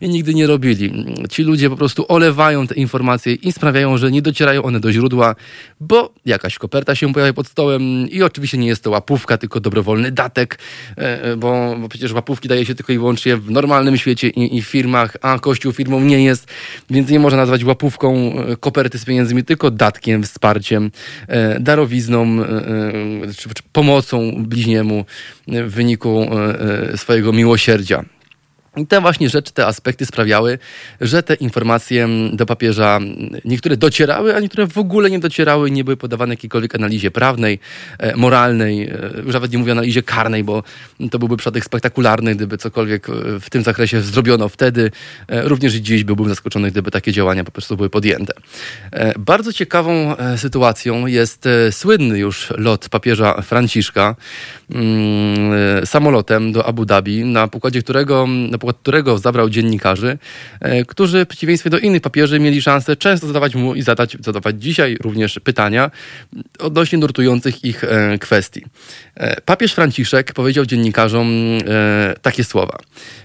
I 0.00 0.08
nigdy 0.08 0.34
nie 0.34 0.46
robili. 0.46 1.06
Ci 1.30 1.42
ludzie 1.42 1.70
po 1.70 1.76
prostu 1.76 2.04
olewają 2.08 2.66
te 2.66 2.74
informacje 2.74 3.34
i 3.34 3.52
sprawiają, 3.52 3.98
że 3.98 4.10
nie 4.10 4.22
docierają 4.22 4.62
one 4.62 4.80
do 4.80 4.92
źródła, 4.92 5.34
bo 5.80 6.14
jakaś 6.26 6.58
koperta 6.58 6.94
się 6.94 7.12
pojawia 7.12 7.32
pod 7.32 7.48
stołem 7.48 7.82
i 8.10 8.22
oczywiście 8.22 8.58
nie 8.58 8.68
jest 8.68 8.84
to 8.84 8.90
łapówka, 8.90 9.38
tylko 9.38 9.60
dobrowolny 9.60 10.12
datek, 10.12 10.58
bo, 11.36 11.76
bo 11.80 11.88
przecież 11.88 12.12
łapówki 12.12 12.48
daje 12.48 12.66
się 12.66 12.74
tylko 12.74 12.92
i 12.92 12.98
wyłącznie 12.98 13.36
w 13.36 13.50
normalnym 13.50 13.96
świecie 13.96 14.28
i, 14.28 14.56
i 14.56 14.62
firmach, 14.62 15.16
a 15.20 15.38
Kościół 15.38 15.72
firmą 15.72 16.00
nie 16.00 16.24
jest, 16.24 16.48
więc 16.90 17.10
nie 17.10 17.20
można 17.20 17.38
nazwać 17.38 17.64
łapówką 17.64 18.32
e, 18.32 18.56
koperty 18.60 18.98
z 18.98 19.04
pieniędzmi, 19.04 19.44
tylko 19.44 19.70
datkiem, 19.70 20.22
wsparciem, 20.22 20.90
e, 21.28 21.60
darowizną 21.60 22.42
e, 22.42 23.32
czy, 23.36 23.48
czy 23.54 23.62
pomocą 23.72 24.44
bliźniemu 24.44 25.04
w 25.48 25.70
wyniku 25.70 26.26
swojego 26.96 27.32
miłosierdzia. 27.32 28.04
I 28.76 28.86
te 28.86 29.00
właśnie 29.00 29.28
rzeczy, 29.28 29.52
te 29.52 29.66
aspekty 29.66 30.06
sprawiały, 30.06 30.58
że 31.00 31.22
te 31.22 31.34
informacje 31.34 32.08
do 32.32 32.46
papieża 32.46 32.98
niektóre 33.44 33.76
docierały, 33.76 34.36
a 34.36 34.40
niektóre 34.40 34.66
w 34.66 34.78
ogóle 34.78 35.10
nie 35.10 35.18
docierały, 35.18 35.70
nie 35.70 35.84
były 35.84 35.96
podawane 35.96 36.32
jakiejkolwiek 36.32 36.74
analizie 36.74 37.10
prawnej, 37.10 37.58
e, 37.98 38.16
moralnej, 38.16 38.82
e, 38.82 39.22
już 39.24 39.34
nawet 39.34 39.52
nie 39.52 39.58
mówię 39.58 39.72
analizie 39.72 40.02
karnej, 40.02 40.44
bo 40.44 40.62
to 41.10 41.18
byłby 41.18 41.36
przypadek 41.36 41.64
spektakularny, 41.64 42.34
gdyby 42.34 42.58
cokolwiek 42.58 43.08
e, 43.08 43.12
w 43.40 43.50
tym 43.50 43.62
zakresie 43.62 44.00
zrobiono 44.00 44.48
wtedy. 44.48 44.90
Również 45.28 45.74
i 45.74 45.82
dziś 45.82 46.04
byłbym 46.04 46.28
zaskoczony, 46.28 46.70
gdyby 46.70 46.90
takie 46.90 47.12
działania 47.12 47.44
po 47.44 47.50
prostu 47.50 47.76
były 47.76 47.90
podjęte. 47.90 48.32
Bardzo 49.18 49.52
ciekawą 49.52 50.16
sytuacją 50.36 51.06
jest 51.06 51.48
słynny 51.70 52.18
już 52.18 52.52
lot 52.56 52.88
papieża 52.88 53.42
Franciszka 53.42 54.16
mm, 54.70 55.86
samolotem 55.86 56.52
do 56.52 56.66
Abu 56.66 56.84
Dhabi, 56.84 57.24
na 57.24 57.48
pokładzie 57.48 57.82
którego 57.82 58.26
pokład 58.60 58.76
którego 58.82 59.18
zabrał 59.18 59.50
dziennikarzy, 59.50 60.18
e, 60.60 60.84
którzy 60.84 61.24
w 61.24 61.28
przeciwieństwie 61.28 61.70
do 61.70 61.78
innych 61.78 62.02
papieży 62.02 62.40
mieli 62.40 62.62
szansę 62.62 62.96
często 62.96 63.26
zadawać 63.26 63.54
mu 63.54 63.74
i 63.74 63.82
zadać, 63.82 64.16
zadawać 64.20 64.62
dzisiaj 64.62 64.96
również 65.00 65.40
pytania 65.44 65.90
odnośnie 66.58 66.98
nurtujących 66.98 67.64
ich 67.64 67.84
e, 67.84 68.18
kwestii. 68.18 68.64
E, 69.20 69.40
papież 69.40 69.74
Franciszek 69.74 70.32
powiedział 70.32 70.66
dziennikarzom 70.66 71.30
takie 72.22 72.44
słowa. 72.44 72.78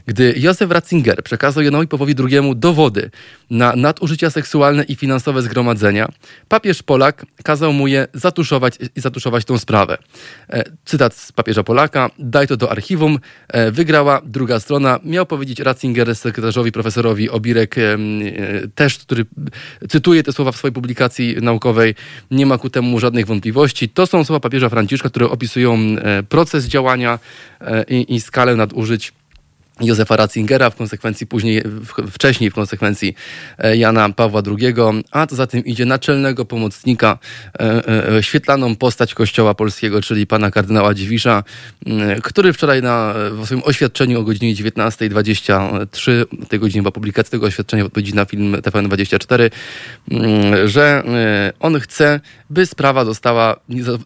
Gdy 0.07 0.33
Józef 0.37 0.71
Ratzinger 0.71 1.23
przekazał 1.23 1.63
Janowi 1.63 1.87
Pawłowi 1.87 2.15
II 2.19 2.51
dowody 2.55 3.09
na 3.49 3.75
nadużycia 3.75 4.29
seksualne 4.29 4.83
i 4.83 4.95
finansowe 4.95 5.41
zgromadzenia, 5.41 6.07
papież 6.47 6.83
Polak 6.83 7.25
kazał 7.43 7.73
mu 7.73 7.87
je 7.87 8.07
zatuszować 8.13 8.77
i 8.95 9.01
zatuszować 9.01 9.45
tą 9.45 9.57
sprawę. 9.57 9.97
Cytat 10.85 11.15
z 11.15 11.31
papieża 11.31 11.63
Polaka. 11.63 12.09
Daj 12.19 12.47
to 12.47 12.57
do 12.57 12.71
archiwum. 12.71 13.19
Wygrała 13.71 14.21
druga 14.25 14.59
strona. 14.59 14.99
Miał 15.03 15.25
powiedzieć 15.25 15.59
Ratzinger 15.59 16.15
sekretarzowi 16.15 16.71
profesorowi 16.71 17.29
Obirek, 17.29 17.77
e, 17.77 17.97
też, 18.75 18.97
który 18.97 19.25
cytuje 19.89 20.23
te 20.23 20.33
słowa 20.33 20.51
w 20.51 20.55
swojej 20.55 20.73
publikacji 20.73 21.35
naukowej, 21.41 21.95
nie 22.31 22.45
ma 22.45 22.57
ku 22.57 22.69
temu 22.69 22.99
żadnych 22.99 23.25
wątpliwości. 23.25 23.89
To 23.89 24.07
są 24.07 24.23
słowa 24.23 24.39
papieża 24.39 24.69
Franciszka, 24.69 25.09
które 25.09 25.29
opisują 25.29 25.73
e, 25.73 25.84
proces 26.29 26.65
działania 26.65 27.19
e, 27.61 27.83
i, 27.83 28.15
i 28.15 28.21
skalę 28.21 28.55
nadużyć 28.55 29.13
Józefa 29.81 30.15
Ratzingera, 30.15 30.69
w 30.69 30.75
konsekwencji 30.75 31.27
później, 31.27 31.63
wcześniej 32.11 32.51
w 32.51 32.53
konsekwencji 32.53 33.15
e, 33.57 33.77
Jana 33.77 34.09
Pawła 34.09 34.41
II, 34.47 34.73
a 35.11 35.27
to 35.27 35.35
za 35.35 35.47
tym 35.47 35.65
idzie 35.65 35.85
naczelnego 35.85 36.45
pomocnika, 36.45 37.17
e, 37.59 37.87
e, 38.17 38.23
świetlaną 38.23 38.75
postać 38.75 39.13
Kościoła 39.13 39.53
Polskiego, 39.53 40.01
czyli 40.01 40.27
pana 40.27 40.51
kardynała 40.51 40.93
Dziwisza, 40.93 41.43
który 42.23 42.53
wczoraj 42.53 42.81
na, 42.81 43.13
w 43.31 43.45
swoim 43.45 43.61
oświadczeniu 43.65 44.19
o 44.19 44.23
godzinie 44.23 44.55
19.23, 44.55 46.25
tej 46.47 46.59
godzinie 46.59 46.81
była 46.81 46.91
publikacja 46.91 47.31
tego 47.31 47.45
oświadczenia 47.45 47.83
w 47.83 47.87
odpowiedzi 47.87 48.13
na 48.13 48.25
film 48.25 48.55
TVN24, 48.55 49.51
że 50.65 51.03
on 51.59 51.79
chce, 51.79 52.19
by 52.49 52.65
sprawa 52.65 53.05
została 53.05 53.55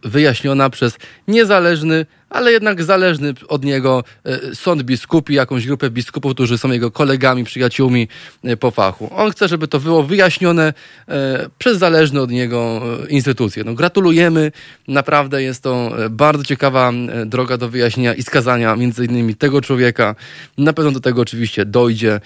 wyjaśniona 0.04 0.70
przez 0.70 0.98
niezależny 1.28 2.06
ale 2.30 2.52
jednak 2.52 2.84
zależny 2.84 3.34
od 3.48 3.66
niego 3.66 4.04
e, 4.26 4.56
sąd 4.56 4.84
biskupi, 4.84 5.34
jakąś 5.34 5.68
grupę 5.68 5.90
biskupów, 5.90 6.34
którzy 6.34 6.58
są 6.58 6.72
jego 6.72 6.92
kolegami, 6.92 7.44
przyjaciółmi 7.44 8.08
e, 8.44 8.58
po 8.58 8.72
fachu. 8.72 9.10
On 9.16 9.32
chce, 9.32 9.48
żeby 9.48 9.68
to 9.68 9.80
było 9.80 10.04
wyjaśnione 10.04 10.74
e, 11.08 11.50
przez 11.58 11.78
zależne 11.78 12.22
od 12.22 12.32
niego 12.32 12.82
instytucje. 13.10 13.64
No, 13.64 13.74
gratulujemy, 13.74 14.52
naprawdę 14.88 15.44
jest 15.44 15.64
to 15.64 15.92
bardzo 16.10 16.44
ciekawa 16.44 16.92
droga 17.26 17.58
do 17.58 17.70
wyjaśnienia 17.70 18.14
i 18.14 18.24
skazania 18.24 18.76
między 18.76 19.06
innymi 19.06 19.36
tego 19.36 19.62
człowieka. 19.62 20.16
Na 20.58 20.74
pewno 20.74 20.92
do 20.92 21.00
tego 21.00 21.22
oczywiście 21.22 21.66
dojdzie. 21.66 22.20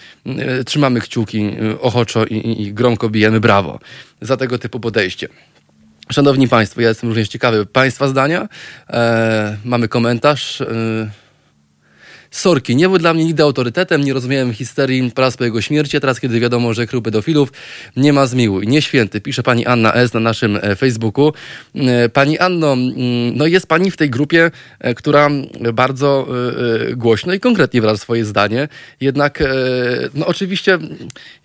Trzymamy 0.65 1.01
kciuki 1.01 1.51
ochoczo 1.81 2.25
i, 2.25 2.33
i, 2.33 2.61
i 2.61 2.73
gromko 2.73 3.09
bijemy 3.09 3.39
brawo 3.39 3.79
za 4.21 4.37
tego 4.37 4.57
typu 4.59 4.79
podejście. 4.79 5.27
Szanowni 6.11 6.47
Państwo, 6.47 6.81
ja 6.81 6.89
jestem 6.89 7.09
również 7.09 7.27
ciekawy 7.29 7.65
Państwa 7.65 8.07
zdania. 8.07 8.47
E, 8.89 9.57
mamy 9.65 9.87
komentarz. 9.87 10.61
E, 10.61 11.22
Sorki 12.33 12.75
nie 12.75 12.89
był 12.89 12.97
dla 12.97 13.13
mnie 13.13 13.25
nigdy 13.25 13.43
autorytetem, 13.43 14.03
nie 14.03 14.13
rozumiałem 14.13 14.53
histerii 14.53 15.11
prac 15.11 15.37
po 15.37 15.43
jego 15.43 15.61
śmierci, 15.61 15.99
teraz 15.99 16.19
kiedy 16.19 16.39
wiadomo, 16.39 16.73
że 16.73 16.87
krył 16.87 17.01
pedofilów, 17.01 17.53
nie 17.95 18.13
ma 18.13 18.25
zmiłuj. 18.25 18.67
Nie 18.67 18.81
święty, 18.81 19.21
pisze 19.21 19.43
pani 19.43 19.65
Anna 19.65 19.93
S. 19.93 20.13
na 20.13 20.19
naszym 20.19 20.59
e, 20.61 20.75
Facebooku. 20.75 21.33
E, 21.75 22.09
pani 22.09 22.39
Anno, 22.39 22.73
mm, 22.73 22.93
no 23.35 23.45
jest 23.45 23.67
pani 23.67 23.91
w 23.91 23.97
tej 23.97 24.09
grupie, 24.09 24.51
e, 24.79 24.93
która 24.93 25.29
bardzo 25.73 26.27
głośno 26.95 27.33
i 27.33 27.39
konkretnie 27.39 27.81
wyraża 27.81 27.97
swoje 27.97 28.25
zdanie, 28.25 28.67
jednak 29.01 29.43
no 30.15 30.27
oczywiście 30.27 30.79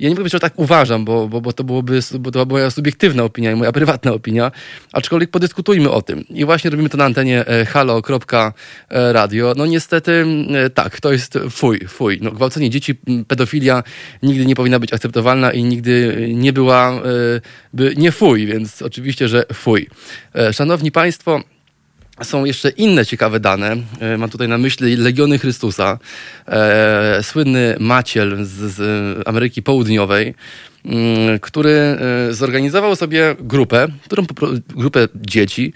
ja 0.00 0.08
nie 0.08 0.14
powiem, 0.14 0.28
że 0.28 0.40
tak 0.40 0.52
uważam, 0.56 1.04
bo, 1.04 1.28
bo, 1.28 1.40
bo 1.40 1.52
to 1.52 1.64
byłoby 1.64 2.00
bo 2.18 2.30
to 2.30 2.46
była 2.46 2.58
moja 2.58 2.70
subiektywna 2.70 3.24
opinia 3.24 3.52
i 3.52 3.54
moja 3.54 3.72
prywatna 3.72 4.12
opinia, 4.12 4.50
aczkolwiek 4.92 5.30
podyskutujmy 5.30 5.90
o 5.90 6.02
tym. 6.02 6.24
I 6.28 6.44
właśnie 6.44 6.70
robimy 6.70 6.88
to 6.88 6.96
na 6.96 7.04
antenie 7.04 7.44
halo.radio. 7.68 9.54
No 9.56 9.66
niestety 9.66 10.26
tak, 10.82 11.00
to 11.00 11.12
jest 11.12 11.38
fuj, 11.50 11.78
fuj. 11.88 12.18
No, 12.22 12.30
gwałcenie 12.30 12.70
dzieci, 12.70 12.94
pedofilia 13.28 13.82
nigdy 14.22 14.46
nie 14.46 14.54
powinna 14.54 14.78
być 14.78 14.92
akceptowalna 14.92 15.52
i 15.52 15.64
nigdy 15.64 16.26
nie 16.34 16.52
była, 16.52 16.90
e, 16.90 17.00
by 17.72 17.94
nie 17.96 18.12
fuj, 18.12 18.46
więc 18.46 18.82
oczywiście, 18.82 19.28
że 19.28 19.44
fuj. 19.52 19.88
E, 20.34 20.52
szanowni 20.52 20.92
Państwo, 20.92 21.40
są 22.22 22.44
jeszcze 22.44 22.68
inne 22.68 23.06
ciekawe 23.06 23.40
dane. 23.40 23.76
E, 24.00 24.18
mam 24.18 24.30
tutaj 24.30 24.48
na 24.48 24.58
myśli 24.58 24.96
Legiony 24.96 25.38
Chrystusa, 25.38 25.98
słynny 27.22 27.76
Maciel 27.80 28.44
z, 28.44 28.50
z 28.50 29.28
Ameryki 29.28 29.62
Południowej, 29.62 30.34
Mm, 30.84 31.38
który 31.38 31.98
zorganizował 32.30 32.96
sobie 32.96 33.36
grupę, 33.40 33.88
którą, 34.04 34.24
grupę 34.68 35.08
dzieci, 35.14 35.72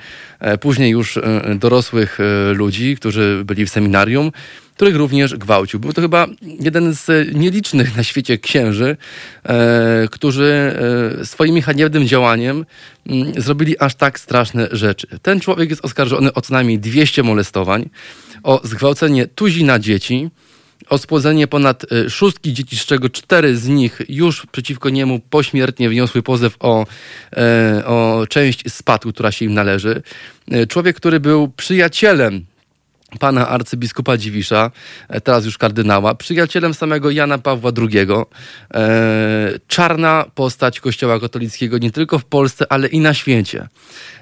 później 0.61 0.91
już 0.91 1.19
dorosłych 1.55 2.19
ludzi, 2.55 2.97
którzy 2.97 3.43
byli 3.45 3.67
w 3.67 3.71
seminarium, 3.71 4.33
których 4.75 4.97
również 4.97 5.35
gwałcił. 5.35 5.81
Był 5.81 5.93
to 5.93 6.01
chyba 6.01 6.27
jeden 6.43 6.95
z 6.95 7.35
nielicznych 7.35 7.97
na 7.97 8.03
świecie 8.03 8.39
księży, 8.39 8.97
którzy 10.11 10.79
swoim 11.25 11.63
haniebnym 11.63 12.07
działaniem 12.07 12.67
mm, 13.07 13.43
zrobili 13.43 13.79
aż 13.79 13.95
tak 13.95 14.21
straszne 14.21 14.69
rzeczy. 14.73 15.07
Ten 15.23 15.41
człowiek 15.41 15.71
jest 15.71 15.85
oskarżony 15.85 16.33
o 16.33 16.41
co 16.41 16.55
najmniej 16.55 16.79
200 16.79 17.23
molestowań, 17.23 17.91
o 18.43 18.61
zgwałcenie 18.65 19.27
tuzina 19.27 19.79
dzieci, 19.79 20.31
o 20.89 20.99
spłodzenie 20.99 21.47
ponad 21.47 21.93
y, 21.93 22.11
szóstki 22.11 22.53
dzieci, 22.53 22.77
z 22.77 22.87
czego 22.87 23.09
cztery 23.09 23.57
z 23.57 23.69
nich 23.69 24.01
już 24.09 24.47
przeciwko 24.47 24.91
niemu 24.91 25.21
pośmiertnie 25.31 25.89
wniosły 25.89 26.23
pozew 26.23 26.57
o, 26.61 26.87
e, 27.37 27.83
o 27.87 28.27
część 28.29 28.73
spadku, 28.73 29.13
która 29.13 29.33
się 29.33 29.45
im 29.45 29.55
należy. 29.55 30.03
E, 30.51 30.67
człowiek, 30.67 30.97
który 30.97 31.21
był 31.21 31.49
przyjacielem 31.49 32.45
pana 33.19 33.49
arcybiskupa 33.49 34.17
Dziwisza, 34.17 34.71
e, 35.09 35.21
teraz 35.21 35.45
już 35.45 35.59
kardynała, 35.59 36.15
przyjacielem 36.15 36.75
samego 36.75 37.11
Jana 37.11 37.39
Pawła 37.39 37.71
II. 37.79 38.07
czarna 39.69 40.25
postać 40.35 40.81
Kościoła 40.81 41.21
katolickiego 41.21 41.79
nie 41.79 41.91
tylko 41.91 42.19
w 42.19 42.25
Polsce, 42.25 42.73
ale 42.73 42.89
i 42.89 43.01
na 43.01 43.15
świecie. 43.15 43.69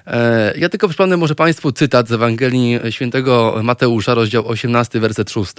E, 0.06 0.52
ja 0.58 0.68
tylko 0.68 0.88
przypomnę 0.88 1.16
może 1.16 1.34
Państwu 1.34 1.72
cytat 1.72 2.08
z 2.08 2.12
Ewangelii 2.12 2.80
świętego 2.90 3.60
Mateusza, 3.62 4.14
rozdział 4.14 4.48
18, 4.48 5.00
werset 5.00 5.30
6. 5.30 5.52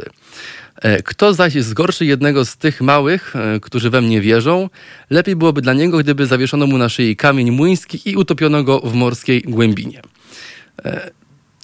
E, 0.75 1.03
Kto 1.03 1.33
zaś 1.33 1.53
zgorszy 1.53 2.05
jednego 2.05 2.45
z 2.45 2.57
tych 2.57 2.81
małych, 2.81 3.35
e, 3.35 3.59
którzy 3.59 3.89
we 3.89 4.01
mnie 4.01 4.21
wierzą, 4.21 4.69
lepiej 5.09 5.35
byłoby 5.35 5.61
dla 5.61 5.73
niego, 5.73 5.97
gdyby 5.97 6.25
zawieszono 6.25 6.67
mu 6.67 6.77
na 6.77 6.89
szyi 6.89 7.15
kamień 7.15 7.51
młyński 7.51 8.09
i 8.09 8.15
utopiono 8.15 8.63
go 8.63 8.79
w 8.79 8.93
morskiej 8.93 9.41
głębinie. 9.41 10.01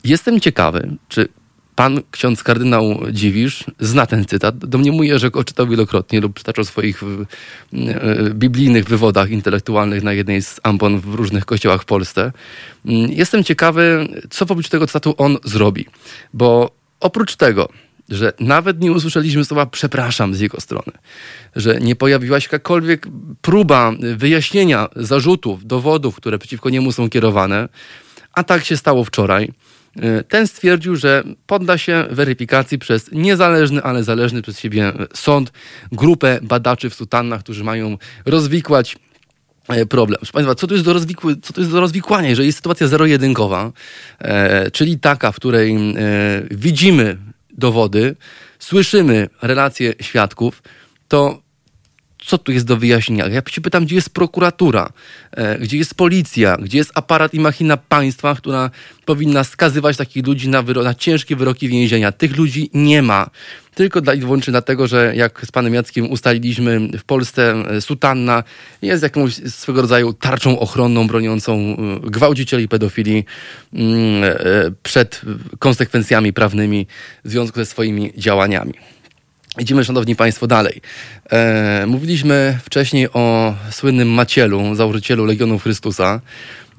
Jestem 0.04 0.40
ciekawy, 0.40 0.90
czy 1.10 1.28
pan 1.78 2.02
ksiądz 2.12 2.44
kardynał 2.44 3.00
Dziwisz 3.12 3.64
zna 3.80 4.06
ten 4.06 4.26
cytat. 4.26 4.58
Domniemuje, 4.58 5.20
że 5.20 5.32
go 5.32 5.44
czytał 5.44 5.68
wielokrotnie 5.68 6.22
lub 6.22 6.34
przytaczał 6.34 6.66
w 6.66 6.68
swoich 6.68 7.04
e, 7.04 8.30
biblijnych 8.34 8.86
wywodach 8.86 9.30
intelektualnych 9.30 10.04
na 10.04 10.14
jednej 10.14 10.42
z 10.42 10.60
ambon 10.64 11.00
w 11.00 11.14
różnych 11.14 11.46
kościołach 11.46 11.82
w 11.82 11.86
Polsce. 11.86 12.32
Mm, 12.86 13.12
jestem 13.12 13.44
ciekawy, 13.44 14.08
co 14.30 14.46
wobec 14.46 14.70
tego 14.70 14.88
cytatu 14.88 15.16
on 15.18 15.38
zrobi, 15.44 15.86
bo 16.34 16.72
oprócz 17.00 17.36
tego, 17.36 17.70
że 18.10 18.34
nawet 18.40 18.82
nie 18.82 18.92
usłyszeliśmy 18.92 19.46
słowa 19.46 19.66
przepraszam 19.66 20.36
z 20.36 20.40
jego 20.40 20.62
strony, 20.62 20.92
że 21.56 21.80
nie 21.82 21.96
pojawiła 21.96 22.40
się 22.40 22.46
jakakolwiek 22.46 23.08
próba 23.42 23.94
wyjaśnienia 24.16 24.88
zarzutów, 24.96 25.66
dowodów, 25.66 26.16
które 26.16 26.38
przeciwko 26.40 26.70
niemu 26.70 26.92
są 26.92 27.10
kierowane, 27.10 27.70
a 28.34 28.44
tak 28.44 28.66
się 28.66 28.78
stało 28.78 29.04
wczoraj. 29.04 29.52
Ten 30.28 30.48
stwierdził, 30.48 30.96
że 30.96 31.24
podda 31.48 31.78
się 31.78 32.06
weryfikacji 32.12 32.80
przez 32.80 33.12
niezależny, 33.12 33.84
ale 33.84 34.04
zależny 34.04 34.42
przez 34.42 34.60
siebie 34.60 34.94
sąd, 35.14 35.52
grupę 35.92 36.40
badaczy 36.42 36.90
w 36.90 36.96
sutannach, 36.96 37.40
którzy 37.40 37.64
mają 37.64 37.98
rozwikłać 38.26 38.98
e, 39.68 39.86
problem. 39.86 40.18
Proszę 40.18 40.34
Państwa, 40.34 40.56
co 40.56 40.68
to 40.68 40.74
jest 40.74 40.86
do, 40.86 40.94
rozwikły, 40.94 41.36
co 41.42 41.54
to 41.54 41.62
jest 41.62 41.72
do 41.72 41.80
rozwikłania? 41.80 42.30
Jeżeli 42.30 42.48
jest 42.48 42.58
sytuacja 42.58 42.88
zero-jedynkowa, 42.88 43.72
e, 44.20 44.72
czyli 44.72 45.00
taka, 45.00 45.32
w 45.32 45.36
której 45.36 45.76
e, 45.76 45.96
widzimy 46.52 47.18
dowody, 47.58 48.16
słyszymy 48.60 49.30
relacje 49.42 49.94
świadków, 50.02 50.64
to 51.08 51.47
co 52.20 52.38
tu 52.38 52.52
jest 52.52 52.66
do 52.66 52.78
wyjaśnienia? 52.78 53.28
Ja 53.28 53.42
się 53.50 53.62
pytam, 53.62 53.86
gdzie 53.86 53.96
jest 53.96 54.10
prokuratura, 54.10 54.90
e, 55.32 55.60
gdzie 55.60 55.78
jest 55.78 55.96
policja, 55.96 56.58
gdzie 56.58 56.78
jest 56.78 56.92
aparat 56.96 57.34
i 57.34 57.40
machina 57.40 57.78
państwa, 57.78 58.36
która 58.36 58.70
powinna 59.06 59.44
skazywać 59.44 59.98
takich 59.98 60.28
ludzi 60.28 60.50
na, 60.50 60.64
wyro- 60.64 60.84
na 60.84 60.94
ciężkie 60.94 61.36
wyroki 61.36 61.68
więzienia. 61.68 62.12
Tych 62.12 62.38
ludzi 62.38 62.70
nie 62.74 63.02
ma. 63.02 63.30
Tylko 63.76 64.02
dla, 64.02 64.14
i 64.14 64.20
wyłącznie 64.20 64.52
dlatego, 64.52 64.88
że 64.88 65.14
jak 65.16 65.46
z 65.46 65.52
panem 65.52 65.74
Jackiem 65.74 66.12
ustaliliśmy, 66.12 66.80
w 66.98 67.04
Polsce 67.04 67.54
e, 67.70 67.82
sutanna 67.82 68.44
jest 68.82 69.04
jakąś 69.04 69.34
swego 69.34 69.82
rodzaju 69.82 70.14
tarczą 70.14 70.60
ochronną 70.60 71.08
broniącą 71.08 71.78
e, 72.04 72.10
gwałcicieli 72.10 72.68
pedofili 72.68 73.26
mm, 73.74 74.24
przed 74.84 75.22
konsekwencjami 75.60 76.34
prawnymi 76.34 76.88
w 77.26 77.32
związku 77.32 77.60
ze 77.60 77.66
swoimi 77.66 78.12
działaniami. 78.18 78.74
Idziemy, 79.60 79.84
szanowni 79.86 80.16
państwo, 80.16 80.48
dalej. 80.48 80.82
E, 81.32 81.86
mówiliśmy 81.88 82.60
wcześniej 82.64 83.08
o 83.14 83.56
słynnym 83.72 84.10
Macielu, 84.10 84.76
założycielu 84.76 85.26
Legionów 85.26 85.64
Chrystusa. 85.64 86.22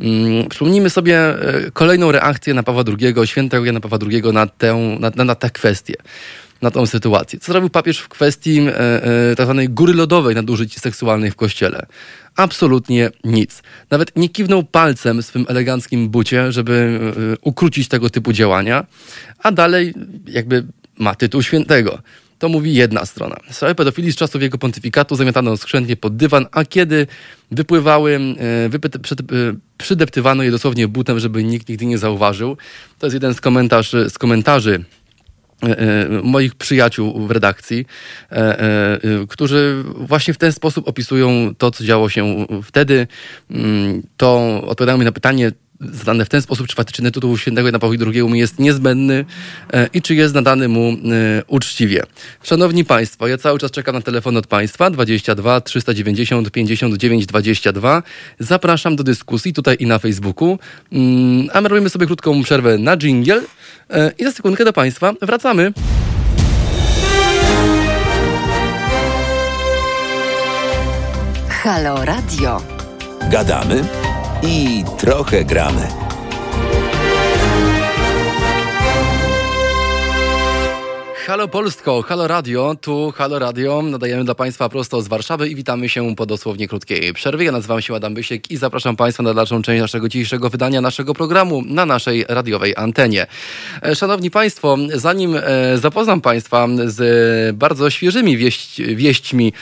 Mm, 0.01 0.49
przypomnijmy 0.49 0.91
sobie 0.91 1.19
e, 1.19 1.71
kolejną 1.73 2.13
reakcję 2.13 2.55
na 2.55 2.63
Pawła 2.63 2.85
II, 3.01 3.27
świętego 3.27 3.65
Jana 3.65 3.81
Pawła 3.81 3.99
II 4.11 4.23
na 4.33 4.47
tę, 4.47 4.97
na, 5.01 5.11
na, 5.17 5.25
na 5.25 5.35
tę 5.35 5.51
kwestię, 5.51 5.95
na 6.63 6.71
tą 6.71 6.87
sytuację. 6.87 7.39
Co 7.39 7.53
zrobił 7.53 7.71
papież 7.71 7.99
w 7.99 8.09
kwestii 8.09 8.61
e, 8.61 9.03
e, 9.31 9.37
tak 9.37 9.47
zwanej 9.47 9.69
góry 9.69 9.95
lodowej 9.95 10.35
nadużyć 10.35 10.79
seksualnych 10.79 11.33
w 11.33 11.37
kościele? 11.37 11.87
Absolutnie 12.37 13.11
nic. 13.25 13.63
Nawet 13.91 14.17
nie 14.17 14.29
kiwnął 14.29 14.63
palcem 14.63 15.23
swym 15.23 15.47
eleganckim 15.49 16.09
bucie, 16.09 16.53
żeby 16.53 17.01
e, 17.35 17.37
ukrócić 17.43 17.89
tego 17.89 18.11
typu 18.11 18.33
działania, 18.33 18.87
a 19.43 19.53
dalej 19.53 19.95
jakby 20.27 20.67
ma 20.99 21.15
tytuł 21.15 21.43
świętego. 21.43 21.99
To 22.39 22.49
mówi 22.49 22.75
jedna 22.75 23.07
strona. 23.07 23.37
Sprawy 23.51 23.75
pedofilii 23.75 24.13
z 24.13 24.17
czasów 24.17 24.43
jego 24.43 24.59
pontyfikatu 24.59 25.17
zamiatano 25.17 25.57
skrzętnie 25.57 25.97
pod 25.97 26.17
dywan, 26.17 26.47
a 26.53 26.65
kiedy 26.65 27.07
wypływały, 27.51 28.15
e, 28.15 28.65
e, 28.65 29.55
przydeptywano 29.79 30.43
je 30.43 30.51
dosłownie 30.51 30.89
butem, 30.89 31.21
żeby 31.21 31.45
nikt 31.45 31.69
nigdy 31.69 31.87
nie 31.87 31.99
zauważył. 31.99 32.57
To 32.99 33.07
jest 33.07 33.15
jeden 33.15 33.35
z, 33.35 33.41
komentarz, 33.41 33.93
z 34.09 34.19
komentarzy 34.19 34.85
e, 35.63 36.09
moich 36.23 36.55
przyjaciół 36.55 37.27
w 37.27 37.31
redakcji, 37.31 37.87
którzy 39.29 39.85
właśnie 39.95 40.35
w 40.35 40.39
ten 40.39 40.53
sposób 40.53 40.89
opisują 40.89 41.55
to, 41.59 41.71
co 41.71 41.85
działo 41.85 42.09
się 42.09 42.47
wtedy. 42.63 43.07
Mm, 43.51 44.03
to 44.17 44.63
odpowiadają 44.67 44.99
mi 44.99 45.05
na 45.05 45.13
pytanie, 45.13 45.53
zadane 45.81 46.25
w 46.25 46.29
ten 46.29 46.43
sposób, 46.43 46.67
czy 46.67 46.77
faktyczny 46.77 47.11
tytuł 47.11 47.39
świętego 47.39 47.69
Jana 47.69 47.79
Pawła 47.79 47.97
II 48.15 48.23
mu 48.23 48.35
jest 48.35 48.59
niezbędny 48.59 49.25
e, 49.73 49.89
i 49.93 50.03
czy 50.03 50.15
jest 50.15 50.35
nadany 50.35 50.69
mu 50.69 50.89
e, 50.89 50.97
uczciwie. 51.47 52.03
Szanowni 52.43 52.85
Państwo, 52.85 53.29
ja 53.29 53.39
cały 53.39 53.59
czas 53.59 53.71
czekam 53.71 53.95
na 53.95 54.01
telefon 54.01 54.37
od 54.37 54.47
Państwa 54.47 54.91
22 54.91 55.61
390 55.61 56.51
59 56.51 57.27
22. 57.27 58.03
Zapraszam 58.39 58.97
do 58.97 59.05
dyskusji 59.05 59.53
tutaj 59.53 59.77
i 59.81 59.87
na 59.87 59.99
Facebooku. 59.99 60.59
Mm, 60.93 61.49
a 61.53 61.61
my 61.61 61.69
robimy 61.69 61.91
sobie 61.91 62.07
krótką 62.07 62.43
przerwę 62.43 62.79
na 62.79 62.97
dżingiel 62.97 63.43
e, 63.91 64.13
i 64.19 64.25
za 64.25 64.33
sekundkę 64.33 64.65
do 64.65 64.73
Państwa 64.73 65.13
wracamy. 65.23 65.73
Halo 71.49 72.05
Radio. 72.05 72.63
Gadamy 73.31 74.08
i 74.43 74.85
trochę 74.99 75.45
gramy. 75.45 76.08
Halo 81.29 81.49
Polsko, 81.49 82.03
Halo 82.03 82.27
Radio, 82.27 82.75
tu 82.81 83.13
Halo 83.17 83.39
Radio. 83.39 83.83
Nadajemy 83.83 84.25
dla 84.25 84.35
Państwa 84.35 84.69
prosto 84.69 85.03
z 85.03 85.09
Warszawy 85.09 85.49
i 85.49 85.55
witamy 85.55 85.89
się 85.89 86.17
po 86.17 86.27
dosłownie 86.27 86.69
krótkiej 86.69 87.13
przerwie. 87.13 87.45
Ja 87.45 87.53
nazywam 87.53 87.83
się 87.83 87.95
Adam 87.95 88.15
Bysiek 88.15 88.51
i 88.51 88.57
zapraszam 88.57 88.97
Państwa 88.97 89.23
na 89.23 89.35
dalszą 89.35 89.63
część 89.63 89.81
naszego 89.81 90.09
dzisiejszego 90.09 90.51
wydania 90.51 90.81
naszego 90.81 91.15
programu 91.15 91.63
na 91.67 91.87
naszej 91.87 92.25
radiowej 92.29 92.75
antenie. 92.77 93.27
E, 93.83 93.95
szanowni 93.95 94.31
Państwo, 94.31 94.77
zanim 94.95 95.37
e, 95.37 95.79
zapoznam 95.79 96.21
Państwa 96.21 96.69
z 96.85 97.57
bardzo 97.57 97.91
świeżymi 97.91 98.37
wieść, 98.37 98.83
wieśćmi 98.83 99.53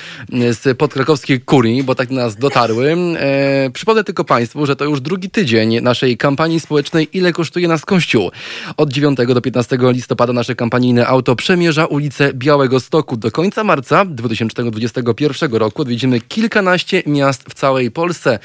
z 0.51 0.79
podkrakowskiej 0.79 1.41
kurii, 1.41 1.83
bo 1.83 1.95
tak 1.95 2.11
nas 2.11 2.37
dotarły, 2.37 2.97
e, 3.17 3.71
przypomnę 3.71 4.05
tylko 4.05 4.25
Państwu, 4.25 4.67
że 4.67 4.77
to 4.77 4.85
już 4.85 5.01
drugi 5.01 5.31
tydzień 5.31 5.81
naszej 5.81 6.17
kampanii 6.17 6.61
społecznej 6.61 7.09
Ile 7.13 7.33
kosztuje 7.33 7.69
nas 7.69 7.85
Kościół? 7.85 8.31
Od 8.77 8.93
9 8.93 9.19
do 9.35 9.41
15 9.41 9.79
listopada 9.93 10.33
nasze 10.33 10.55
kampanijne 10.55 11.07
auto 11.07 11.37
przemierza 11.37 11.56
przemierza 11.57 11.87
ulicę 11.87 12.35
Białego 12.35 12.81
Stoku. 12.81 13.17
Do 13.17 13.31
końca 13.31 13.65
marca 13.65 14.05
2021 14.05 15.55
roku 15.55 15.83
odwiedzimy 15.83 16.21
kilkanaście 16.21 17.03
miast 17.07 17.45
w 17.51 17.55
całej 17.55 17.91
Polsce, 17.91 18.39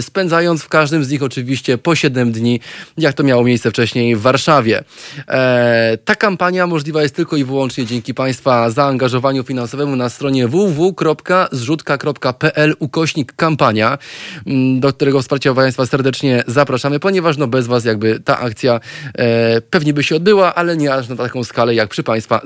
spędzając 0.00 0.62
w 0.62 0.68
każdym 0.68 1.04
z 1.04 1.10
nich 1.10 1.22
oczywiście 1.22 1.78
po 1.78 1.94
7 1.94 2.32
dni, 2.32 2.60
jak 2.98 3.14
to 3.14 3.22
miało 3.22 3.44
miejsce 3.44 3.70
wcześniej 3.70 4.16
w 4.16 4.20
Warszawie. 4.20 4.84
E, 5.28 5.98
ta 6.04 6.14
kampania 6.14 6.66
możliwa 6.66 7.02
jest 7.02 7.14
tylko 7.14 7.36
i 7.36 7.44
wyłącznie 7.44 7.86
dzięki 7.86 8.14
Państwa 8.14 8.70
zaangażowaniu 8.70 9.42
finansowemu 9.42 9.96
na 9.96 10.08
stronie 10.08 10.48
www.zrzutka.pl 10.48 12.74
ukośnik 12.78 13.32
kampania, 13.32 13.98
mm, 14.46 14.80
do 14.80 14.92
którego 14.92 15.22
wsparcia 15.22 15.54
Państwa 15.54 15.86
serdecznie 15.86 16.44
zapraszamy, 16.46 17.00
ponieważ 17.00 17.36
no 17.36 17.46
bez 17.46 17.66
Was 17.66 17.84
jakby 17.84 18.20
ta 18.20 18.38
akcja 18.38 18.80
e, 19.18 19.60
pewnie 19.60 19.94
by 19.94 20.02
się 20.02 20.16
odbyła, 20.16 20.54
ale 20.54 20.76
nie 20.76 20.94
aż 20.94 21.08
na 21.08 21.16
taką 21.16 21.44
skalę 21.44 21.74
jak 21.74 21.88
przy 21.88 22.02
Państwa. 22.02 22.40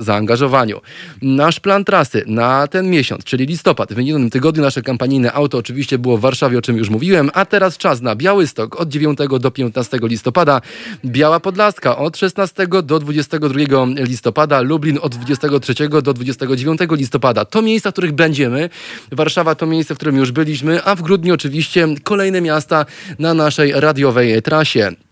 Nasz 1.21 1.59
plan 1.59 1.85
trasy 1.85 2.23
na 2.27 2.67
ten 2.67 2.89
miesiąc, 2.89 3.23
czyli 3.23 3.45
listopad, 3.45 3.93
w 3.93 3.97
minionym 3.97 4.29
tygodniu 4.29 4.63
nasze 4.63 4.81
kampanijne 4.81 5.33
auto 5.33 5.57
oczywiście 5.57 5.97
było 5.97 6.17
w 6.17 6.21
Warszawie, 6.21 6.57
o 6.57 6.61
czym 6.61 6.77
już 6.77 6.89
mówiłem, 6.89 7.29
a 7.33 7.45
teraz 7.45 7.77
czas 7.77 8.01
na 8.01 8.15
Białystok 8.15 8.79
od 8.79 8.89
9 8.89 9.19
do 9.39 9.51
15 9.51 9.99
listopada, 10.01 10.61
Biała 11.05 11.39
Podlaska 11.39 11.97
od 11.97 12.17
16 12.17 12.67
do 12.83 12.99
22 12.99 13.85
listopada, 13.95 14.61
Lublin 14.61 14.99
od 15.01 15.15
23 15.15 15.89
do 15.89 16.13
29 16.13 16.79
listopada. 16.91 17.45
To 17.45 17.61
miejsca, 17.61 17.89
w 17.89 17.93
których 17.93 18.11
będziemy. 18.11 18.69
Warszawa 19.11 19.55
to 19.55 19.65
miejsce, 19.65 19.95
w 19.95 19.97
którym 19.97 20.17
już 20.17 20.31
byliśmy, 20.31 20.83
a 20.83 20.95
w 20.95 21.01
grudniu 21.01 21.33
oczywiście 21.33 21.87
kolejne 22.03 22.41
miasta 22.41 22.85
na 23.19 23.33
naszej 23.33 23.71
radiowej 23.71 24.41
trasie. 24.41 25.08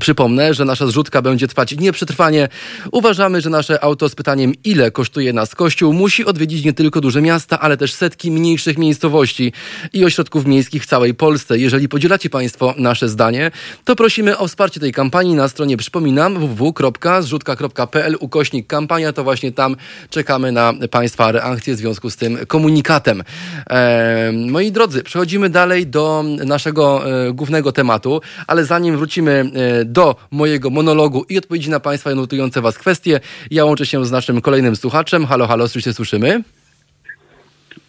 Przypomnę, 0.00 0.54
że 0.54 0.64
nasza 0.64 0.86
zrzutka 0.86 1.22
będzie 1.22 1.48
trwać 1.48 1.76
nieprzetrwanie. 1.76 2.48
Uważamy, 2.92 3.40
że 3.40 3.50
nasze 3.50 3.84
auto 3.84 4.08
z 4.08 4.14
pytaniem, 4.14 4.52
ile 4.64 4.90
kosztuje 4.90 5.32
nas 5.32 5.54
kościół, 5.54 5.92
musi 5.92 6.24
odwiedzić 6.24 6.64
nie 6.64 6.72
tylko 6.72 7.00
duże 7.00 7.22
miasta, 7.22 7.60
ale 7.60 7.76
też 7.76 7.92
setki 7.92 8.30
mniejszych 8.30 8.78
miejscowości 8.78 9.52
i 9.92 10.04
ośrodków 10.04 10.46
miejskich 10.46 10.82
w 10.82 10.86
całej 10.86 11.14
Polsce. 11.14 11.58
Jeżeli 11.58 11.88
podzielacie 11.88 12.30
Państwo 12.30 12.74
nasze 12.78 13.08
zdanie, 13.08 13.50
to 13.84 13.96
prosimy 13.96 14.38
o 14.38 14.48
wsparcie 14.48 14.80
tej 14.80 14.92
kampanii 14.92 15.34
na 15.34 15.48
stronie, 15.48 15.76
przypominam, 15.76 16.38
www.zrzutka.pl 16.38 18.16
ukośnik 18.20 18.66
kampania. 18.66 19.12
To 19.12 19.24
właśnie 19.24 19.52
tam 19.52 19.76
czekamy 20.10 20.52
na 20.52 20.72
Państwa 20.90 21.32
reakcję 21.32 21.74
w 21.74 21.78
związku 21.78 22.10
z 22.10 22.16
tym 22.16 22.38
komunikatem. 22.46 23.22
Eee, 23.66 24.50
moi 24.50 24.72
drodzy, 24.72 25.02
przechodzimy 25.02 25.50
dalej 25.50 25.86
do 25.86 26.24
naszego 26.44 27.10
e, 27.26 27.32
głównego 27.32 27.72
tematu, 27.72 28.20
ale 28.46 28.64
zanim 28.64 28.96
wrócimy 28.96 29.50
e, 29.54 29.85
do 29.86 30.16
mojego 30.30 30.70
monologu 30.70 31.24
i 31.28 31.38
odpowiedzi 31.38 31.70
na 31.70 31.80
Państwa 31.80 32.14
notujące 32.14 32.60
Was 32.60 32.78
kwestie. 32.78 33.20
Ja 33.50 33.64
łączę 33.64 33.86
się 33.86 34.04
z 34.04 34.12
naszym 34.12 34.40
kolejnym 34.40 34.76
słuchaczem. 34.76 35.26
Halo, 35.26 35.46
halo, 35.46 35.68
czy 35.68 35.82
się 35.82 35.92
słyszymy? 35.92 36.42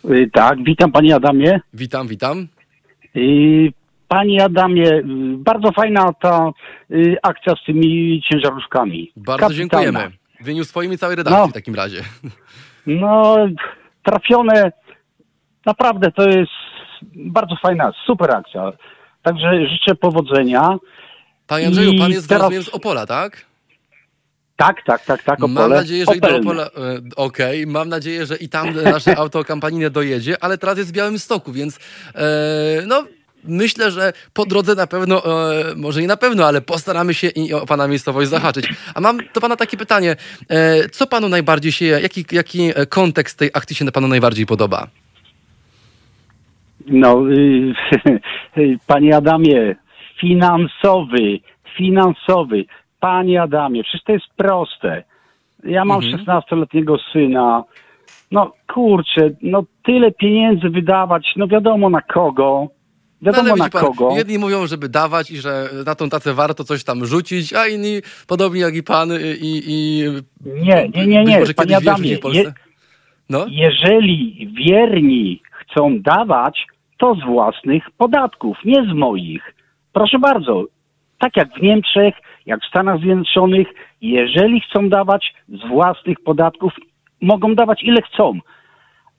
Y, 0.09 0.29
tak, 0.33 0.63
witam 0.63 0.91
Panie 0.91 1.15
Adamie. 1.15 1.59
Witam, 1.73 2.07
witam. 2.07 2.47
Y, 3.15 3.73
panie 4.07 4.43
Adamie, 4.43 4.89
y, 4.93 5.03
bardzo 5.37 5.71
fajna 5.71 6.13
ta 6.21 6.51
akcja 7.23 7.53
z 7.55 7.65
tymi 7.65 8.21
ciężarówkami. 8.31 9.11
Bardzo 9.15 9.39
Kapitalna. 9.47 9.57
dziękujemy. 9.83 10.11
W 10.41 10.47
imieniu 10.47 10.63
swoim 10.65 10.93
i 10.93 10.97
całej 10.97 11.15
redakcji 11.15 11.41
No. 11.41 11.47
w 11.47 11.53
takim 11.53 11.75
razie. 11.75 12.01
No, 12.89 13.37
trafione. 14.03 14.71
Naprawdę 15.65 16.11
to 16.11 16.29
jest 16.29 16.51
bardzo 17.15 17.55
fajna, 17.61 17.91
super 18.05 18.31
akcja. 18.35 18.71
Także 19.23 19.67
życzę 19.67 19.95
powodzenia. 19.95 20.77
Panie 21.47 21.67
Andrzeju, 21.67 21.91
I 21.91 21.99
pan 21.99 22.11
jest, 22.11 22.27
teraz- 22.29 22.41
rozumiem, 22.41 22.63
z 22.63 22.69
Opola, 22.69 23.05
tak? 23.05 23.45
Tak, 24.55 24.83
tak, 24.85 25.05
tak, 25.05 25.23
tak. 25.23 25.39
Mam 25.39 25.57
Opole. 25.57 25.75
nadzieję, 25.75 26.05
że 26.05 26.15
i 26.15 26.19
do 26.19 26.27
Opelne. 26.27 26.39
Opola. 26.49 26.63
e, 26.65 27.01
Okej, 27.15 27.67
mam 27.67 27.89
nadzieję, 27.89 28.25
że 28.25 28.35
i 28.37 28.49
tam 28.49 28.73
nasze 28.83 29.17
auto 29.21 29.43
kampanijne 29.43 29.89
dojedzie, 29.89 30.43
ale 30.43 30.57
teraz 30.57 30.77
jest 30.77 30.89
w 30.89 30.93
Białymstoku, 30.93 31.51
więc 31.51 31.79
e, 32.15 32.83
no. 32.87 33.03
Myślę, 33.43 33.91
że 33.91 34.13
po 34.33 34.45
drodze 34.45 34.75
na 34.75 34.87
pewno, 34.87 35.23
e, 35.61 35.75
może 35.75 36.01
nie 36.01 36.07
na 36.07 36.17
pewno, 36.17 36.45
ale 36.45 36.61
postaramy 36.61 37.13
się 37.13 37.27
i 37.27 37.53
o 37.53 37.65
pana 37.65 37.87
miejscowość 37.87 38.29
zahaczyć. 38.29 38.69
A 38.95 39.01
mam 39.01 39.17
do 39.33 39.41
pana 39.41 39.55
takie 39.55 39.77
pytanie. 39.77 40.15
E, 40.49 40.89
co 40.89 41.07
panu 41.07 41.29
najbardziej 41.29 41.71
się, 41.71 41.85
jaki, 41.85 42.25
jaki 42.31 42.71
e, 42.75 42.85
kontekst 42.85 43.39
tej 43.39 43.49
akcji 43.53 43.75
się 43.75 43.91
panu 43.91 44.07
najbardziej 44.07 44.45
podoba? 44.45 44.87
No, 46.87 47.23
y, 47.31 47.73
panie 48.87 49.15
Adamie, 49.17 49.75
finansowy, 50.21 51.39
finansowy. 51.77 52.65
Panie 52.99 53.41
Adamie, 53.41 53.83
przecież 53.83 54.03
to 54.03 54.11
jest 54.11 54.25
proste. 54.37 55.03
Ja 55.63 55.85
mam 55.85 56.03
Mhm. 56.03 56.25
16-letniego 56.25 56.97
syna. 57.13 57.63
No 58.31 58.53
kurczę, 58.73 59.29
no 59.41 59.63
tyle 59.85 60.11
pieniędzy 60.11 60.69
wydawać, 60.69 61.27
no 61.35 61.47
wiadomo 61.47 61.89
na 61.89 62.01
kogo. 62.01 62.67
No, 63.21 63.31
Wiadomo 63.31 63.55
na 63.55 63.69
pan, 63.69 63.81
kogo. 63.81 64.09
jedni 64.17 64.37
mówią, 64.37 64.67
żeby 64.67 64.89
dawać 64.89 65.31
i 65.31 65.37
że 65.37 65.69
na 65.85 65.95
tą 65.95 66.09
tacę 66.09 66.33
warto 66.33 66.63
coś 66.63 66.83
tam 66.83 67.05
rzucić, 67.05 67.53
a 67.53 67.67
inni, 67.67 67.99
podobnie 68.27 68.61
jak 68.61 68.75
i 68.75 68.83
pan, 68.83 69.09
i... 69.11 69.45
i, 69.45 69.63
i 69.67 70.03
Nie, 70.45 70.89
nie, 70.95 71.07
nie, 71.07 71.23
nie, 71.23 71.39
może 71.39 71.53
panie 71.53 71.77
Adamie, 71.77 72.09
je- 72.09 72.53
No? 73.29 73.45
jeżeli 73.49 74.47
wierni 74.67 75.41
chcą 75.51 75.99
dawać, 76.01 76.65
to 76.97 77.15
z 77.15 77.25
własnych 77.25 77.83
podatków, 77.97 78.57
nie 78.65 78.83
z 78.83 78.93
moich. 78.93 79.53
Proszę 79.97 80.19
bardzo, 80.19 80.65
tak 81.19 81.37
jak 81.37 81.53
w 81.53 81.61
Niemczech, 81.61 82.15
jak 82.45 82.61
w 82.61 82.67
Stanach 82.67 82.99
Zjednoczonych, 82.99 83.67
jeżeli 84.01 84.61
chcą 84.61 84.89
dawać 84.89 85.33
z 85.49 85.67
własnych 85.67 86.17
podatków, 86.19 86.73
mogą 87.21 87.55
dawać 87.55 87.83
ile 87.83 88.01
chcą. 88.01 88.39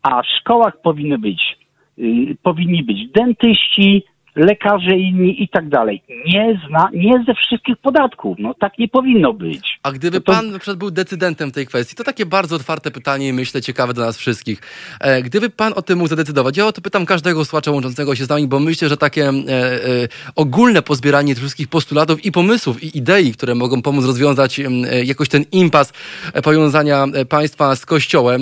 A 0.02 0.22
w 0.22 0.26
szkołach 0.26 0.80
powinny 0.82 1.18
być, 1.18 1.58
y, 1.98 2.36
powinni 2.42 2.82
być 2.82 3.10
dentyści, 3.10 4.02
lekarze 4.36 4.96
inni 4.96 5.42
i 5.42 5.48
tak 5.48 5.68
dalej. 5.68 6.02
Nie, 6.26 6.60
zna, 6.68 6.88
nie 6.94 7.24
ze 7.26 7.34
wszystkich 7.34 7.76
podatków. 7.76 8.36
No 8.40 8.54
tak 8.54 8.78
nie 8.78 8.88
powinno 8.88 9.32
być. 9.32 9.78
A 9.82 9.92
gdyby 9.92 10.16
No 10.16 10.20
to- 10.20 10.32
pan 10.32 10.50
przykład 10.58 10.76
był 10.76 10.90
decydentem 10.90 11.50
tej 11.50 11.66
kwestii, 11.66 11.96
to 11.96 12.04
takie 12.04 12.26
bardzo 12.26 12.56
otwarte 12.56 12.90
pytanie 12.90 13.28
i 13.28 13.32
myślę 13.32 13.62
ciekawe 13.62 13.94
dla 13.94 14.06
nas 14.06 14.18
wszystkich. 14.18 14.60
E, 15.00 15.22
gdyby 15.22 15.50
pan 15.50 15.72
o 15.76 15.82
tym 15.82 15.98
mógł 15.98 16.08
zadecydować, 16.10 16.56
ja 16.56 16.66
o 16.66 16.72
to 16.72 16.80
pytam 16.80 17.06
każdego 17.06 17.44
słuchacza 17.44 17.70
łączącego 17.70 18.14
się 18.14 18.24
z 18.24 18.28
nami, 18.28 18.48
bo 18.48 18.60
myślę, 18.60 18.88
że 18.88 18.96
takie 18.96 19.28
e, 19.28 19.30
e, 19.32 20.08
ogólne 20.36 20.82
pozbieranie 20.82 21.34
wszystkich 21.34 21.68
postulatów 21.68 22.24
i 22.24 22.32
pomysłów 22.32 22.82
i 22.82 22.98
idei, 22.98 23.32
które 23.32 23.54
mogą 23.54 23.82
pomóc 23.82 24.04
rozwiązać 24.04 24.60
e, 24.60 24.70
jakoś 25.04 25.28
ten 25.28 25.44
impas 25.52 25.92
e, 26.32 26.42
powiązania 26.42 27.04
e, 27.14 27.24
państwa 27.24 27.76
z 27.76 27.86
kościołem, 27.86 28.40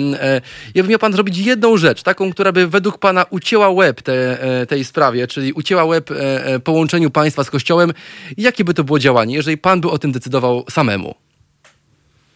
jakby 0.75 0.89
miał 0.89 0.99
pan 0.99 1.13
zrobić 1.13 1.37
jedną 1.37 1.77
rzecz, 1.77 2.03
taką, 2.03 2.31
która 2.31 2.51
by 2.51 2.67
według 2.67 2.97
pana 2.97 3.25
ucięła 3.29 3.69
łeb 3.69 4.01
te, 4.01 4.37
tej 4.69 4.83
sprawie, 4.85 5.27
czyli 5.27 5.53
ucięła 5.53 5.85
łeb 5.87 6.11
e, 6.11 6.45
e, 6.45 6.59
połączeniu 6.59 7.09
państwa 7.09 7.43
z 7.43 7.51
kościołem, 7.51 7.91
jakie 8.37 8.63
by 8.63 8.73
to 8.73 8.83
było 8.83 8.99
działanie, 8.99 9.35
jeżeli 9.35 9.57
pan 9.57 9.81
by 9.81 9.89
o 9.89 9.97
tym 9.97 10.11
decydował 10.11 10.63
samemu? 10.69 11.15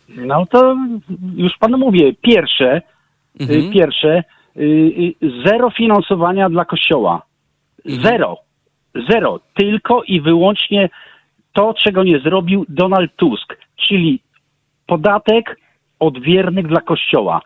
No 0.10 0.46
to 0.46 0.76
już 1.36 1.58
panu 1.60 1.78
mówię, 1.78 2.14
pierwsze, 2.22 2.82
Mhm. 3.40 3.60
y, 3.60 3.74
pierwsze, 3.74 4.24
y, 4.58 4.62
y, 4.62 5.16
zero 5.46 5.70
finansowania 5.70 6.50
dla 6.50 6.66
kościoła. 6.66 7.22
Zero. 7.86 8.38
Zero. 9.10 9.40
Tylko 9.54 10.04
i 10.04 10.22
wyłącznie 10.22 10.90
to, 11.54 11.74
czego 11.74 12.04
nie 12.04 12.20
zrobił 12.20 12.66
Donald 12.70 13.16
Tusk, 13.16 13.58
czyli 13.88 14.22
podatek 14.88 15.60
od 16.00 16.22
wiernych 16.22 16.68
dla 16.68 16.82
kościoła. 16.82 17.42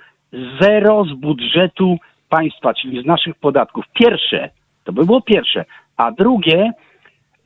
Zero 0.62 1.06
z 1.06 1.14
budżetu 1.14 1.98
państwa, 2.30 2.74
czyli 2.74 3.04
z 3.04 3.06
naszych 3.06 3.36
podatków. 3.36 3.86
Pierwsze, 3.94 4.50
to 4.84 4.94
by 4.94 5.06
było 5.06 5.22
pierwsze. 5.22 5.66
A 5.98 6.12
drugie, 6.12 6.72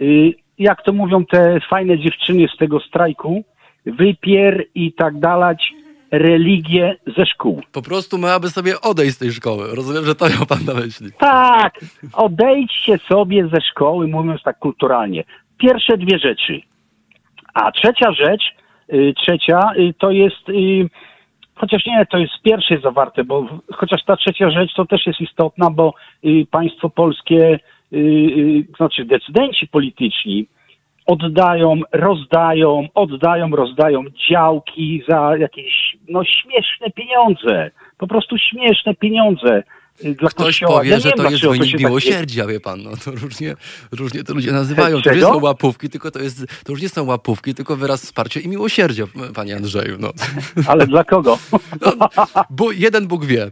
y, 0.02 0.34
jak 0.58 0.84
to 0.84 0.94
mówią 0.94 1.26
te 1.26 1.60
fajne 1.70 2.00
dziewczyny 2.00 2.48
z 2.56 2.58
tego 2.58 2.80
strajku, 2.80 3.44
wypier 3.86 4.66
i 4.76 4.94
tak 4.94 5.20
dalej 5.20 5.58
religię 6.12 6.96
ze 7.18 7.26
szkół. 7.26 7.62
Po 7.72 7.82
prostu 7.82 8.18
miałaby 8.18 8.50
sobie 8.50 8.82
odejść 8.82 9.16
z 9.16 9.18
tej 9.18 9.32
szkoły. 9.32 9.76
Rozumiem, 9.76 10.06
że 10.06 10.16
to 10.16 10.30
miał 10.30 10.46
pan 10.46 10.66
na 10.66 10.74
myśli. 10.74 11.08
Tak, 11.18 11.80
odejdźcie 12.14 12.98
sobie 12.98 13.48
ze 13.48 13.62
szkoły, 13.62 14.08
mówiąc 14.08 14.44
tak 14.44 14.60
kulturalnie. 14.60 15.24
Pierwsze 15.58 15.98
dwie 15.98 16.20
rzeczy. 16.20 16.62
A 17.54 17.72
trzecia 17.72 18.12
rzecz, 18.14 18.42
y, 18.94 19.14
trzecia, 19.22 19.60
y, 19.78 19.94
to 20.00 20.12
jest, 20.12 20.46
chociaż 21.56 21.86
nie, 21.86 22.06
to 22.06 22.18
jest 22.18 22.34
pierwsze 22.44 22.80
zawarte, 22.84 23.24
bo 23.24 23.48
chociaż 23.74 24.04
ta 24.06 24.16
trzecia 24.16 24.50
rzecz 24.50 24.74
to 24.74 24.86
też 24.86 25.06
jest 25.08 25.22
istotna, 25.22 25.70
bo 25.70 25.94
państwo 26.52 26.90
polskie, 26.90 27.60
znaczy 28.78 29.06
decydenci 29.06 29.68
polityczni, 29.68 30.48
oddają, 31.06 31.82
rozdają, 31.92 32.88
oddają, 32.94 33.50
rozdają 33.50 34.04
działki 34.30 35.04
za 35.10 35.38
jakieś 35.38 35.98
no 36.10 36.24
śmieszne 36.24 36.92
pieniądze. 36.96 37.72
Po 37.98 38.08
prostu 38.08 38.38
śmieszne 38.38 38.96
pieniądze 38.96 39.64
y, 40.06 40.16
dla 40.16 40.30
Ktoś 40.30 40.46
kościoła. 40.46 40.78
powie, 40.78 40.90
Ja 40.90 40.96
nie 40.96 41.02
że 41.02 41.12
to 41.12 41.30
jest 41.30 41.44
wynik 41.48 41.72
tak- 41.72 41.80
miłosierdzia, 41.80 42.48
wie 42.48 42.60
pan. 42.60 42.84
No, 42.84 42.90
to 43.06 43.12
różnie, 43.12 43.56
różnie 43.92 44.24
to 44.24 44.34
ludzie 44.34 44.52
nazywają. 44.52 44.96
To 44.98 45.02
Czego? 45.04 45.16
już 45.16 45.26
nie 45.26 45.34
są 45.34 45.42
łapówki, 45.42 45.90
tylko 45.90 46.12
to, 46.12 46.20
jest, 46.20 46.64
to 46.66 46.72
już 46.72 46.82
nie 46.82 46.90
są 46.90 47.06
łapówki, 47.06 47.56
tylko 47.56 47.76
wyraz 47.76 48.04
wsparcia 48.06 48.40
i 48.40 48.48
miłosierdzia, 48.48 49.04
panie 49.36 49.56
Andrzeju. 49.56 49.98
No. 50.00 50.12
Ale 50.68 50.88
dla 50.88 51.04
kogo? 51.04 51.38
No, 51.82 52.10
bo 52.50 52.72
jeden 52.72 53.08
Bóg 53.08 53.26
wie. 53.26 53.52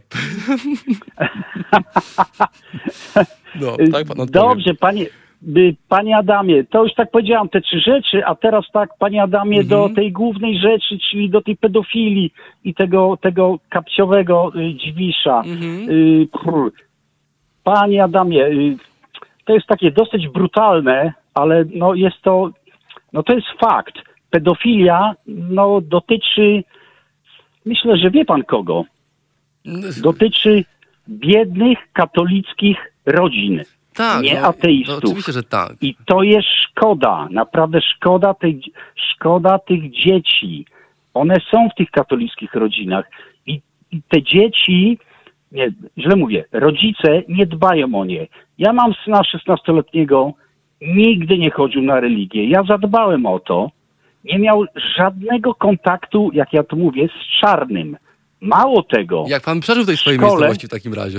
No, 3.60 3.76
tak 3.92 4.06
pan. 4.06 4.26
Dobrze, 4.26 4.74
panie, 4.74 5.06
by- 5.42 5.74
panie 5.88 6.16
Adamie, 6.16 6.64
to 6.64 6.84
już 6.84 6.94
tak 6.94 7.10
powiedziałam 7.10 7.48
te 7.48 7.60
trzy 7.60 7.80
rzeczy, 7.80 8.24
a 8.26 8.34
teraz 8.34 8.64
tak, 8.72 8.90
panie 8.98 9.22
Adamie, 9.22 9.60
Mhm. 9.60 9.68
do 9.68 9.94
tej 9.94 10.12
głównej 10.12 10.58
rzeczy, 10.58 10.98
czyli 11.10 11.30
do 11.30 11.40
tej 11.42 11.56
pedofilii 11.56 12.32
i 12.64 12.74
tego, 12.74 13.16
tego 13.20 13.58
kapciowego 13.68 14.52
y, 14.56 14.74
dziwisza. 14.74 15.42
Mhm. 15.46 15.90
Y, 15.90 16.28
panie 17.64 18.04
Adamie, 18.04 18.46
y, 18.46 18.76
to 19.44 19.54
jest 19.54 19.66
takie 19.66 19.90
dosyć 19.90 20.28
brutalne, 20.28 21.12
ale 21.34 21.64
no 21.74 21.94
jest 21.94 22.22
to, 22.22 22.50
no 23.12 23.22
to 23.22 23.32
jest 23.34 23.46
fakt. 23.60 23.94
Pedofilia, 24.30 25.14
no 25.26 25.80
dotyczy, 25.80 26.64
myślę, 27.66 27.96
że 27.96 28.10
wie 28.10 28.24
pan 28.24 28.42
kogo. 28.44 28.84
Dotyczy 30.02 30.64
biednych 31.08 31.78
katolickich 31.92 32.76
rodzin. 33.08 33.62
tak, 33.94 34.22
nie 34.22 34.40
no, 34.40 34.46
ateistów. 34.46 34.94
No, 35.02 35.08
oczywiście, 35.08 35.32
że 35.32 35.42
tak. 35.42 35.72
I 35.80 35.96
to 36.06 36.22
jest 36.22 36.48
szkoda, 36.48 37.28
naprawdę 37.30 37.80
szkoda 37.80 38.34
tych, 38.34 38.56
szkoda 39.12 39.58
tych 39.58 39.90
dzieci. 39.90 40.66
One 41.14 41.34
są 41.50 41.68
w 41.68 41.74
tych 41.74 41.90
katolickich 41.90 42.54
rodzinach 42.54 43.04
i, 43.46 43.60
i 43.90 44.02
te 44.08 44.22
dzieci, 44.22 44.98
nie, 45.52 45.70
źle 45.98 46.16
mówię, 46.16 46.44
rodzice 46.52 47.22
nie 47.28 47.46
dbają 47.46 47.94
o 47.94 48.04
nie. 48.04 48.26
Ja 48.58 48.72
mam 48.72 48.92
syna 49.04 49.20
16-letniego, 49.20 50.32
nigdy 50.80 51.38
nie 51.38 51.50
chodził 51.50 51.82
na 51.82 52.00
religię. 52.00 52.48
Ja 52.48 52.62
zadbałem 52.62 53.26
o 53.26 53.38
to. 53.38 53.70
Nie 54.24 54.38
miał 54.38 54.64
żadnego 54.96 55.54
kontaktu, 55.54 56.30
jak 56.34 56.52
ja 56.52 56.62
to 56.62 56.76
mówię, 56.76 57.08
z 57.08 57.40
czarnym. 57.40 57.96
Mało 58.40 58.82
tego. 58.82 59.24
Jak 59.28 59.42
pan 59.42 59.60
przeżył 59.60 59.84
tej 59.86 59.96
swojej 59.96 60.18
szkole- 60.18 60.30
miejscowości 60.30 60.66
w 60.66 60.70
takim 60.70 60.94
razie? 60.94 61.18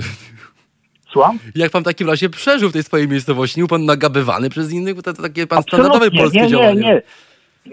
Słucham? 1.12 1.38
Jak 1.54 1.72
pan 1.72 1.82
w 1.82 1.84
takim 1.84 2.08
razie 2.08 2.28
przeżył 2.28 2.70
w 2.70 2.72
tej 2.72 2.82
swojej 2.82 3.08
miejscowości? 3.08 3.60
Nie 3.60 3.62
był 3.62 3.68
pan 3.68 3.84
nagabywany 3.84 4.50
przez 4.50 4.72
innych? 4.72 4.94
Bo 4.94 5.02
to, 5.02 5.12
to 5.12 5.22
takie 5.22 5.46
pan 5.46 5.62
standardowe 5.62 6.10
polskie 6.10 6.38
nie, 6.38 6.44
nie, 6.44 6.50
działanie. 6.50 6.80
nie. 6.80 7.02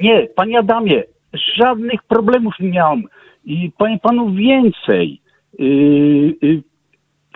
Nie, 0.01 0.27
panie 0.35 0.59
Adamie, 0.59 1.03
żadnych 1.57 2.03
problemów 2.03 2.53
nie 2.59 2.69
miałem. 2.69 3.03
I 3.45 3.71
panie 3.77 3.99
panu 3.99 4.33
więcej. 4.33 5.21
Yy, 5.59 5.67
yy, 6.41 6.63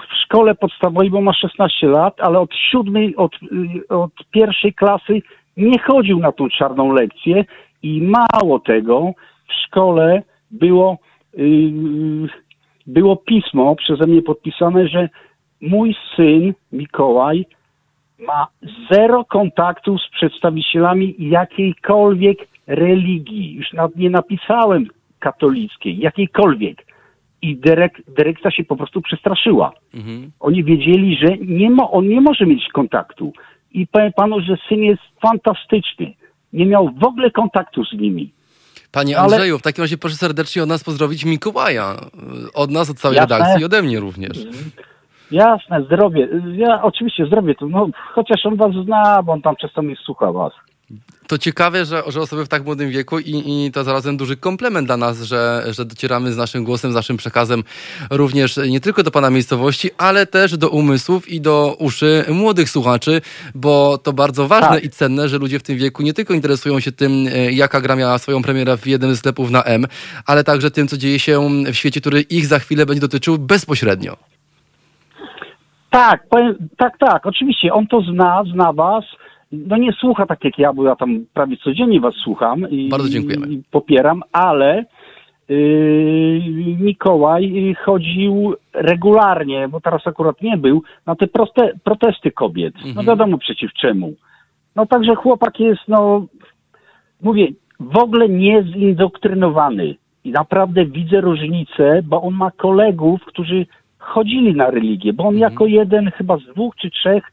w 0.09 0.23
szkole 0.23 0.55
podstawowej, 0.55 1.09
bo 1.09 1.21
ma 1.21 1.33
16 1.33 1.87
lat, 1.87 2.13
ale 2.19 2.39
od 2.39 2.55
siódmej, 2.55 3.15
od, 3.15 3.31
yy, 3.41 3.97
od 3.97 4.11
pierwszej 4.31 4.73
klasy 4.73 5.21
nie 5.57 5.79
chodził 5.79 6.19
na 6.19 6.31
tą 6.31 6.49
czarną 6.49 6.93
lekcję 6.93 7.45
i 7.83 8.01
mało 8.01 8.59
tego, 8.59 9.13
w 9.49 9.53
szkole 9.53 10.23
było, 10.51 10.97
yy, 11.33 12.27
było 12.87 13.15
pismo 13.15 13.75
przeze 13.75 14.07
mnie 14.07 14.21
podpisane, 14.21 14.87
że 14.87 15.09
mój 15.61 15.95
syn 16.15 16.53
Mikołaj 16.71 17.45
ma 18.19 18.47
zero 18.91 19.25
kontaktów 19.25 20.01
z 20.01 20.11
przedstawicielami 20.15 21.15
jakiejkolwiek 21.19 22.37
religii. 22.67 23.53
Już 23.53 23.73
nawet 23.73 23.95
nie 23.95 24.09
napisałem 24.09 24.87
katolickiej, 25.19 25.99
jakiejkolwiek. 25.99 26.85
I 27.41 27.55
dyrek, 27.57 28.01
dyrekcja 28.07 28.51
się 28.51 28.63
po 28.63 28.75
prostu 28.75 29.01
przestraszyła. 29.01 29.71
Mhm. 29.93 30.31
Oni 30.39 30.63
wiedzieli, 30.63 31.17
że 31.21 31.37
nie 31.37 31.69
on 31.91 32.07
nie 32.07 32.21
może 32.21 32.45
mieć 32.45 32.67
kontaktu. 32.73 33.33
I 33.71 33.87
powiem 33.87 34.13
panu, 34.13 34.41
że 34.41 34.57
syn 34.69 34.79
jest 34.83 35.01
fantastyczny. 35.21 36.13
Nie 36.53 36.65
miał 36.65 36.89
w 36.99 37.03
ogóle 37.03 37.31
kontaktu 37.31 37.85
z 37.85 37.93
nimi. 37.93 38.31
Panie 38.91 39.17
Ale- 39.19 39.33
Andrzeju, 39.33 39.59
w 39.59 39.61
takim 39.61 39.81
razie 39.83 39.97
proszę 39.97 40.15
serdecznie 40.15 40.63
od 40.63 40.69
nas 40.69 40.83
pozdrowić 40.83 41.25
Mikołaja. 41.25 41.95
Od 42.53 42.71
nas, 42.71 42.89
od 42.89 42.97
całej 42.97 43.15
Jasne. 43.15 43.37
redakcji 43.37 43.61
i 43.61 43.65
ode 43.65 43.81
mnie 43.81 43.99
również. 43.99 44.37
Jasne, 45.31 45.83
zdrowie. 45.85 46.27
Ja 46.55 46.81
oczywiście 46.83 47.25
zdrowie, 47.25 47.55
to, 47.55 47.65
no, 47.67 47.87
chociaż 48.13 48.45
on 48.45 48.55
was 48.55 48.71
zna, 48.85 49.23
bo 49.23 49.31
on 49.31 49.41
tam 49.41 49.55
często 49.55 49.81
mnie 49.81 49.95
słucha 49.95 50.31
was. 50.31 50.53
To 51.27 51.37
ciekawe, 51.37 51.85
że, 51.85 52.03
że 52.07 52.21
osoby 52.21 52.45
w 52.45 52.47
tak 52.47 52.65
młodym 52.65 52.89
wieku 52.89 53.19
i, 53.19 53.43
i 53.65 53.71
to 53.71 53.83
zarazem 53.83 54.17
duży 54.17 54.37
komplement 54.37 54.87
dla 54.87 54.97
nas, 54.97 55.21
że, 55.21 55.63
że 55.69 55.85
docieramy 55.85 56.33
z 56.33 56.37
naszym 56.37 56.63
głosem, 56.63 56.91
z 56.91 56.95
naszym 56.95 57.17
przekazem 57.17 57.63
również 58.09 58.59
nie 58.69 58.79
tylko 58.79 59.03
do 59.03 59.11
pana 59.11 59.29
miejscowości, 59.29 59.89
ale 59.97 60.25
też 60.25 60.57
do 60.57 60.69
umysłów 60.69 61.29
i 61.29 61.41
do 61.41 61.75
uszy 61.79 62.25
młodych 62.29 62.69
słuchaczy, 62.69 63.21
bo 63.55 63.97
to 63.97 64.13
bardzo 64.13 64.47
ważne 64.47 64.75
Tak. 64.75 64.83
i 64.83 64.89
cenne, 64.89 65.29
że 65.29 65.37
ludzie 65.37 65.59
w 65.59 65.63
tym 65.63 65.77
wieku 65.77 66.03
nie 66.03 66.13
tylko 66.13 66.33
interesują 66.33 66.79
się 66.79 66.91
tym, 66.91 67.27
e, 67.27 67.51
jaka 67.51 67.81
gra 67.81 67.95
miała 67.95 68.17
swoją 68.17 68.41
premierę 68.41 68.77
w 68.77 68.87
jednym 68.87 69.15
z 69.15 69.19
sklepów 69.19 69.51
na 69.51 69.63
M, 69.63 69.85
ale 70.25 70.43
także 70.43 70.71
tym, 70.71 70.87
co 70.87 70.97
dzieje 70.97 71.19
się 71.19 71.49
w 71.65 71.75
świecie, 71.75 72.01
który 72.01 72.21
ich 72.21 72.45
za 72.45 72.59
chwilę 72.59 72.85
będzie 72.85 73.01
dotyczył 73.01 73.37
bezpośrednio. 73.37 74.17
Tak, 75.91 76.27
powiem, 76.29 76.55
tak, 76.77 76.97
tak, 76.97 77.25
oczywiście, 77.25 77.73
on 77.73 77.87
to 77.87 78.01
zna, 78.01 78.43
zna 78.53 78.73
was. 78.73 79.05
No 79.51 79.77
nie 79.77 79.91
słucha 79.93 80.25
tak 80.25 80.43
jak 80.43 80.59
ja, 80.59 80.73
bo 80.73 80.83
ja 80.83 80.95
tam 80.95 81.25
prawie 81.33 81.57
codziennie 81.57 81.99
was 81.99 82.15
słucham 82.15 82.69
i, 82.69 82.89
Bardzo 82.89 83.09
dziękujemy. 83.09 83.47
i 83.47 83.61
popieram, 83.71 84.23
ale 84.31 84.85
yy, 85.49 86.41
Mikołaj 86.79 87.75
chodził 87.85 88.55
regularnie, 88.73 89.67
bo 89.67 89.81
teraz 89.81 90.07
akurat 90.07 90.41
nie 90.41 90.57
był, 90.57 90.83
na 91.05 91.15
te 91.15 91.27
proste, 91.27 91.71
protesty 91.83 92.31
kobiet. 92.31 92.73
No 92.83 92.89
Mhm. 92.89 93.05
wiadomo 93.07 93.37
przeciw 93.37 93.73
czemu. 93.73 94.13
No 94.75 94.85
także 94.85 95.15
chłopak 95.15 95.59
jest, 95.59 95.81
no 95.87 96.25
mówię, 97.21 97.47
w 97.79 97.97
ogóle 97.97 98.29
nie 98.29 98.63
zindoktrynowany. 98.63 99.95
I 100.23 100.31
naprawdę 100.31 100.85
widzę 100.85 101.21
różnicę, 101.21 102.01
bo 102.03 102.21
on 102.21 102.33
ma 102.33 102.51
kolegów, 102.51 103.21
którzy 103.25 103.65
chodzili 104.01 104.55
na 104.55 104.69
religię, 104.69 105.13
bo 105.13 105.23
on 105.23 105.35
Mhm. 105.35 105.51
jako 105.51 105.65
jeden 105.65 106.11
chyba 106.11 106.37
z 106.37 106.45
dwóch 106.53 106.75
czy 106.75 106.89
trzech 106.89 107.23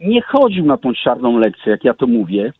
nie 0.00 0.22
chodził 0.22 0.66
na 0.66 0.76
tą 0.76 0.92
czarną 0.94 1.38
lekcję, 1.38 1.72
jak 1.72 1.84
ja 1.84 1.94
to 1.94 2.06
mówię. 2.06 2.52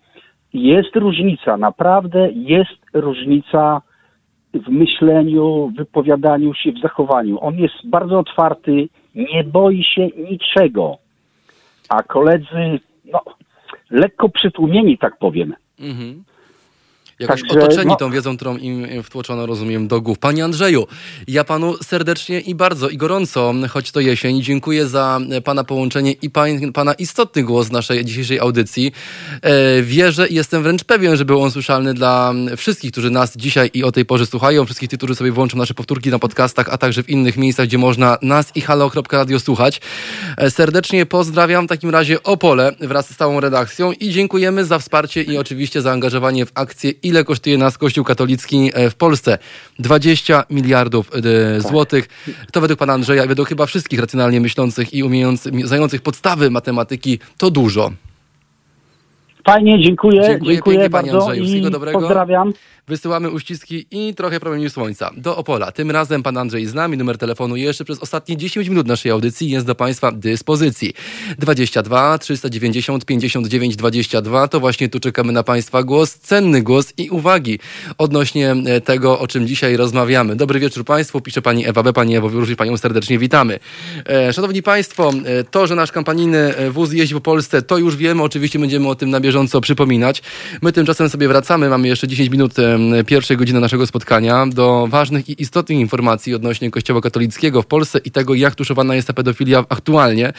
Jest 0.53 0.97
różnica, 0.97 1.57
naprawdę 1.57 2.31
jest 2.33 2.81
różnica 2.95 3.83
w 4.55 4.69
myśleniu, 4.69 5.73
wypowiadaniu 5.77 6.55
się, 6.55 6.73
w 6.73 6.81
zachowaniu. 6.81 7.41
On 7.41 7.55
jest 7.59 7.75
bardzo 7.85 8.19
otwarty, 8.19 8.89
nie 9.15 9.45
boi 9.45 9.85
się 9.85 10.09
niczego. 10.31 10.97
A 11.89 12.03
koledzy, 12.03 12.81
no, 13.13 13.21
lekko 13.91 14.29
przytłumieni, 14.29 14.99
tak 14.99 15.19
powiem. 15.19 15.55
Mhm. 15.81 16.25
Jakoś 17.23 17.41
Także, 17.41 17.59
otoczeni 17.59 17.89
no- 17.89 17.97
tą 17.97 18.11
wiedzą, 18.11 18.37
którą 18.37 18.57
im 18.57 18.87
wtłoczono, 19.03 19.47
rozumiem, 19.47 19.89
do 19.89 20.01
głów. 20.01 20.19
Panie 20.19 20.45
Andrzeju, 20.45 20.87
ja 21.29 21.45
panu 21.45 21.77
serdecznie 21.83 22.41
i 22.41 22.55
bardzo 22.55 22.89
i 22.89 22.97
gorąco, 22.97 23.55
choć 23.71 23.91
to 23.91 24.01
jesień, 24.01 24.43
dziękuję 24.43 24.87
za 24.87 25.21
pana 25.45 25.65
połączenie 25.65 26.13
i 26.13 26.31
pań, 26.31 26.73
pana 26.73 26.95
istotny 26.95 27.43
głos 27.43 27.69
w 27.69 27.73
naszej 27.73 28.05
dzisiejszej 28.05 28.41
audycji. 28.41 28.93
E, 29.43 29.83
wierzę 29.83 30.29
i 30.29 30.35
jestem 30.35 30.63
wręcz 30.63 30.85
pewien, 30.85 31.17
że 31.17 31.25
był 31.25 31.43
on 31.43 31.51
słyszalny 31.51 31.95
dla 31.95 32.35
wszystkich, 32.57 32.93
którzy 32.93 33.11
nas 33.11 33.37
dzisiaj 33.37 33.71
i 33.75 33.85
o 33.85 33.93
tej 33.93 34.05
porze 34.05 34.27
słuchają, 34.27 34.65
wszystkich 34.65 34.91
tych, 34.91 34.99
którzy 34.99 35.15
sobie 35.15 35.33
włączą 35.33 35.59
nasze 35.59 35.75
powtórki 35.75 36.11
na 36.11 36.19
podcastach, 36.19 36.69
a 36.69 36.79
także 36.79 37.03
w 37.03 37.09
innych 37.09 37.37
miejscach, 37.37 37.67
gdzie 37.67 37.79
można 37.79 38.19
nas 38.23 38.53
i 38.55 38.61
halo.radio 38.61 39.41
słuchać. 39.41 39.81
E, 40.37 40.51
serdecznie 40.51 41.07
pozdrawiam 41.07 41.67
w 41.67 41.69
takim 41.69 41.91
razie 41.91 42.23
Opole 42.23 42.73
wraz 42.81 43.11
z 43.11 43.17
całą 43.17 43.41
redakcją 43.41 43.93
i 43.93 44.11
dziękujemy 44.11 44.65
za 44.65 44.79
wsparcie 44.79 45.23
i 45.23 45.39
oczywiście 45.39 45.83
zaangażowanie 45.83 46.47
w 46.47 46.53
akcję 46.55 46.91
Ile 47.13 47.25
kosztuje 47.25 47.59
nas 47.59 47.79
Kościół 47.79 48.05
katolicki 48.05 48.71
e, 48.75 48.91
w 48.91 48.95
Polsce? 48.95 49.39
20 49.79 50.45
miliardów 50.51 51.11
e, 51.15 51.61
złotych. 51.61 52.09
To 52.53 52.61
według 52.61 52.79
pana 52.79 52.93
Andrzeja 52.93 53.27
według 53.27 53.49
chyba 53.49 53.67
wszystkich 53.67 54.01
racjonalnie 54.01 54.41
myślących 54.41 54.95
i 54.95 55.03
umiejących, 55.03 55.67
znających 55.67 56.03
podstawy 56.03 56.51
matematyki 56.51 57.19
to 57.37 57.51
dużo. 57.51 57.93
Fajnie, 59.47 59.83
dziękuję. 59.83 60.23
Dziękuję 60.23 60.55
Dziękuję, 60.55 60.79
pięknie, 60.79 60.91
panie 60.91 61.13
Andrzeju. 61.13 61.43
Wszystkiego 61.43 61.71
dobrego. 61.71 61.99
pozdrawiam. 62.01 62.53
Wysyłamy 62.89 63.31
uściski 63.31 63.87
i 63.91 64.15
trochę 64.15 64.41
promieni 64.41 64.71
słońca 64.71 65.11
do 65.17 65.37
Opola. 65.37 65.73
Tym 65.73 65.91
razem 65.91 66.23
pan 66.23 66.37
Andrzej 66.37 66.67
z 66.67 66.75
nami. 66.75 66.97
Numer 66.97 67.19
telefonu 67.19 67.57
jeszcze 67.57 67.85
przez 67.85 67.99
ostatnie 67.99 68.37
10 68.37 68.69
minut 68.69 68.87
naszej 68.87 69.13
audycji 69.13 69.51
jest 69.51 69.67
do 69.67 69.75
państwa 69.75 70.13
dyspozycji. 70.13 70.93
22 71.39 72.19
390 72.19 73.05
59 73.05 73.77
22 73.77 74.49
to 74.49 74.61
właśnie 74.61 74.89
tu 74.89 75.01
czekamy 75.01 75.33
na 75.33 75.43
państwa 75.43 75.83
głos, 75.83 76.15
cenny 76.15 76.63
głos 76.63 76.93
i 76.99 77.11
uwagi 77.11 77.59
odnośnie 77.99 78.51
e, 78.67 78.81
tego, 78.81 79.19
o 79.19 79.27
czym 79.27 79.47
dzisiaj 79.47 79.77
rozmawiamy. 79.77 80.37
Dobry 80.37 80.61
wieczór 80.61 80.85
państwu, 80.85 81.21
pisze 81.21 81.43
pani 81.43 81.69
Ewa 81.69 81.83
B. 81.83 81.93
Pani 81.93 82.17
Ewo, 82.17 82.29
również 82.29 82.57
panią 82.57 82.77
serdecznie 82.77 83.19
witamy. 83.19 83.59
E, 84.07 84.33
Szanowni 84.33 84.63
państwo, 84.63 85.13
e, 85.25 85.45
to, 85.45 85.67
że 85.67 85.75
nasz 85.75 85.93
kampanijny 85.93 86.55
wóz 86.71 86.93
jeździ 86.93 87.15
po 87.15 87.21
Polsce, 87.21 87.63
to 87.63 87.79
już 87.79 87.97
wiemy. 87.97 88.23
Oczywiście 88.23 88.59
będziemy 88.59 88.89
o 88.89 88.95
tym 88.95 89.11
na 89.11 89.21
bieżąco 89.33 89.61
przypominać. 89.61 90.23
My 90.63 90.73
tymczasem 90.73 91.09
sobie 91.09 91.29
wracamy. 91.29 91.69
Mamy 91.69 91.89
jeszcze 91.89 92.09
10 92.09 92.31
minut 92.31 92.53
pierwszej 93.07 93.37
godziny 93.37 93.61
naszego 93.61 93.87
spotkania 93.87 94.47
do 94.47 94.87
ważnych 94.91 95.29
i 95.29 95.43
istotnych 95.43 95.79
informacji 95.79 96.35
odnośnie 96.35 96.71
Kościoła 96.71 97.01
katolickiego 97.01 97.63
w 97.63 97.67
Polsce 97.67 97.99
i 98.05 98.11
tego, 98.11 98.35
jak 98.35 98.55
tuszowana 98.55 98.95
jest 98.95 99.09
ta 99.09 99.15
pedofilia 99.15 99.65
aktualnie. 99.69 100.33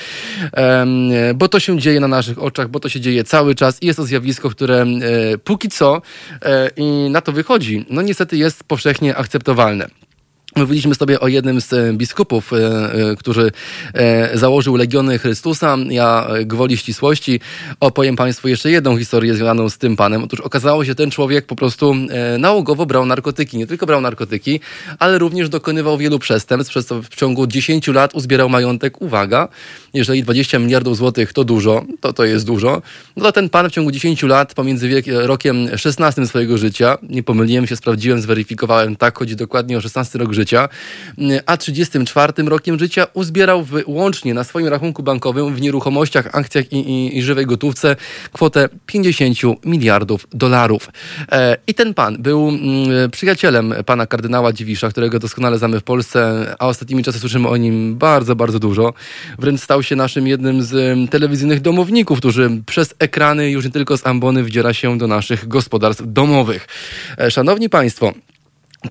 Bo 1.36 1.48
to 1.48 1.60
się 1.60 1.80
dzieje 1.80 2.00
na 2.00 2.08
naszych 2.08 2.44
oczach, 2.44 2.70
bo 2.70 2.80
to 2.80 2.90
się 2.90 3.00
dzieje 3.00 3.24
cały 3.24 3.56
czas 3.56 3.84
i 3.84 3.86
jest 3.86 3.98
to 3.98 4.06
zjawisko, 4.06 4.50
które 4.50 4.82
e, 4.82 5.38
póki 5.38 5.70
co 5.70 6.02
e, 6.42 6.70
i 6.78 7.10
na 7.10 7.22
to 7.22 7.32
wychodzi, 7.32 7.86
no 7.90 8.02
niestety 8.02 8.38
jest 8.38 8.64
powszechnie 8.64 9.16
akceptowalne. 9.16 9.88
Mówiliśmy 10.56 10.96
sobie 10.96 11.20
o 11.20 11.28
jednym 11.28 11.62
z 11.62 11.74
e, 11.74 11.94
biskupów, 11.94 12.54
e, 12.54 12.58
e, 13.12 13.16
który 13.16 13.52
założył 14.34 14.76
Legiony 14.76 15.20
Chrystusa. 15.20 15.78
Ja 15.90 16.28
gwoli 16.46 16.78
ścisłości 16.78 17.40
opowiem 17.80 18.16
Państwu 18.16 18.48
jeszcze 18.48 18.72
jedną 18.72 18.98
historię 18.98 19.34
związaną 19.34 19.70
z 19.70 19.78
tym 19.78 19.96
panem. 19.96 20.24
Otóż 20.24 20.40
okazało 20.40 20.84
się, 20.84 20.88
że 20.92 20.96
ten 20.96 21.12
człowiek 21.12 21.46
po 21.46 21.56
prostu 21.56 21.96
nałogowo 22.40 22.86
brał 22.86 23.06
narkotyki. 23.06 23.58
Nie 23.58 23.68
tylko 23.68 23.86
brał 23.86 24.02
narkotyki, 24.02 24.60
ale 25.00 25.18
również 25.18 25.50
dokonywał 25.50 25.98
wielu 25.98 26.20
przestępstw. 26.20 26.72
Przez 26.72 26.86
to 26.86 27.02
w 27.02 27.10
ciągu 27.10 27.48
10 27.48 27.88
lat 27.88 28.16
uzbierał 28.16 28.50
majątek. 28.50 29.02
Uwaga, 29.02 29.48
jeżeli 29.94 30.24
20 30.24 30.60
miliardów 30.60 30.98
złotych 30.98 31.34
to 31.34 31.44
dużo, 31.44 31.86
to 32.00 32.14
to 32.14 32.26
jest 32.26 32.46
dużo, 32.46 32.82
no 33.18 33.24
to 33.24 33.32
ten 33.32 33.50
pan 33.50 33.70
w 33.70 33.72
ciągu 33.72 33.92
10 33.92 34.24
lat 34.24 34.54
pomiędzy 34.54 34.88
wiek, 34.88 35.06
rokiem 35.08 35.78
16 35.78 36.28
swojego 36.28 36.58
życia, 36.58 36.98
nie 37.10 37.24
pomyliłem 37.24 37.68
się, 37.68 37.76
sprawdziłem, 37.76 38.22
zweryfikowałem, 38.22 38.96
tak, 38.96 39.18
chodzi 39.18 39.36
dokładnie 39.36 39.78
o 39.78 39.82
16 39.82 40.20
rok 40.20 40.34
życia, 40.34 40.43
a 41.46 41.58
34 41.58 42.34
rokiem 42.44 42.80
życia 42.80 43.08
uzbierał 43.14 43.64
w, 43.64 43.84
łącznie 43.86 44.34
na 44.34 44.44
swoim 44.44 44.68
rachunku 44.68 45.04
bankowym 45.04 45.56
w 45.56 45.62
nieruchomościach, 45.62 46.30
akcjach 46.32 46.74
i, 46.74 46.78
i, 46.78 47.18
i 47.18 47.24
żywej 47.24 47.46
gotówce 47.46 47.96
kwotę 48.34 48.70
50 48.86 49.38
miliardów 49.66 50.28
dolarów. 50.32 50.90
E, 51.32 51.58
I 51.68 51.74
ten 51.74 51.94
pan 51.94 52.18
był 52.22 52.50
mm, 52.50 53.12
przyjacielem 53.12 53.74
pana 53.86 54.08
kardynała 54.08 54.54
Dziwisza, 54.54 54.90
którego 54.90 55.20
doskonale 55.20 55.58
znamy 55.58 55.80
w 55.80 55.84
Polsce, 55.84 56.56
a 56.60 56.68
ostatnimi 56.68 57.04
czasy 57.04 57.20
słyszymy 57.20 57.48
o 57.48 57.58
nim 57.58 57.96
bardzo, 57.96 58.36
bardzo 58.36 58.60
dużo. 58.60 58.94
Wręcz 59.40 59.62
stał 59.62 59.84
się 59.84 59.96
naszym 59.96 60.28
jednym 60.28 60.64
z 60.64 60.74
em, 60.74 61.08
telewizyjnych 61.08 61.62
domowników, 61.62 62.20
którzy 62.20 62.50
przez 62.66 62.94
ekrany 63.00 63.52
już 63.52 63.66
nie 63.66 63.72
tylko 63.72 63.98
z 63.98 64.08
ambony 64.08 64.44
wdziera 64.44 64.74
się 64.74 64.98
do 64.98 65.08
naszych 65.08 65.48
gospodarstw 65.48 66.04
domowych. 66.06 66.68
E, 67.18 67.32
Szanowni 67.32 67.70
Państwo, 67.70 68.14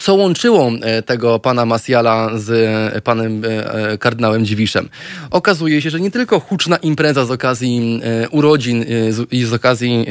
co 0.01 0.15
łączyło 0.15 0.71
e, 0.83 1.03
tego 1.03 1.39
pana 1.39 1.67
Masjala 1.67 2.39
z 2.39 2.51
e, 2.97 3.01
panem 3.01 3.43
e, 3.45 3.99
kardynałem 3.99 4.45
Dziwiszem? 4.45 4.89
Okazuje 5.31 5.83
się, 5.83 5.91
że 5.91 6.01
nie 6.01 6.11
tylko 6.11 6.41
huczna 6.41 6.77
impreza 6.77 7.25
z 7.25 7.31
okazji 7.31 8.01
urodzin 8.31 8.85
i 9.31 9.45
z 9.45 9.53
okazji 9.53 10.07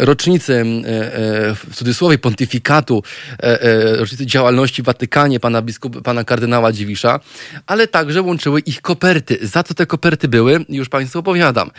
rocznicy, 0.00 0.64
w 1.54 1.74
cudzysłowie, 1.74 2.18
pontyfikatu, 2.18 3.02
rocznicy 3.98 4.26
działalności 4.26 4.82
w 4.82 4.84
Watykanie 4.84 5.40
pana 5.40 5.62
biskup, 5.62 6.02
pana 6.02 6.24
kardynała 6.24 6.72
Dziwisza, 6.72 7.20
ale 7.66 7.86
także 7.88 8.22
łączyły 8.22 8.60
ich 8.60 8.82
koperty. 8.82 9.38
Za 9.42 9.62
co 9.62 9.74
te 9.74 9.86
koperty 9.86 10.28
były? 10.28 10.64
Już 10.68 10.88
państwu 10.88 11.18
opowiadam. 11.18 11.70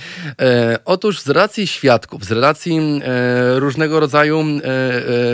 Otóż 0.85 1.21
z 1.21 1.29
racji 1.29 1.67
świadków, 1.67 2.25
z 2.25 2.31
racji 2.31 2.79
różnego 3.55 3.99
rodzaju 3.99 4.45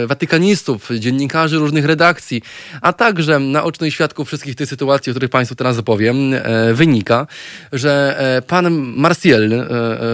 watykanistów, 0.06 0.90
dziennikarzy, 0.98 1.27
dziennikarzy 1.28 1.58
różnych 1.58 1.84
redakcji, 1.84 2.42
a 2.82 2.92
także 2.92 3.38
naocznych 3.38 3.94
świadków 3.94 4.28
wszystkich 4.28 4.54
tych 4.54 4.68
sytuacji, 4.68 5.10
o 5.10 5.14
których 5.14 5.30
Państwu 5.30 5.54
teraz 5.54 5.78
opowiem, 5.78 6.16
wynika, 6.72 7.26
że 7.72 8.18
pan 8.46 8.70
Marciel, 8.96 9.68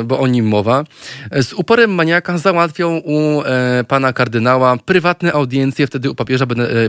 bo 0.04 0.20
o 0.20 0.26
nim 0.26 0.46
mowa, 0.46 0.84
z 1.32 1.52
uporem 1.52 1.94
maniaka 1.94 2.38
załatwiał 2.38 3.02
u 3.04 3.42
pana 3.88 4.12
kardynała 4.12 4.76
prywatne 4.84 5.32
audiencje 5.32 5.86
wtedy 5.86 6.10
u 6.10 6.14
papieża 6.14 6.46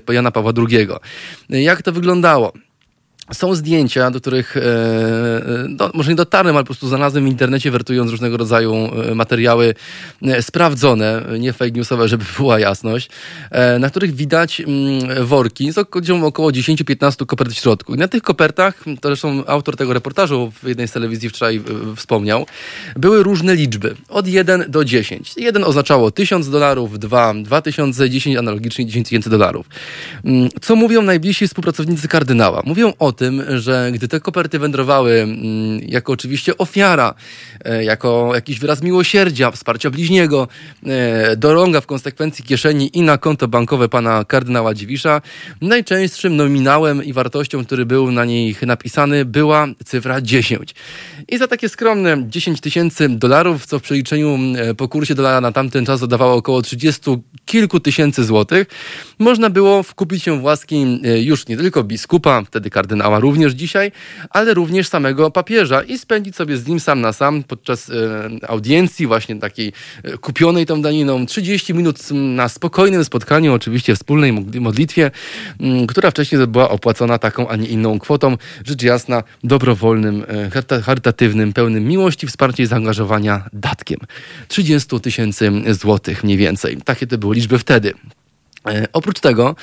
Jana 0.10 0.32
Pawła 0.32 0.52
II. 0.70 0.88
Jak 1.50 1.82
to 1.82 1.92
wyglądało? 1.92 2.54
Są 3.34 3.56
zdjęcia, 3.56 4.12
do 4.12 4.22
których, 4.22 4.58
e, 4.58 4.62
do, 5.70 5.92
może 5.94 6.10
nie 6.10 6.16
dotarłem, 6.16 6.56
ale 6.56 6.64
po 6.64 6.68
prostu 6.68 6.88
znalazłem 6.88 7.26
w 7.26 7.28
internecie, 7.28 7.72
wertując 7.72 8.12
różnego 8.12 8.38
rodzaju 8.38 8.74
e, 8.76 9.16
materiały 9.16 9.76
e, 10.22 10.42
sprawdzone, 10.42 11.22
nie 11.40 11.54
fake 11.54 11.72
newsowe, 11.72 12.08
żeby 12.08 12.26
była 12.38 12.60
jasność, 12.60 13.10
na 13.80 13.90
których 13.90 14.16
widać 14.16 14.62
mm, 14.62 15.26
worki 15.26 15.72
z 15.72 15.78
około 16.24 16.50
10-15 16.50 17.26
kopert 17.26 17.52
w 17.52 17.58
środku. 17.58 17.96
I 17.96 17.98
na 17.98 18.08
tych 18.08 18.24
kopertach, 18.24 18.84
to 19.02 19.10
zresztą 19.10 19.46
autor 19.46 19.76
tego 19.76 19.94
reportażu 19.94 20.52
w 20.64 20.68
jednej 20.68 20.88
z 20.88 20.92
telewizji 20.92 21.30
wczoraj 21.30 21.62
wspomniał, 21.96 22.46
były 22.96 23.24
różne 23.24 23.56
liczby, 23.56 23.96
od 24.10 24.28
1 24.28 24.66
do 24.68 24.86
10. 24.86 25.34
1 25.38 25.64
oznaczało 25.64 26.12
1000 26.12 26.50
dolarów, 26.50 27.00
2, 27.00 27.34
2000, 27.34 28.10
10 28.10 28.38
analogicznie 28.38 28.86
10 28.86 29.08
tysięcy 29.08 29.30
dolarów. 29.30 29.70
Mm, 30.26 30.50
co 30.62 30.76
mówią 30.76 31.02
najbliżsi 31.02 31.48
współpracownicy 31.48 32.08
kardynała? 32.08 32.62
Mówią 32.66 32.94
o 33.00 33.15
tym, 33.16 33.44
że 33.60 33.90
gdy 33.94 34.08
te 34.08 34.20
koperty 34.20 34.60
wędrowały 34.60 35.12
mm, 35.12 35.80
jako 35.88 36.14
oczywiście 36.14 36.58
ofiara, 36.58 37.14
e, 37.66 37.84
jako 37.84 38.32
jakiś 38.36 38.60
wyraz 38.60 38.82
miłosierdzia, 38.82 39.52
wsparcia 39.52 39.90
bliźniego, 39.90 40.48
e, 40.86 41.36
do 41.38 41.54
rąga 41.54 41.82
w 41.82 41.86
konsekwencji 41.86 42.44
kieszeni 42.46 42.98
i 42.98 43.02
na 43.02 43.18
konto 43.18 43.48
bankowe 43.48 43.90
pana 43.90 44.24
kardynała 44.24 44.74
Dziwisza, 44.74 45.22
najczęstszym 45.62 46.36
nominałem 46.36 47.04
i 47.04 47.14
wartością, 47.14 47.66
który 47.66 47.86
był 47.86 48.12
na 48.12 48.26
nich 48.26 48.62
napisany, 48.62 49.26
była 49.26 49.68
cyfra 49.86 50.22
10. 50.22 50.76
I 51.28 51.38
za 51.38 51.48
takie 51.48 51.70
skromne 51.70 52.30
10 52.30 52.62
tysięcy 52.62 53.10
dolarów, 53.10 53.66
co 53.66 53.80
w 53.80 53.82
przeliczeniu 53.82 54.40
e, 54.58 54.74
po 54.74 54.88
kursie 54.88 55.16
dolara 55.16 55.42
na 55.42 55.52
tamten 55.52 55.86
czas 55.86 56.00
dodawało 56.00 56.36
około 56.36 56.62
30 56.62 57.02
kilku 57.46 57.80
tysięcy 57.80 58.24
złotych, 58.24 58.68
można 59.20 59.50
było 59.50 59.84
wkupić 59.84 60.24
się 60.24 60.40
w 60.40 60.44
łaski 60.44 61.00
już 61.24 61.48
nie 61.48 61.58
tylko 61.58 61.84
biskupa, 61.84 62.44
wtedy 62.46 62.70
kardynała, 62.70 63.05
kardynała 63.06 63.20
również 63.20 63.54
dzisiaj, 63.54 63.92
ale 64.30 64.54
również 64.54 64.88
samego 64.88 65.32
papieża 65.32 65.84
i 65.84 65.98
spędzić 65.98 66.36
sobie 66.36 66.58
z 66.58 66.68
nim 66.68 66.80
sam 66.80 67.02
na 67.02 67.14
sam 67.14 67.44
podczas 67.44 67.90
e, 67.90 67.94
audiencji, 68.48 69.08
właśnie 69.08 69.36
takiej 69.36 69.74
e, 70.04 70.18
kupionej 70.18 70.66
tą 70.66 70.82
daniną, 70.82 71.26
30 71.26 71.74
minut 71.74 71.98
na 72.12 72.50
spokojnym 72.50 73.04
spotkaniu, 73.06 73.54
oczywiście 73.54 73.96
wspólnej 73.96 74.34
modlitwie, 74.62 75.12
m, 75.60 75.88
która 75.88 76.12
wcześniej 76.12 76.48
była 76.48 76.70
opłacona 76.70 77.18
taką, 77.18 77.48
a 77.48 77.56
nie 77.56 77.68
inną 77.68 78.00
kwotą, 78.00 78.38
rzecz 78.66 78.84
jasna, 78.84 79.24
dobrowolnym, 79.44 80.26
e, 80.72 80.82
charytatywnym, 80.82 81.54
pełnym 81.54 81.84
miłości, 81.84 82.28
wsparcia 82.28 82.64
i 82.64 82.66
zaangażowania 82.66 83.50
datkiem. 83.54 84.00
30 84.48 85.00
tysięcy 85.00 85.52
złotych 85.70 86.24
mniej 86.24 86.38
więcej. 86.38 86.78
Takie 86.86 87.08
to 87.08 87.18
były 87.18 87.36
liczby 87.36 87.60
wtedy. 87.60 87.94
E, 88.70 88.88
oprócz 88.94 89.20
tego 89.20 89.56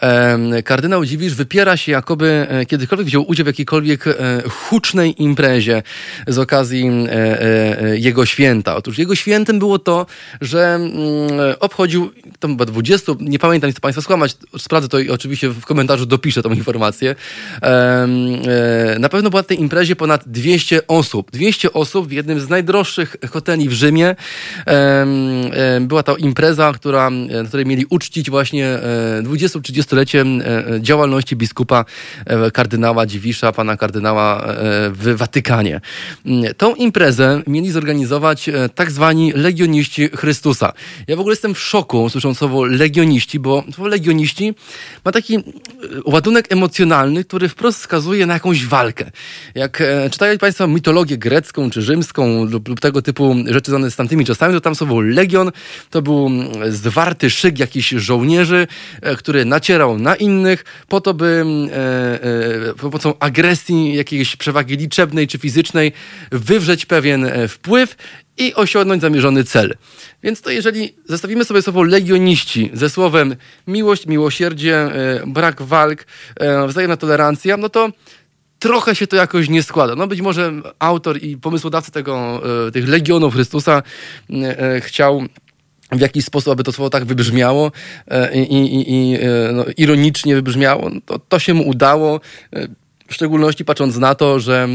e, 0.00 0.62
kardynał 0.62 1.04
Dziwisz 1.04 1.34
wypiera 1.34 1.76
się, 1.76 1.92
jakoby 1.92 2.46
e, 2.48 2.66
kiedykolwiek 2.66 3.06
wziął 3.06 3.28
udział 3.28 3.44
w 3.44 3.46
jakiejkolwiek 3.46 4.04
hucznej 4.50 5.22
imprezie 5.22 5.82
z 6.26 6.38
okazji 6.38 6.90
jego 7.92 8.26
święta. 8.26 8.76
Otóż 8.76 8.98
jego 8.98 9.14
świętem 9.14 9.58
było 9.58 9.78
to, 9.78 10.06
że 10.40 10.74
mm, 10.74 10.90
obchodził, 11.60 12.10
tam 12.40 12.50
chyba 12.50 12.64
20, 12.64 13.12
nie 13.20 13.38
pamiętam, 13.38 13.68
nie 13.68 13.72
chcę 13.72 13.80
Państwa 13.80 14.02
skłamać, 14.02 14.36
sprawdzę 14.58 14.88
to 14.88 14.98
i 14.98 15.10
oczywiście 15.10 15.48
w 15.48 15.64
komentarzu 15.64 16.06
dopiszę 16.06 16.42
tą 16.42 16.50
informację. 16.50 17.14
Na 18.98 19.08
pewno 19.08 19.30
była 19.30 19.42
na 19.42 19.48
tej 19.48 19.60
imprezie 19.60 19.96
ponad 19.96 20.22
200 20.26 20.86
osób. 20.86 21.30
200 21.30 21.72
osób 21.72 22.08
w 22.08 22.12
jednym 22.12 22.40
z 22.40 22.48
najdroższych 22.48 23.16
hoteli 23.30 23.68
w 23.68 23.72
Rzymie. 23.72 24.16
Była 25.80 26.02
to 26.02 26.16
impreza, 26.16 26.72
która, 26.72 27.10
na 27.10 27.48
której 27.48 27.66
mieli 27.66 27.86
uczcić 27.90 28.30
właśnie 28.30 28.41
właśnie 28.42 28.78
20-30-lecie 29.22 30.20
e, 30.20 30.74
e, 30.74 30.80
działalności 30.80 31.36
biskupa 31.36 31.84
e, 32.26 32.50
kardynała 32.50 33.06
Dziwisza, 33.06 33.52
pana 33.52 33.76
kardynała 33.76 34.44
w 34.90 35.14
Watykanie. 35.16 35.80
Mm, 36.26 36.54
tą 36.54 36.74
imprezę 36.74 37.42
mieli 37.46 37.70
zorganizować 37.70 38.50
tak 38.74 38.90
zwani 38.90 39.32
legioniści 39.32 40.08
Chrystusa. 40.08 40.72
Ja 41.08 41.16
w 41.16 41.20
ogóle 41.20 41.32
jestem 41.32 41.54
w 41.54 41.58
szoku 41.60 42.08
słysząc 42.08 42.38
słowo 42.38 42.64
legioniści, 42.64 43.38
bo 43.38 43.64
słowo 43.74 43.88
legioniści 43.88 44.54
ma 45.04 45.12
taki 45.12 45.38
ładunek 46.04 46.52
emocjonalny, 46.52 47.24
który 47.24 47.48
wprost 47.48 47.78
wskazuje 47.78 48.26
na 48.26 48.34
jakąś 48.34 48.66
walkę. 48.66 49.10
Jak 49.54 49.82
czytają 50.10 50.38
Państwo 50.38 50.66
mitologię 50.66 51.18
grecką 51.18 51.70
czy 51.70 51.82
rzymską 51.82 52.44
lub, 52.44 52.68
lub 52.68 52.80
tego 52.80 53.02
typu 53.02 53.36
rzeczy 53.46 53.70
związane 53.70 53.90
z 53.90 53.96
tamtymi 53.96 54.24
czasami, 54.24 54.54
to 54.54 54.60
tam 54.60 54.74
słowo 54.74 55.00
legion 55.00 55.50
to 55.90 56.02
był 56.02 56.26
mm, 56.26 56.72
zwarty 56.72 57.30
szyk 57.30 57.58
jakichś 57.58 57.88
żołnierzy, 57.90 58.31
żołnierzy, 58.32 58.66
e, 59.02 59.16
który 59.16 59.44
nacierał 59.44 59.98
na 59.98 60.14
innych 60.14 60.64
po 60.88 61.00
to, 61.00 61.14
by 61.14 61.44
e, 61.72 62.70
e, 62.70 62.74
pomocą 62.74 63.14
agresji, 63.18 63.94
jakiejś 63.94 64.36
przewagi 64.36 64.76
liczebnej 64.76 65.26
czy 65.26 65.38
fizycznej 65.38 65.92
wywrzeć 66.32 66.86
pewien 66.86 67.30
wpływ 67.48 67.96
i 68.38 68.54
osiągnąć 68.54 69.02
zamierzony 69.02 69.44
cel. 69.44 69.74
Więc 70.22 70.40
to 70.40 70.50
jeżeli 70.50 70.94
zestawimy 71.04 71.44
sobie 71.44 71.62
słowo 71.62 71.82
legioniści 71.82 72.70
ze 72.72 72.90
słowem 72.90 73.36
miłość, 73.66 74.06
miłosierdzie, 74.06 74.88
brak 75.26 75.62
walk, 75.62 76.06
wzajemna 76.68 76.96
tolerancja, 76.96 77.56
no 77.56 77.68
to 77.68 77.90
trochę 78.58 78.94
się 78.94 79.06
to 79.06 79.16
jakoś 79.16 79.48
nie 79.48 79.62
składa. 79.62 79.94
No 79.94 80.06
być 80.06 80.20
może 80.20 80.52
autor 80.78 81.22
i 81.22 81.36
pomysłodawca 81.36 81.92
tego, 81.92 82.42
tych 82.72 82.88
legionów 82.88 83.34
Chrystusa 83.34 83.82
chciał 84.80 85.26
w 85.92 86.00
jakiś 86.00 86.24
sposób, 86.24 86.52
aby 86.52 86.64
to 86.64 86.72
słowo 86.72 86.90
tak 86.90 87.04
wybrzmiało 87.04 87.72
e, 88.08 88.34
i, 88.34 88.54
i, 88.54 88.92
i 88.92 89.14
e, 89.14 89.52
no, 89.52 89.64
ironicznie 89.76 90.34
wybrzmiało, 90.34 90.90
no 90.90 91.00
to, 91.06 91.18
to 91.18 91.38
się 91.38 91.54
mu 91.54 91.68
udało. 91.68 92.20
E, 92.52 92.68
w 93.08 93.14
szczególności 93.14 93.64
patrząc 93.64 93.96
na 93.96 94.14
to, 94.14 94.40
że 94.40 94.68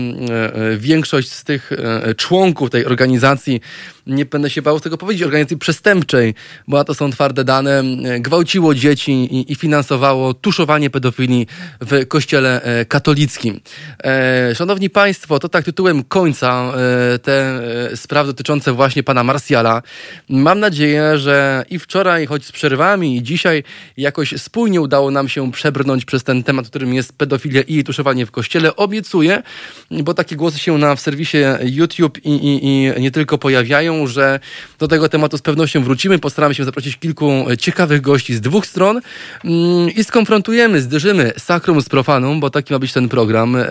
większość 0.78 1.32
z 1.32 1.44
tych 1.44 1.72
członków 2.18 2.70
tej 2.70 2.86
organizacji 2.86 3.62
nie 4.08 4.26
będę 4.26 4.50
się 4.50 4.62
bał 4.62 4.80
z 4.80 4.82
tego 4.82 4.98
powiedzieć, 4.98 5.24
organizacji 5.24 5.58
przestępczej, 5.58 6.34
bo 6.68 6.84
to 6.84 6.94
są 6.94 7.12
twarde 7.12 7.44
dane, 7.44 7.84
gwałciło 8.20 8.76
dzieci 8.76 9.12
i, 9.12 9.52
i 9.52 9.56
finansowało 9.56 10.34
tuszowanie 10.34 10.90
pedofilii 10.90 11.48
w 11.82 12.08
kościele 12.08 12.62
e, 12.62 12.86
katolickim. 12.86 13.60
E, 14.04 14.56
szanowni 14.56 14.90
Państwo, 14.90 15.40
to 15.40 15.50
tak 15.50 15.66
tytułem 15.66 16.04
końca 16.04 16.74
e, 17.14 17.20
te 17.20 17.62
sprawy 17.96 18.28
dotyczące 18.28 18.74
właśnie 18.74 19.04
pana 19.04 19.24
Marsjala. 19.24 19.82
Mam 20.30 20.60
nadzieję, 20.60 21.18
że 21.18 21.66
i 21.70 21.80
wczoraj, 21.80 22.26
choć 22.26 22.46
z 22.46 22.52
przerwami, 22.52 23.18
i 23.18 23.24
dzisiaj 23.24 23.64
jakoś 23.98 24.34
spójnie 24.38 24.82
udało 24.82 25.12
nam 25.12 25.30
się 25.30 25.52
przebrnąć 25.52 26.06
przez 26.06 26.24
ten 26.24 26.44
temat, 26.44 26.68
którym 26.68 26.94
jest 26.94 27.18
pedofilia 27.18 27.62
i 27.62 27.84
tuszowanie 27.84 28.26
w 28.26 28.32
kościele. 28.32 28.76
Obiecuję, 28.76 29.44
bo 29.92 30.14
takie 30.14 30.36
głosy 30.36 30.60
się 30.60 30.78
na 30.78 30.96
w 30.96 31.00
serwisie 31.00 31.38
YouTube 31.62 32.18
i, 32.26 32.30
i, 32.30 32.66
i 32.66 33.02
nie 33.02 33.12
tylko 33.12 33.38
pojawiają, 33.38 33.97
że 34.06 34.40
do 34.80 34.88
tego 34.88 35.10
tematu 35.10 35.38
z 35.38 35.42
pewnością 35.42 35.84
wrócimy. 35.84 36.20
Postaramy 36.20 36.56
się 36.56 36.66
zaprosić 36.66 36.98
kilku 36.98 37.46
ciekawych 37.60 38.02
gości 38.02 38.36
z 38.36 38.42
dwóch 38.42 38.66
stron 38.66 39.02
mm, 39.44 39.90
i 39.90 40.04
skonfrontujemy, 40.04 40.82
zderzymy 40.82 41.32
sakrum 41.38 41.82
z 41.82 41.90
profaną, 41.90 42.40
bo 42.40 42.50
taki 42.50 42.74
ma 42.74 42.80
być 42.80 42.94
ten 42.94 43.10
program 43.10 43.56
e, 43.56 43.66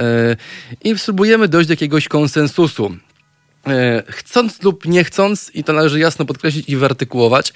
i 0.85 0.99
spróbujemy 0.99 1.49
dojść 1.49 1.69
do 1.69 1.73
jakiegoś 1.73 2.09
konsensusu. 2.09 2.97
E, 3.69 4.03
chcąc 4.09 4.63
lub 4.63 4.87
nie 4.87 5.05
chcąc, 5.05 5.51
i 5.55 5.65
to 5.65 5.73
należy 5.73 5.99
jasno 5.99 6.25
podkreślić 6.25 6.69
i 6.69 6.77
wyartykułować, 6.77 7.53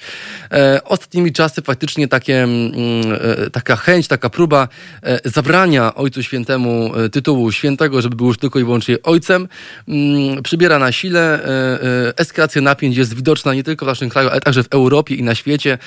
e, 0.51 0.81
ostatnimi 0.83 1.33
czasy 1.33 1.61
faktycznie 1.61 2.07
takie, 2.07 2.43
mm, 2.43 2.71
e, 3.45 3.49
taka 3.49 3.75
chęć, 3.75 4.07
taka 4.07 4.29
próba 4.29 4.67
zabrania 5.25 5.95
Ojcu 5.95 6.23
Świętemu 6.23 6.91
tytułu 7.11 7.51
świętego, 7.51 8.01
żeby 8.01 8.15
był 8.15 8.27
już 8.27 8.37
tylko 8.37 8.59
i 8.59 8.63
wyłącznie 8.63 8.97
ojcem, 9.03 9.47
mm, 9.87 10.43
przybiera 10.43 10.79
na 10.79 10.91
sile. 10.91 11.39
Eskalacja 12.17 12.61
napięć 12.61 12.97
jest 12.97 13.13
widoczna 13.13 13.53
nie 13.53 13.63
tylko 13.63 13.85
w 13.85 13.87
naszym 13.87 14.09
kraju, 14.09 14.29
ale 14.29 14.41
także 14.41 14.63
w 14.63 14.67
Europie 14.71 15.15
i 15.15 15.23
na 15.23 15.35
świecie, 15.35 15.77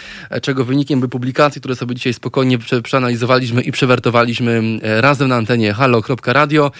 czego 0.42 0.64
wynikiem 0.64 1.00
były 1.00 1.08
publikacji, 1.08 1.60
które 1.60 1.76
sobie 1.76 1.94
dzisiaj 1.94 2.14
spokojnie 2.14 2.58
przeanalizowaliśmy 2.82 3.62
i 3.62 3.72
przewertowaliśmy 3.72 4.62
razem 4.82 5.28
na 5.28 5.36
antenie 5.36 5.74
halo.radio. 5.74 6.70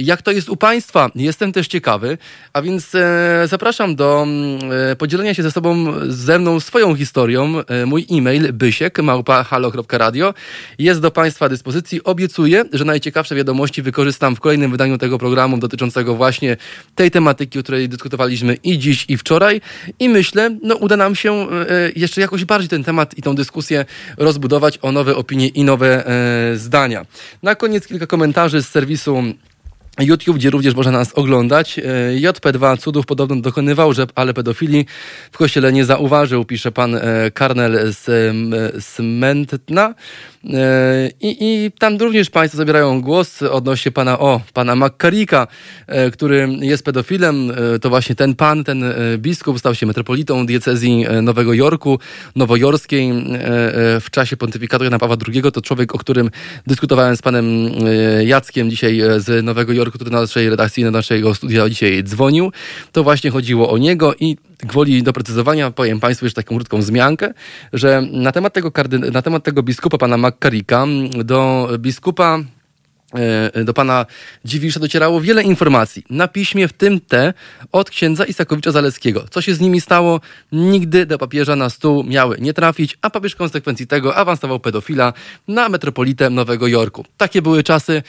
Jak 0.00 0.22
to 0.22 0.30
jest 0.30 0.48
u 0.48 0.56
Państwa? 0.56 1.10
Jestem 1.14 1.52
też 1.52 1.68
ciekawy. 1.68 2.18
A 2.52 2.62
więc 2.62 2.94
e, 2.94 3.44
zapraszam 3.48 3.96
do 3.96 4.26
e, 4.90 4.96
podzielenia 4.96 5.34
się 5.34 5.42
ze 5.42 5.50
sobą, 5.50 5.94
ze 6.08 6.38
mną 6.38 6.60
swoją 6.60 6.96
historią. 6.96 7.54
E, 7.66 7.86
mój 7.86 8.06
e-mail 8.10 8.52
bysiek 8.52 8.98
małpa 8.98 9.44
halo.radio 9.44 10.34
jest 10.78 11.00
do 11.00 11.10
Państwa 11.10 11.48
dyspozycji. 11.48 12.04
Obiecuję, 12.04 12.64
że 12.72 12.84
najciekawsze 12.84 13.34
wiadomości 13.34 13.82
wykorzystam 13.82 14.36
w 14.36 14.40
kolejnym 14.40 14.70
wydaniu 14.70 14.98
tego 14.98 15.18
programu 15.18 15.58
dotyczącego 15.58 16.14
właśnie 16.14 16.56
tej 16.94 17.10
tematyki, 17.10 17.58
o 17.58 17.62
której 17.62 17.88
dyskutowaliśmy 17.88 18.54
i 18.54 18.78
dziś, 18.78 19.04
i 19.08 19.16
wczoraj. 19.16 19.60
I 19.98 20.08
myślę, 20.08 20.58
no 20.62 20.74
uda 20.76 20.96
nam 20.96 21.14
się 21.14 21.32
e, 21.32 21.46
jeszcze 21.96 22.20
jakoś 22.20 22.44
bardziej 22.44 22.68
ten 22.68 22.84
temat 22.84 23.18
i 23.18 23.22
tą 23.22 23.34
dyskusję 23.34 23.84
rozbudować 24.16 24.78
o 24.82 24.92
nowe 24.92 25.16
opinie 25.16 25.48
i 25.48 25.64
nowe 25.64 26.06
e, 26.06 26.56
zdania. 26.56 27.06
Na 27.42 27.54
koniec 27.54 27.86
kilka 27.86 28.06
komentarzy 28.06 28.62
z 28.62 28.68
serwisu 28.68 29.22
YouTube, 30.00 30.36
gdzie 30.36 30.50
również 30.50 30.74
można 30.74 30.92
nas 30.92 31.12
oglądać. 31.12 31.78
E, 31.78 31.82
JP2 32.20 32.78
cudów 32.78 33.06
podobno 33.06 33.36
dokonywał, 33.36 33.92
że 33.92 34.06
ale 34.14 34.34
pedofilii 34.34 34.86
w 35.32 35.38
kościele 35.38 35.72
nie 35.72 35.84
zauważył, 35.84 36.44
pisze 36.44 36.72
pan 36.72 37.00
Karnel 37.34 37.92
z 37.92 38.98
Mętna. 38.98 39.94
E, 40.50 41.10
I, 41.20 41.36
I 41.40 41.72
tam 41.78 41.96
również 41.96 42.30
Państwo 42.30 42.56
zabierają 42.56 43.00
głos 43.00 43.42
odnośnie 43.42 43.92
pana, 43.92 44.18
o, 44.18 44.40
pana 44.52 44.90
e, 45.86 46.10
który 46.10 46.48
jest 46.60 46.84
pedofilem. 46.84 47.50
E, 47.74 47.78
to 47.78 47.88
właśnie 47.88 48.14
ten 48.14 48.34
pan, 48.34 48.64
ten 48.64 48.84
biskup 49.18 49.58
stał 49.58 49.74
się 49.74 49.86
metropolitą 49.86 50.46
diecezji 50.46 51.06
Nowego 51.22 51.54
Jorku, 51.54 51.98
nowojorskiej 52.36 53.12
w 54.00 54.06
czasie 54.10 54.36
pontyfikatu 54.36 54.84
Jana 54.84 54.98
Pawła 54.98 55.16
II. 55.28 55.42
To 55.52 55.62
człowiek, 55.62 55.94
o 55.94 55.98
którym 55.98 56.30
dyskutowałem 56.66 57.16
z 57.16 57.22
panem 57.22 57.46
Jackiem 58.24 58.70
dzisiaj 58.70 59.02
z 59.16 59.44
Nowego 59.44 59.72
Jorku, 59.72 59.81
który 59.90 60.10
na 60.10 60.20
naszej 60.20 60.50
redakcji, 60.50 60.84
na 60.84 60.90
naszego 60.90 61.34
studia 61.34 61.68
dzisiaj 61.68 62.04
dzwonił. 62.04 62.52
To 62.92 63.02
właśnie 63.02 63.30
chodziło 63.30 63.70
o 63.70 63.78
niego 63.78 64.14
i 64.20 64.36
gwoli 64.58 65.02
doprecyzowania 65.02 65.70
powiem 65.70 66.00
Państwu 66.00 66.26
jeszcze 66.26 66.42
taką 66.42 66.56
krótką 66.56 66.78
wzmiankę, 66.78 67.34
że 67.72 68.02
na 68.12 68.32
temat 68.32 68.52
tego, 68.52 68.70
kardyn- 68.70 69.12
na 69.12 69.22
temat 69.22 69.44
tego 69.44 69.62
biskupa, 69.62 69.98
pana 69.98 70.16
McCarricka, 70.18 70.86
do 71.24 71.68
biskupa 71.78 72.38
e, 73.14 73.64
do 73.64 73.74
pana 73.74 74.06
Dziwisza 74.44 74.80
docierało 74.80 75.20
wiele 75.20 75.42
informacji 75.42 76.04
na 76.10 76.28
piśmie, 76.28 76.68
w 76.68 76.72
tym 76.72 77.00
te 77.00 77.34
od 77.72 77.90
księdza 77.90 78.24
Isakowicza 78.24 78.72
Zaleckiego. 78.72 79.24
Co 79.30 79.42
się 79.42 79.54
z 79.54 79.60
nimi 79.60 79.80
stało? 79.80 80.20
Nigdy 80.52 81.06
do 81.06 81.18
papieża 81.18 81.56
na 81.56 81.70
stół 81.70 82.04
miały 82.04 82.36
nie 82.40 82.54
trafić, 82.54 82.98
a 83.02 83.10
papież 83.10 83.32
w 83.32 83.36
konsekwencji 83.36 83.86
tego 83.86 84.16
awansował 84.16 84.60
pedofila 84.60 85.12
na 85.48 85.68
metropolitę 85.68 86.30
Nowego 86.30 86.66
Jorku. 86.66 87.04
Takie 87.16 87.42
były 87.42 87.62
czasy. 87.62 88.02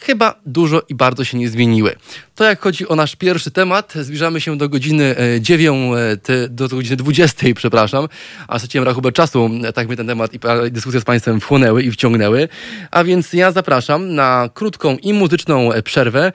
Chyba 0.00 0.40
dużo 0.46 0.82
i 0.88 0.94
bardzo 0.94 1.24
się 1.24 1.38
nie 1.38 1.48
zmieniły. 1.48 1.96
To 2.38 2.44
jak 2.44 2.60
chodzi 2.60 2.88
o 2.88 2.96
nasz 2.96 3.16
pierwszy 3.16 3.50
temat, 3.50 3.94
zbliżamy 4.00 4.40
się 4.40 4.58
do 4.58 4.68
godziny 4.68 5.16
9, 5.40 5.94
e, 6.28 6.48
do 6.48 6.68
godziny 6.68 6.96
20, 6.96 7.46
przepraszam, 7.54 8.08
a 8.48 8.58
straciłem 8.58 8.84
rachubę 8.84 9.12
czasu, 9.12 9.50
tak 9.74 9.86
mnie 9.86 9.96
ten 9.96 10.06
temat 10.06 10.34
i 10.34 10.38
dyskusja 10.70 11.00
z 11.00 11.04
Państwem 11.04 11.40
wchłonęły 11.40 11.82
i 11.82 11.90
wciągnęły. 11.90 12.48
A 12.90 13.04
więc 13.04 13.32
ja 13.32 13.52
zapraszam 13.52 14.14
na 14.14 14.50
krótką 14.54 14.96
i 14.96 15.12
muzyczną 15.12 15.70
przerwę, 15.84 16.32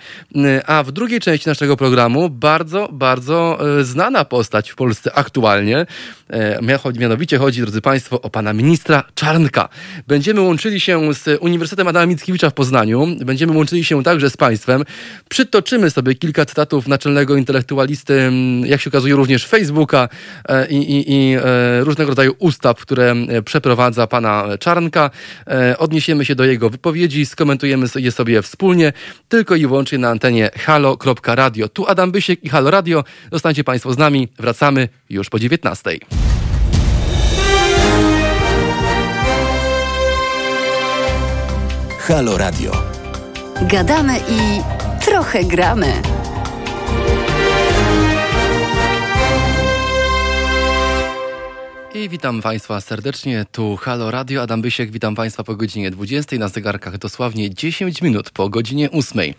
a 0.66 0.84
w 0.84 0.92
drugiej 0.92 1.20
części 1.20 1.50
naszego 1.50 1.78
programu 1.78 2.30
bardzo, 2.30 2.90
bardzo 2.92 3.60
e, 3.80 3.84
znana 3.84 4.26
postać 4.26 4.72
w 4.72 4.76
Polsce 4.76 5.14
aktualnie, 5.14 5.86
e, 6.30 6.60
mianowicie 7.00 7.38
chodzi, 7.38 7.62
drodzy 7.62 7.82
Państwo, 7.82 8.22
o 8.22 8.30
pana 8.30 8.54
ministra 8.54 9.04
Czarnka. 9.16 9.70
Będziemy 10.08 10.42
łączyli 10.42 10.80
się 10.80 11.14
z 11.14 11.42
Uniwersytetem 11.42 11.88
Adama 11.88 12.06
Mickiewicza 12.06 12.50
w 12.50 12.54
Poznaniu, 12.54 13.08
będziemy 13.26 13.58
łączyli 13.58 13.86
się 13.86 14.04
także 14.04 14.30
z 14.30 14.38
Państwem, 14.38 14.84
przytoczymy 15.30 15.93
sobie 15.94 16.16
kilka 16.16 16.46
cytatów 16.46 16.88
naczelnego 16.88 17.36
intelektualisty, 17.36 18.22
mm, 18.22 18.66
jak 18.66 18.82
się 18.82 18.90
okazuje 18.90 19.16
również 19.16 19.48
Facebooka 19.48 20.10
e, 20.50 20.68
i, 20.68 20.76
i, 20.76 21.12
i 21.12 21.36
e, 21.36 21.84
różnego 21.84 22.10
rodzaju 22.10 22.36
ustaw, 22.40 22.80
które 22.80 23.12
e, 23.12 23.42
przeprowadza 23.42 24.08
pana 24.08 24.46
Czarnka. 24.60 25.10
Odniesiemy 25.78 26.26
się 26.26 26.36
do 26.36 26.46
jego 26.46 26.70
wypowiedzi, 26.70 27.26
skomentujemy 27.26 27.88
je 27.96 28.12
sobie 28.12 28.42
wspólnie, 28.42 28.94
tylko 29.28 29.56
i 29.56 29.68
wyłącznie 29.68 29.98
na 29.98 30.10
antenie 30.10 30.50
halo.radio. 30.60 31.70
Tu 31.70 31.86
Adam 31.88 32.12
Bysiek 32.12 32.44
i 32.44 32.50
Halo 32.50 32.72
Radio. 32.72 33.04
Zostańcie 33.32 33.64
Państwo 33.64 33.94
z 33.94 33.98
nami. 33.98 34.28
Wracamy 34.40 34.90
już 35.10 35.30
po 35.30 35.40
19. 35.40 36.00
Halo 42.00 42.38
Radio. 42.38 42.72
Gadamy 43.62 44.18
i 44.18 44.62
trochę 45.06 45.44
gramy. 45.44 46.02
I 51.96 52.10
witam 52.10 52.42
Państwa 52.42 52.82
serdecznie. 52.82 53.46
Tu 53.52 53.76
Halo 53.76 54.12
Radio, 54.12 54.42
Adam 54.42 54.62
Bysiek. 54.62 54.92
Witam 54.92 55.16
Państwa 55.16 55.44
po 55.44 55.56
godzinie 55.56 55.92
20. 55.92 56.36
Na 56.36 56.48
zegarkach 56.48 56.98
dosłownie 56.98 57.50
10 57.50 58.02
minut 58.02 58.30
po 58.30 58.50
godzinie 58.50 58.92
8. 58.92 59.34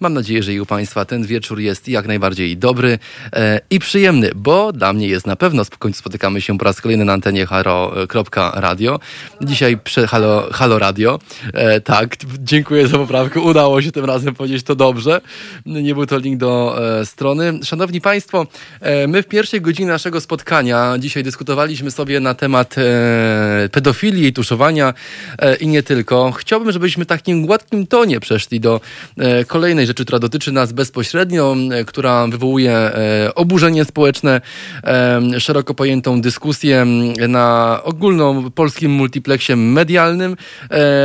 Mam 0.00 0.14
nadzieję, 0.14 0.42
że 0.42 0.54
i 0.54 0.60
u 0.60 0.66
Państwa 0.66 1.04
ten 1.04 1.26
wieczór 1.26 1.60
jest 1.60 1.88
jak 1.88 2.06
najbardziej 2.06 2.56
dobry 2.56 2.98
e, 3.32 3.60
i 3.70 3.78
przyjemny, 3.78 4.30
bo 4.34 4.72
dla 4.72 4.92
mnie 4.92 5.08
jest 5.08 5.26
na 5.26 5.36
pewno. 5.36 5.64
W 5.64 5.78
końcu 5.78 5.98
spotykamy 5.98 6.40
się 6.40 6.58
po 6.58 6.64
raz 6.64 6.80
kolejny 6.80 7.04
na 7.04 7.12
antenie 7.12 7.46
halo.radio. 7.46 9.00
Dzisiaj 9.40 9.78
przy 9.78 10.06
Halo, 10.06 10.48
Halo 10.52 10.78
Radio. 10.78 11.18
E, 11.54 11.80
tak, 11.80 12.16
dziękuję 12.38 12.88
za 12.88 12.98
poprawkę. 12.98 13.40
Udało 13.40 13.82
się 13.82 13.92
tym 13.92 14.04
razem 14.04 14.34
powiedzieć 14.34 14.62
to 14.62 14.74
dobrze. 14.74 15.20
Nie 15.66 15.94
był 15.94 16.06
to 16.06 16.18
link 16.18 16.38
do 16.38 16.76
e, 17.00 17.06
strony. 17.06 17.60
Szanowni 17.64 18.00
Państwo, 18.00 18.46
e, 18.80 19.06
my 19.06 19.22
w 19.22 19.26
pierwszej 19.26 19.60
godzinie 19.60 19.88
naszego 19.88 20.20
spotkania 20.20 20.94
dzisiaj 20.98 21.22
dyskutowaliśmy 21.22 21.90
sobie 21.90 21.99
sobie 22.00 22.20
na 22.20 22.34
temat 22.34 22.78
e, 22.78 23.68
pedofilii 23.72 24.32
tuszowania 24.32 24.94
e, 25.38 25.54
i 25.54 25.66
nie 25.68 25.82
tylko. 25.82 26.32
Chciałbym, 26.32 26.72
żebyśmy 26.72 27.06
takim 27.06 27.46
gładkim 27.46 27.86
tonie 27.86 28.20
przeszli 28.20 28.60
do 28.60 28.80
e, 29.18 29.44
kolejnej 29.44 29.86
rzeczy, 29.86 30.04
która 30.04 30.18
dotyczy 30.18 30.52
nas 30.52 30.72
bezpośrednio, 30.72 31.56
e, 31.72 31.84
która 31.84 32.26
wywołuje 32.26 32.72
e, 32.72 33.34
oburzenie 33.34 33.84
społeczne, 33.84 34.40
e, 34.84 35.40
szeroko 35.40 35.74
pojętą 35.74 36.20
dyskusję 36.20 36.86
na 37.28 37.80
ogólnopolskim 37.84 38.92
multiplexie 38.92 39.56
medialnym, 39.56 40.36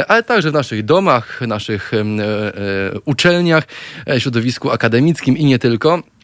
ale 0.07 0.23
także 0.23 0.51
w 0.51 0.53
naszych 0.53 0.85
domach, 0.85 1.41
naszych 1.41 1.91
uczelniach, 3.05 3.63
środowisku 4.17 4.71
akademickim 4.71 5.37
i 5.37 5.45
nie 5.45 5.59
tylko. 5.59 6.14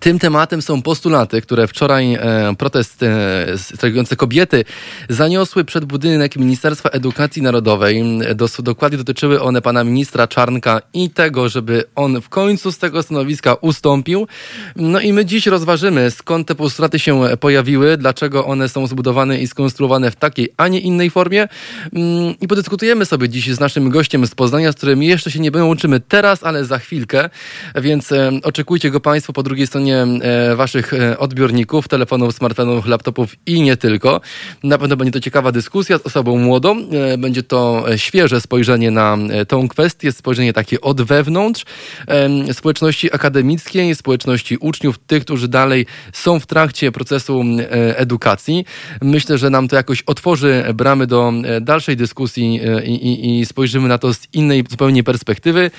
Tym 0.00 0.18
tematem 0.18 0.62
są 0.62 0.82
postulaty, 0.82 1.42
które 1.42 1.66
wczoraj 1.66 2.14
e, 2.14 2.20
protest 2.58 3.02
e, 3.02 3.46
strajkujące 3.58 4.16
kobiety 4.16 4.64
zaniosły 5.08 5.64
przed 5.64 5.84
budynek 5.84 6.36
Ministerstwa 6.36 6.88
Edukacji 6.88 7.42
Narodowej. 7.42 8.04
Dos, 8.34 8.62
dokładnie 8.62 8.98
dotyczyły 8.98 9.42
one 9.42 9.62
pana 9.62 9.84
ministra 9.84 10.26
Czarnka 10.26 10.80
i 10.94 11.10
tego, 11.10 11.48
żeby 11.48 11.84
on 11.94 12.20
w 12.20 12.28
końcu 12.28 12.72
z 12.72 12.78
tego 12.78 13.02
stanowiska 13.02 13.54
ustąpił. 13.54 14.26
No 14.76 15.00
i 15.00 15.12
my 15.12 15.24
dziś 15.24 15.46
rozważymy, 15.46 16.10
skąd 16.10 16.48
te 16.48 16.54
postulaty 16.54 16.98
się 16.98 17.22
pojawiły, 17.40 17.96
dlaczego 17.96 18.46
one 18.46 18.68
są 18.68 18.86
zbudowane 18.86 19.40
i 19.40 19.46
skonstruowane 19.46 20.10
w 20.10 20.16
takiej, 20.16 20.48
a 20.56 20.68
nie 20.68 20.80
innej 20.80 21.10
formie. 21.10 21.48
Mm, 21.92 22.34
I 22.40 22.48
podyskutujemy 22.48 23.04
sobie 23.04 23.28
dziś 23.28 23.54
z 23.54 23.60
naszym 23.60 23.90
gościem 23.90 24.26
z 24.26 24.34
Poznania, 24.34 24.72
z 24.72 24.74
którym 24.74 25.02
jeszcze 25.02 25.30
się 25.30 25.40
nie 25.40 25.50
łączymy 25.50 26.00
teraz, 26.00 26.44
ale 26.44 26.64
za 26.64 26.78
chwilkę, 26.78 27.30
więc 27.74 28.12
e, 28.12 28.30
oczekujcie 28.42 28.90
go 28.90 29.00
Państwo 29.00 29.32
po 29.32 29.42
drugiej 29.42 29.66
stronie 29.66 29.77
stronie 29.78 30.06
e, 30.22 30.56
waszych 30.56 30.94
e, 30.94 31.18
odbiorników, 31.18 31.88
telefonów, 31.88 32.34
smartfonów, 32.34 32.86
laptopów 32.86 33.36
i 33.46 33.62
nie 33.62 33.76
tylko. 33.76 34.20
Na 34.62 34.78
pewno 34.78 34.96
będzie 34.96 35.12
to 35.12 35.20
ciekawa 35.20 35.52
dyskusja 35.52 35.98
z 35.98 36.02
osobą 36.02 36.38
młodą. 36.38 36.76
E, 36.78 37.18
będzie 37.18 37.42
to 37.42 37.84
świeże 37.96 38.40
spojrzenie 38.40 38.90
na 38.90 39.16
tą 39.48 39.68
kwestię, 39.68 40.12
spojrzenie 40.12 40.52
takie 40.52 40.80
od 40.80 41.02
wewnątrz 41.02 41.64
społeczności 42.52 43.14
akademickiej, 43.14 43.94
społeczności 43.94 44.56
uczniów, 44.56 44.98
tych, 44.98 45.24
którzy 45.24 45.48
dalej 45.48 45.86
są 46.12 46.40
w 46.40 46.46
trakcie 46.46 46.92
procesu 46.92 47.44
edukacji. 47.96 48.64
Myślę, 49.02 49.38
że 49.38 49.50
nam 49.50 49.68
to 49.68 49.76
jakoś 49.76 50.02
otworzy 50.02 50.64
bramy 50.74 51.06
do 51.06 51.32
dalszej 51.60 51.96
dyskusji 51.96 52.60
i, 52.84 52.90
i, 52.90 53.40
i 53.40 53.46
spojrzymy 53.46 53.88
na 53.88 53.98
to 53.98 54.14
z 54.14 54.26
innej 54.32 54.64
zupełnie 54.70 55.04
perspektywy. 55.04 55.70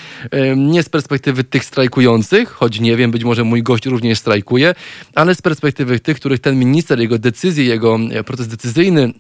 Nie 0.58 0.84
z 0.84 0.90
perspektywy 0.90 1.44
tych 1.44 1.66
strajkujących, 1.66 2.50
choć 2.50 2.80
nie 2.80 2.96
wiem, 2.96 3.12
być 3.12 3.24
może 3.24 3.44
mój 3.44 3.64
gość 3.64 3.88
również 3.90 4.20
strajkuje, 4.20 4.76
ale 5.16 5.36
z 5.36 5.42
perspektywy 5.42 6.00
tych, 6.00 6.18
których 6.18 6.40
ten 6.40 6.60
minister, 6.60 7.00
jego 7.00 7.18
decyzje, 7.18 7.66
jego 7.66 8.00
proces 8.26 8.48
decyzyjny 8.48 9.14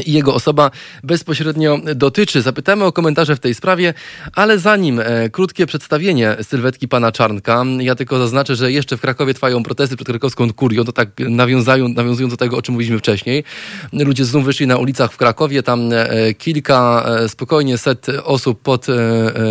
i 0.00 0.12
jego 0.12 0.34
osoba 0.34 0.70
bezpośrednio 1.02 1.78
dotyczy. 1.94 2.42
Zapytamy 2.42 2.84
o 2.84 2.92
komentarze 2.92 3.36
w 3.36 3.40
tej 3.40 3.54
sprawie, 3.54 3.94
ale 4.32 4.58
zanim 4.58 5.00
e, 5.00 5.30
krótkie 5.30 5.66
przedstawienie 5.66 6.36
sylwetki 6.42 6.88
pana 6.88 7.12
Czarnka, 7.12 7.64
ja 7.80 7.94
tylko 7.94 8.18
zaznaczę, 8.18 8.56
że 8.56 8.72
jeszcze 8.72 8.96
w 8.96 9.00
Krakowie 9.00 9.34
trwają 9.34 9.62
protesty 9.62 9.96
przed 9.96 10.08
krakowską 10.08 10.52
kurią, 10.52 10.84
to 10.84 10.92
tak 10.92 11.08
nawiązując 11.28 12.30
do 12.30 12.36
tego, 12.36 12.56
o 12.56 12.62
czym 12.62 12.72
mówiliśmy 12.72 12.98
wcześniej. 12.98 13.44
Ludzie 13.92 14.24
znów 14.24 14.44
wyszli 14.44 14.66
na 14.66 14.76
ulicach 14.76 15.12
w 15.12 15.16
Krakowie, 15.16 15.62
tam 15.62 15.92
e, 15.92 16.34
kilka, 16.34 17.06
e, 17.06 17.28
spokojnie 17.28 17.78
set 17.78 18.06
osób 18.24 18.60
pod 18.60 18.88
e, 18.88 18.92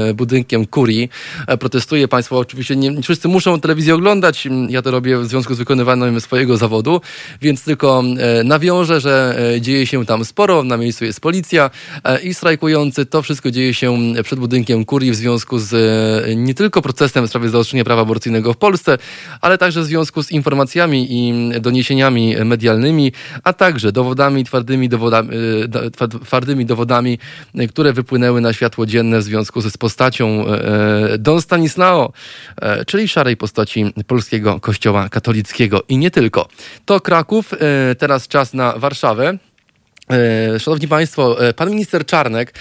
e 0.09 0.13
budynkiem 0.13 0.65
kurii 0.65 1.09
e, 1.47 1.57
protestuje. 1.57 2.07
Państwo 2.07 2.37
oczywiście 2.37 2.75
nie, 2.75 3.01
wszyscy 3.01 3.27
muszą 3.27 3.59
telewizję 3.59 3.95
oglądać, 3.95 4.47
ja 4.69 4.81
to 4.81 4.91
robię 4.91 5.17
w 5.17 5.25
związku 5.25 5.55
z 5.55 5.57
wykonywaniem 5.57 6.21
swojego 6.21 6.57
zawodu, 6.57 7.01
więc 7.41 7.63
tylko 7.63 8.03
nawiążę, 8.43 9.01
że 9.01 9.39
dzieje 9.61 9.87
się 9.87 10.05
tam 10.05 10.25
sporo, 10.35 10.63
na 10.63 10.77
miejscu 10.77 11.05
jest 11.05 11.19
policja 11.19 11.69
e, 12.03 12.21
i 12.21 12.33
strajkujący. 12.33 13.05
To 13.05 13.21
wszystko 13.21 13.51
dzieje 13.51 13.73
się 13.73 13.97
przed 14.23 14.39
budynkiem 14.39 14.85
kurii 14.85 15.11
w 15.11 15.15
związku 15.15 15.59
z 15.59 15.73
e, 15.73 16.35
nie 16.35 16.53
tylko 16.53 16.81
procesem 16.81 17.27
w 17.27 17.29
sprawie 17.29 17.49
zaostrzenia 17.49 17.83
prawa 17.83 18.01
aborcyjnego 18.01 18.53
w 18.53 18.57
Polsce, 18.57 18.97
ale 19.41 19.57
także 19.57 19.81
w 19.81 19.85
związku 19.85 20.23
z 20.23 20.31
informacjami 20.31 21.07
i 21.09 21.33
doniesieniami 21.61 22.35
medialnymi, 22.45 23.11
a 23.43 23.53
także 23.53 23.91
dowodami, 23.91 24.43
twardymi 24.43 24.89
dowodami, 24.89 25.29
e, 26.01 26.19
twardymi 26.25 26.65
dowodami, 26.65 27.19
które 27.69 27.93
wypłynęły 27.93 28.41
na 28.41 28.53
światło 28.53 28.85
dzienne 28.85 29.19
w 29.19 29.23
związku 29.23 29.61
z 29.61 29.77
postacią 29.77 30.45
Don 31.19 31.41
Stanislao, 31.41 32.13
czyli 32.87 33.07
szarej 33.07 33.37
postaci 33.37 33.85
polskiego 34.07 34.59
kościoła 34.59 35.09
katolickiego 35.09 35.83
i 35.89 35.97
nie 35.97 36.11
tylko. 36.11 36.47
To 36.85 37.01
Kraków, 37.01 37.51
teraz 37.97 38.27
czas 38.27 38.53
na 38.53 38.73
Warszawę. 38.77 39.37
E, 40.11 40.59
szanowni 40.59 40.87
Państwo, 40.87 41.47
e, 41.47 41.53
pan 41.53 41.69
minister 41.69 42.05
Czarnek 42.05 42.53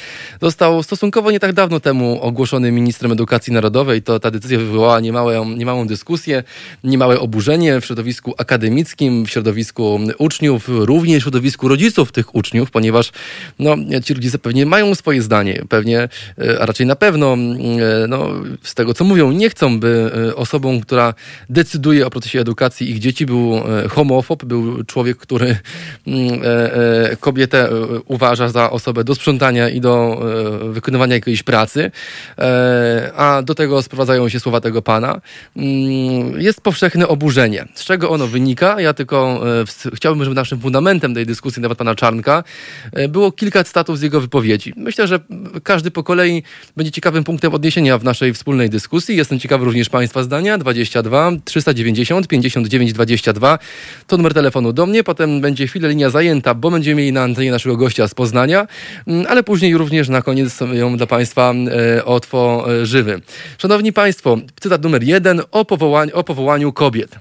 został 0.42 0.82
stosunkowo 0.82 1.30
nie 1.30 1.40
tak 1.40 1.52
dawno 1.52 1.80
temu 1.80 2.22
ogłoszony 2.22 2.72
ministrem 2.72 3.12
edukacji 3.12 3.52
narodowej. 3.52 4.02
To 4.02 4.20
ta 4.20 4.30
decyzja 4.30 4.58
wywołała 4.58 5.00
niemałą, 5.00 5.48
niemałą 5.48 5.86
dyskusję, 5.86 6.42
niemałe 6.84 7.20
oburzenie 7.20 7.80
w 7.80 7.84
środowisku 7.84 8.34
akademickim, 8.38 9.26
w 9.26 9.30
środowisku 9.30 10.00
uczniów, 10.18 10.64
również 10.68 11.18
w 11.18 11.22
środowisku 11.22 11.68
rodziców 11.68 12.12
tych 12.12 12.34
uczniów, 12.34 12.70
ponieważ 12.70 13.12
no, 13.58 13.76
ci 14.04 14.14
rodzice 14.14 14.38
pewnie 14.38 14.66
mają 14.66 14.94
swoje 14.94 15.22
zdanie, 15.22 15.62
pewnie, 15.68 16.08
e, 16.38 16.60
a 16.60 16.66
raczej 16.66 16.86
na 16.86 16.96
pewno 16.96 17.36
no, 18.08 18.28
z 18.62 18.74
tego 18.74 18.94
co 18.94 19.04
mówią, 19.04 19.32
nie 19.32 19.50
chcą, 19.50 19.80
by 19.80 20.10
osobą, 20.36 20.80
która 20.80 21.14
decyduje 21.50 22.06
o 22.06 22.10
procesie 22.10 22.40
edukacji 22.40 22.90
ich 22.90 22.98
dzieci 22.98 23.26
był 23.26 23.60
homofob, 23.88 24.44
był 24.44 24.84
człowiek, 24.84 25.16
który 25.16 25.56
kobietę 27.34 27.68
e, 27.68 27.70
uważa 28.06 28.48
za 28.48 28.70
osobę 28.70 29.04
do 29.04 29.14
sprzątania 29.14 29.68
i 29.68 29.80
do 29.80 30.22
e, 30.64 30.72
wykonywania 30.72 31.14
jakiejś 31.14 31.42
pracy, 31.42 31.90
e, 32.38 33.12
a 33.16 33.42
do 33.42 33.54
tego 33.54 33.82
sprowadzają 33.82 34.28
się 34.28 34.40
słowa 34.40 34.60
tego 34.60 34.82
pana, 34.82 35.20
mm, 35.56 36.40
jest 36.40 36.60
powszechne 36.60 37.08
oburzenie. 37.08 37.66
Z 37.74 37.84
czego 37.84 38.10
ono 38.10 38.26
wynika? 38.26 38.80
Ja 38.80 38.94
tylko 38.94 39.40
chciałbym, 39.94 40.24
żeby 40.24 40.36
naszym 40.36 40.60
fundamentem 40.60 41.14
tej 41.14 41.26
dyskusji 41.26 41.62
nawet 41.62 41.78
pana 41.78 41.94
Czarnka 41.94 42.44
było 43.08 43.32
kilka 43.32 43.64
cytatów 43.64 43.98
z 43.98 44.02
jego 44.02 44.20
wypowiedzi. 44.20 44.72
Myślę, 44.76 45.06
że 45.06 45.20
każdy 45.62 45.90
po 45.90 46.02
kolei 46.02 46.42
będzie 46.76 46.92
ciekawym 46.92 47.24
punktem 47.24 47.54
odniesienia 47.54 47.98
w 47.98 48.04
naszej 48.04 48.34
wspólnej 48.34 48.70
dyskusji. 48.70 49.16
Jestem 49.16 49.38
ciekawy 49.40 49.64
również 49.64 49.88
państwa 49.88 50.22
zdania. 50.22 50.58
22 50.58 51.32
390 51.44 52.28
59 52.28 52.92
22 52.92 53.58
to 54.06 54.16
numer 54.16 54.34
telefonu 54.34 54.72
do 54.72 54.86
mnie. 54.86 55.04
Potem 55.04 55.40
będzie 55.40 55.66
chwilę 55.66 55.88
linia 55.88 56.10
zajęta, 56.10 56.54
bo 56.54 56.70
będziemy 56.70 56.94
mieli 56.96 57.12
na 57.12 57.23
antenie 57.24 57.50
naszego 57.50 57.76
gościa 57.76 58.08
z 58.08 58.14
Poznania, 58.14 58.66
mm, 59.06 59.26
ale 59.28 59.42
później 59.42 59.76
również 59.76 60.08
na 60.08 60.22
koniec 60.22 60.60
ją 60.72 60.96
dla 60.96 61.06
Państwa 61.06 61.54
e, 61.98 62.04
otworzymy. 62.04 63.20
Szanowni 63.58 63.92
Państwo, 63.92 64.38
cytat 64.60 64.82
numer 64.82 65.02
jeden 65.02 65.42
o 65.50 65.64
powołaniu, 65.64 66.14
o 66.14 66.24
powołaniu 66.24 66.72
kobiet 66.72 67.18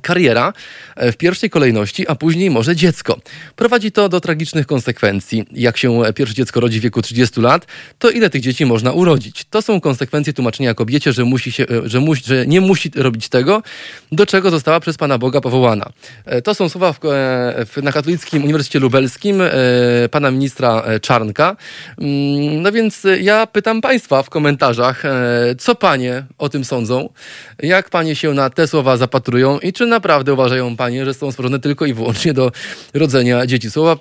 kariera 0.00 0.52
e, 0.96 1.12
w 1.12 1.16
pierwszej 1.16 1.50
kolejności, 1.50 2.08
a 2.08 2.14
później 2.14 2.50
może 2.50 2.76
dziecko. 2.76 3.18
Prowadzi 3.56 3.92
to 3.92 4.08
do 4.08 4.20
tragicznych 4.20 4.66
konsekwencji. 4.66 5.46
Jak 5.52 5.76
się 5.76 6.02
pierwsze 6.14 6.34
dziecko 6.34 6.60
rodzi 6.60 6.80
w 6.80 6.82
wieku 6.82 7.02
30 7.02 7.40
lat, 7.40 7.66
to 7.98 8.10
ile 8.10 8.30
tych 8.30 8.42
dzieci 8.42 8.66
można 8.66 8.92
urodzić? 8.92 9.44
To 9.50 9.62
są 9.62 9.80
konsekwencje 9.80 10.32
tłumaczenia 10.32 10.74
kobiecie, 10.74 11.12
że, 11.12 11.24
musi 11.24 11.52
się, 11.52 11.66
e, 11.68 11.88
że, 11.88 12.00
musi, 12.00 12.24
że 12.24 12.46
nie 12.46 12.60
musi 12.60 12.90
robić 12.96 13.28
tego, 13.28 13.62
do 14.12 14.26
czego 14.26 14.50
została 14.50 14.80
przez 14.80 14.96
Pana 14.96 15.18
Boga 15.18 15.40
powołana. 15.40 15.90
E, 16.24 16.42
to 16.42 16.54
są 16.54 16.68
słowa 16.68 16.92
w, 16.92 16.98
w, 17.66 17.82
na 17.82 17.92
Katolickim 17.92 18.44
Uniwersytecie 18.44 18.78
Lubelskim 18.78 19.42
Pana 20.10 20.30
ministra 20.30 20.84
Czarnka. 21.02 21.56
Mm, 21.98 22.62
no 22.62 22.72
więc 22.72 23.06
ja 23.20 23.46
pytam 23.46 23.80
Państwa 23.80 24.22
w 24.22 24.30
komentarzach, 24.30 25.02
co 25.58 25.74
Panie 25.74 26.24
o 26.38 26.48
tym 26.48 26.64
sądzą? 26.64 27.08
Jak 27.62 27.90
Panie 27.90 28.16
się 28.16 28.34
na 28.34 28.50
te 28.50 28.66
słowa 28.66 28.96
zapatrują 28.96 29.58
i 29.58 29.72
czy 29.72 29.81
czy 29.82 29.86
naprawdę 29.86 30.32
uważają 30.32 30.76
panie, 30.76 31.04
że 31.04 31.14
są 31.14 31.30
stworzone 31.30 31.58
tylko 31.58 31.86
i 31.86 31.94
wyłącznie 31.94 32.32
do 32.32 32.52
rodzenia 32.94 33.46
dzieci? 33.46 33.70
Słowa 33.70 33.96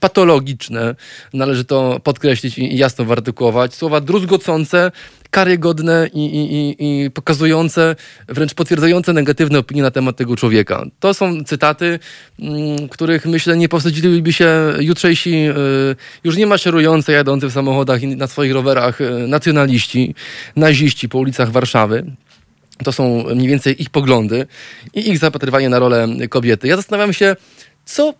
patologiczne, 0.00 0.94
należy 1.34 1.64
to 1.64 2.00
podkreślić 2.04 2.58
i 2.58 2.76
jasno 2.76 3.04
wyartykułować. 3.04 3.74
Słowa 3.74 4.00
druzgocące, 4.00 4.92
karygodne 5.30 6.08
i, 6.14 6.24
i, 6.24 6.76
i, 6.78 7.10
pokazujące, 7.10 7.96
wręcz 8.28 8.54
potwierdzające 8.54 9.12
negatywne 9.12 9.58
opinie 9.58 9.82
na 9.82 9.90
temat 9.90 10.16
tego 10.16 10.36
człowieka. 10.36 10.84
To 11.00 11.14
są 11.14 11.44
cytaty, 11.44 11.98
mm, 12.38 12.88
których 12.88 13.26
myślę 13.26 13.56
nie 13.56 13.68
powstydziliby 13.68 14.32
się 14.32 14.72
jutrzejsi, 14.80 15.34
y, 15.34 15.96
już 16.24 16.36
nie 16.36 16.46
maszerujące, 16.46 17.12
jadący 17.12 17.48
w 17.48 17.52
samochodach 17.52 18.02
i 18.02 18.06
na 18.06 18.26
swoich 18.26 18.52
rowerach 18.52 19.00
y, 19.00 19.10
nacjonaliści, 19.28 20.14
naziści 20.56 21.08
po 21.08 21.18
ulicach 21.18 21.50
Warszawy. 21.50 22.04
To 22.84 22.92
są 22.92 23.24
mniej 23.34 23.48
więcej 23.48 23.82
ich 23.82 23.90
poglądy 23.90 24.46
i 24.94 25.10
ich 25.10 25.18
zapatrywanie 25.18 25.68
na 25.68 25.78
rolę 25.78 26.08
kobiety. 26.30 26.68
Ja 26.68 26.76
zastanawiam 26.76 27.12
się, 27.12 27.36
co 27.84 28.14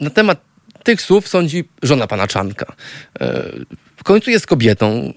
na 0.00 0.10
temat 0.10 0.40
tych 0.84 1.02
słów 1.02 1.28
sądzi 1.28 1.64
żona 1.82 2.06
pana 2.06 2.26
Czanka. 2.26 2.72
E, 3.20 3.42
w 3.96 4.04
końcu 4.04 4.30
jest 4.30 4.46
kobietą, 4.46 5.12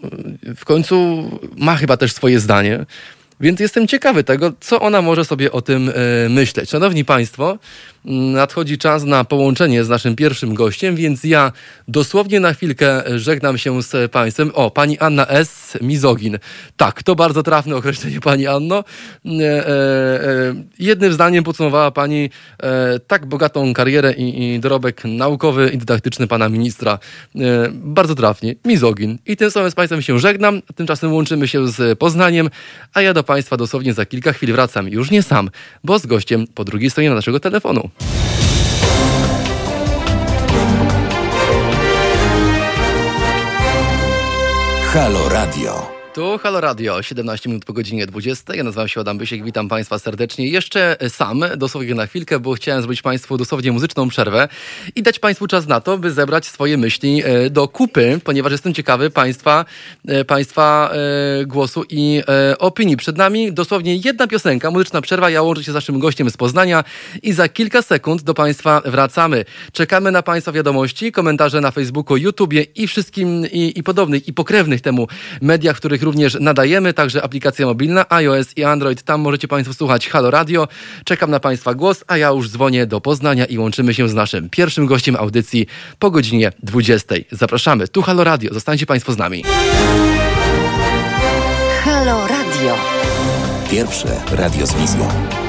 w 0.56 0.66
końcu 0.66 1.30
ma 1.58 1.76
chyba 1.76 1.98
też 1.98 2.14
swoje 2.14 2.40
zdanie, 2.40 2.86
więc 3.40 3.60
jestem 3.60 3.88
ciekawy 3.88 4.24
tego, 4.24 4.54
co 4.60 4.80
ona 4.80 5.02
może 5.02 5.26
sobie 5.26 5.52
o 5.52 5.62
tym 5.62 5.90
e, 5.90 6.30
myśleć. 6.30 6.70
Szanowni 6.70 7.06
Państwo, 7.06 7.58
nadchodzi 8.06 8.78
czas 8.78 9.04
na 9.04 9.24
połączenie 9.24 9.84
z 9.84 9.90
naszym 9.90 10.16
pierwszym 10.16 10.54
gościem, 10.54 10.96
więc 10.96 11.24
ja 11.24 11.52
dosłownie 11.88 12.40
na 12.40 12.54
chwilkę 12.54 13.04
żegnam 13.16 13.58
się 13.58 13.84
z 13.84 14.12
Państwem. 14.12 14.52
O, 14.54 14.72
pani 14.72 15.00
Anna 15.00 15.28
S. 15.28 15.78
Mizogin. 15.82 16.40
Tak, 16.78 17.04
to 17.04 17.16
bardzo 17.16 17.44
trafne 17.44 17.76
określenie, 17.76 18.20
pani 18.20 18.48
Anno. 18.48 18.84
E, 19.26 19.68
e, 19.68 19.74
jednym 20.80 21.14
zdaniem 21.14 21.44
podsumowała 21.44 21.92
pani 21.92 22.30
tak 23.08 23.26
bogatą 23.26 23.74
karierę 23.74 24.14
i, 24.14 24.56
i, 24.56 24.60
dorobek 24.60 25.02
naukowy 25.06 25.70
i 25.74 25.78
dydaktyczny 25.78 26.28
pana 26.28 26.50
ministra. 26.50 27.00
Bardzo 27.72 28.16
trafnie. 28.16 28.56
Mizogin. 28.66 29.18
I 29.26 29.38
tym 29.38 29.52
samym 29.52 29.72
z 29.72 29.76
Państwem 29.76 30.02
się 30.02 30.20
żegnam. 30.20 30.62
Tymczasem 30.76 31.14
łączymy 31.14 31.48
się 31.48 31.68
z 31.68 32.00
Poznaniem, 32.00 32.50
a 32.94 33.02
ja 33.02 33.14
do 33.14 33.24
Państwa 33.28 33.58
dosłownie 33.58 33.94
za 33.94 34.06
kilka 34.06 34.34
chwil 34.34 34.54
wracam. 34.54 34.88
Już 34.88 35.12
nie 35.12 35.24
sam, 35.24 35.50
bo 35.84 36.00
z 36.00 36.06
gościem 36.06 36.48
po 36.56 36.64
drugiej 36.64 36.90
stronie 36.90 37.10
naszego 37.10 37.40
telefonu. 37.40 37.90
Halo 44.94 45.30
Radio. 45.30 45.98
Tu 46.18 46.38
Halo 46.38 46.62
Radio, 46.62 47.04
17 47.04 47.50
minut 47.50 47.66
po 47.66 47.74
godzinie 47.74 48.06
20. 48.06 48.56
Ja 48.56 48.64
nazywam 48.64 48.88
się 48.88 49.02
Adam 49.02 49.18
Bysiek, 49.18 49.44
witam 49.44 49.68
Państwa 49.68 50.00
serdecznie. 50.00 50.48
Jeszcze 50.48 50.98
sam, 51.10 51.46
dosłownie 51.58 51.96
na 51.96 52.08
chwilkę, 52.08 52.40
bo 52.40 52.54
chciałem 52.54 52.82
zrobić 52.82 53.02
Państwu 53.02 53.38
dosłownie 53.38 53.72
muzyczną 53.72 54.10
przerwę 54.10 54.48
i 54.96 55.04
dać 55.04 55.20
Państwu 55.20 55.48
czas 55.48 55.68
na 55.68 55.82
to, 55.82 55.98
by 55.98 56.12
zebrać 56.12 56.46
swoje 56.46 56.78
myśli 56.78 57.22
e, 57.26 57.50
do 57.50 57.68
kupy, 57.68 58.20
ponieważ 58.24 58.52
jestem 58.52 58.74
ciekawy 58.74 59.10
Państwa, 59.10 59.66
e, 60.08 60.26
państwa 60.26 60.92
e, 60.92 61.46
głosu 61.46 61.84
i 61.90 62.22
opinii. 62.60 62.98
Przed 62.98 63.18
nami 63.18 63.54
dosłownie 63.54 63.96
jedna 63.96 64.28
piosenka, 64.28 64.72
muzyczna 64.72 65.02
przerwa. 65.02 65.30
Ja 65.30 65.42
łączę 65.42 65.64
się 65.64 65.72
z 65.72 65.76
naszym 65.76 66.00
gościem 66.00 66.30
z 66.30 66.38
Poznania 66.38 66.84
i 67.24 67.34
za 67.34 67.50
kilka 67.50 67.82
sekund 67.82 68.22
do 68.22 68.34
Państwa 68.34 68.82
wracamy. 68.86 69.46
Czekamy 69.72 70.12
na 70.12 70.24
Państwa 70.24 70.52
wiadomości, 70.52 71.12
komentarze 71.12 71.62
na 71.62 71.72
Facebooku, 71.72 72.18
YouTubie 72.18 72.64
i 72.64 72.88
wszystkim 72.88 73.46
i, 73.52 73.80
i 73.80 73.84
podobnych 73.84 74.28
i 74.28 74.34
pokrewnych 74.34 74.82
temu 74.82 75.08
mediach, 75.42 75.76
których 75.78 76.07
również 76.08 76.38
nadajemy, 76.40 76.94
także 76.94 77.24
aplikacja 77.24 77.66
mobilna 77.66 78.06
iOS 78.10 78.58
i 78.58 78.64
Android. 78.64 79.04
Tam 79.04 79.22
możecie 79.22 79.48
Państwo 79.48 79.74
słuchać 79.74 80.08
Halo 80.10 80.32
Radio. 80.32 80.68
Czekam 81.06 81.32
na 81.32 81.40
Państwa 81.40 81.74
głos, 81.74 82.04
a 82.08 82.18
ja 82.18 82.30
już 82.30 82.50
dzwonię 82.50 82.86
do 82.86 83.02
Poznania 83.02 83.46
i 83.46 83.58
łączymy 83.58 83.94
się 83.94 84.10
z 84.10 84.14
naszym 84.14 84.50
pierwszym 84.50 84.86
gościem 84.86 85.16
audycji 85.16 85.68
po 86.00 86.12
godzinie 86.12 86.52
20. 86.64 87.16
Zapraszamy. 87.32 87.88
Tu 87.88 88.02
Halo 88.02 88.24
Radio. 88.24 88.54
Zostańcie 88.54 88.86
Państwo 88.86 89.14
z 89.14 89.18
nami. 89.18 89.44
Halo 91.84 92.28
Radio. 92.28 92.76
Pierwsze 93.72 94.22
radio 94.32 94.68
z 94.68 94.74
wizją. 94.74 95.47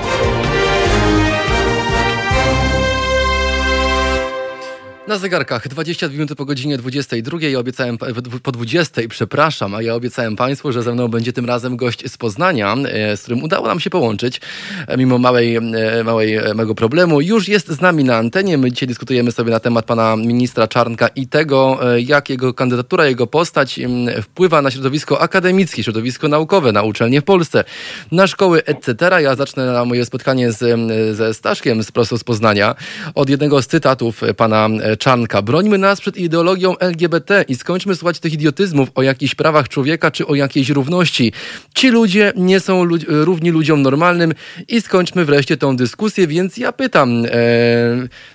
Na 5.09 5.19
zegarkach 5.19 5.69
22 5.69 6.13
minuty 6.13 6.37
po 6.37 6.45
godzinie 6.45 6.79
22. 6.79 7.39
Ja 7.41 7.59
obiecałem 7.59 7.99
po 8.43 8.53
20, 8.53 9.03
przepraszam, 9.09 9.75
a 9.75 9.83
ja 9.83 9.95
obiecałem 9.95 10.37
Państwu, 10.37 10.73
że 10.73 10.83
ze 10.83 10.93
mną 10.93 11.09
będzie 11.09 11.33
tym 11.33 11.47
razem 11.47 11.77
gość 11.77 12.11
z 12.11 12.17
Poznania, 12.17 12.75
e, 12.75 13.17
z 13.17 13.23
którym 13.23 13.43
udało 13.43 13.67
nam 13.67 13.81
się 13.81 13.91
połączyć, 13.91 14.41
e, 14.87 14.97
mimo 14.97 15.19
małej, 15.19 15.57
e, 15.57 15.63
małej, 16.05 16.39
małego 16.55 16.75
problemu. 16.75 17.21
Już 17.21 17.49
jest 17.49 17.69
z 17.69 17.81
nami 17.81 18.05
na 18.05 18.17
antenie. 18.17 18.59
My 18.59 18.73
dzisiaj 18.73 18.89
dyskutujemy 18.89 19.33
sobie 19.33 19.51
na 19.51 19.61
temat 19.61 19.85
pana 19.85 20.17
ministra 20.17 20.69
Czarnka 20.69 21.09
i 21.09 21.27
tego, 21.27 21.81
jak 21.99 22.31
jego 22.31 22.55
kandydatura, 22.55 23.07
jego 23.07 23.27
postać 23.27 23.81
wpływa 24.23 24.63
na 24.63 24.71
środowisko 24.71 25.21
akademickie, 25.21 25.85
środowisko 25.85 26.29
naukowe, 26.29 26.73
na 26.73 26.83
uczelnie 26.83 27.21
w 27.21 27.25
Polsce, 27.25 27.65
na 28.13 28.27
szkoły, 28.27 28.65
etc. 28.65 29.23
Ja 29.23 29.35
zacznę 29.35 29.67
na 29.73 29.85
moje 29.85 30.05
spotkanie 30.05 30.53
z, 30.53 30.81
ze 31.17 31.35
Staszkiem 31.35 31.83
z 31.83 31.93
prosto 31.93 32.19
z 32.19 32.25
Poznania 32.25 32.75
od 33.15 33.29
jednego 33.29 33.63
z 33.63 33.67
cytatów 33.67 34.21
pana 34.37 34.69
Czarnka. 34.99 35.43
Brońmy 35.43 35.79
nas 35.79 36.01
przed 36.01 36.17
ideologią 36.17 36.79
LGBT 36.79 37.45
i 37.49 37.55
skończmy 37.55 37.95
słuchać 37.95 38.21
tych 38.21 38.33
idiotyzmów 38.33 38.89
o 38.95 39.03
jakichś 39.03 39.35
prawach 39.35 39.69
człowieka 39.69 40.11
czy 40.11 40.27
o 40.27 40.35
jakiejś 40.35 40.69
równości. 40.69 41.33
Ci 41.75 41.91
ludzie 41.91 42.33
nie 42.37 42.61
są 42.61 42.85
lud 42.85 43.05
równi 43.09 43.51
ludziom 43.51 43.83
normalnym 43.83 44.35
i 44.69 44.81
skończmy 44.81 45.25
wreszcie 45.25 45.57
tą 45.57 45.77
dyskusję, 45.77 46.27
więc 46.27 46.57
ja 46.57 46.73
pytam 46.73 47.25
e, 47.27 47.31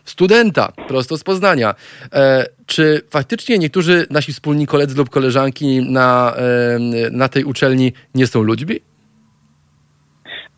studenta 0.05 0.71
prosto 0.87 1.17
z 1.17 1.23
Poznania, 1.23 1.75
e, 2.13 2.45
czy 2.65 3.01
faktycznie 3.09 3.59
niektórzy 3.59 4.07
nasi 4.09 4.33
wspólni 4.33 4.67
koledzy 4.67 4.95
lub 4.95 5.09
koleżanki 5.09 5.91
na, 5.91 6.35
e, 6.35 6.79
na 7.11 7.29
tej 7.29 7.43
uczelni 7.43 7.93
nie 8.15 8.27
są 8.27 8.41
ludźmi? 8.41 8.92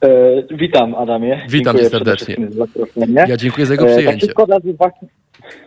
E, 0.03 0.07
witam 0.51 0.95
Adamie. 0.95 1.41
Witam 1.49 1.77
cię 1.77 1.89
serdecznie. 1.89 2.35
Ja 3.27 3.37
dziękuję 3.37 3.65
za 3.65 3.73
jego 3.73 3.85
przyjęcie. 3.85 4.11
Tak 4.11 4.21
się 4.21 4.27
składa, 4.27 4.57
że 4.65 4.73
właśnie, 4.73 5.07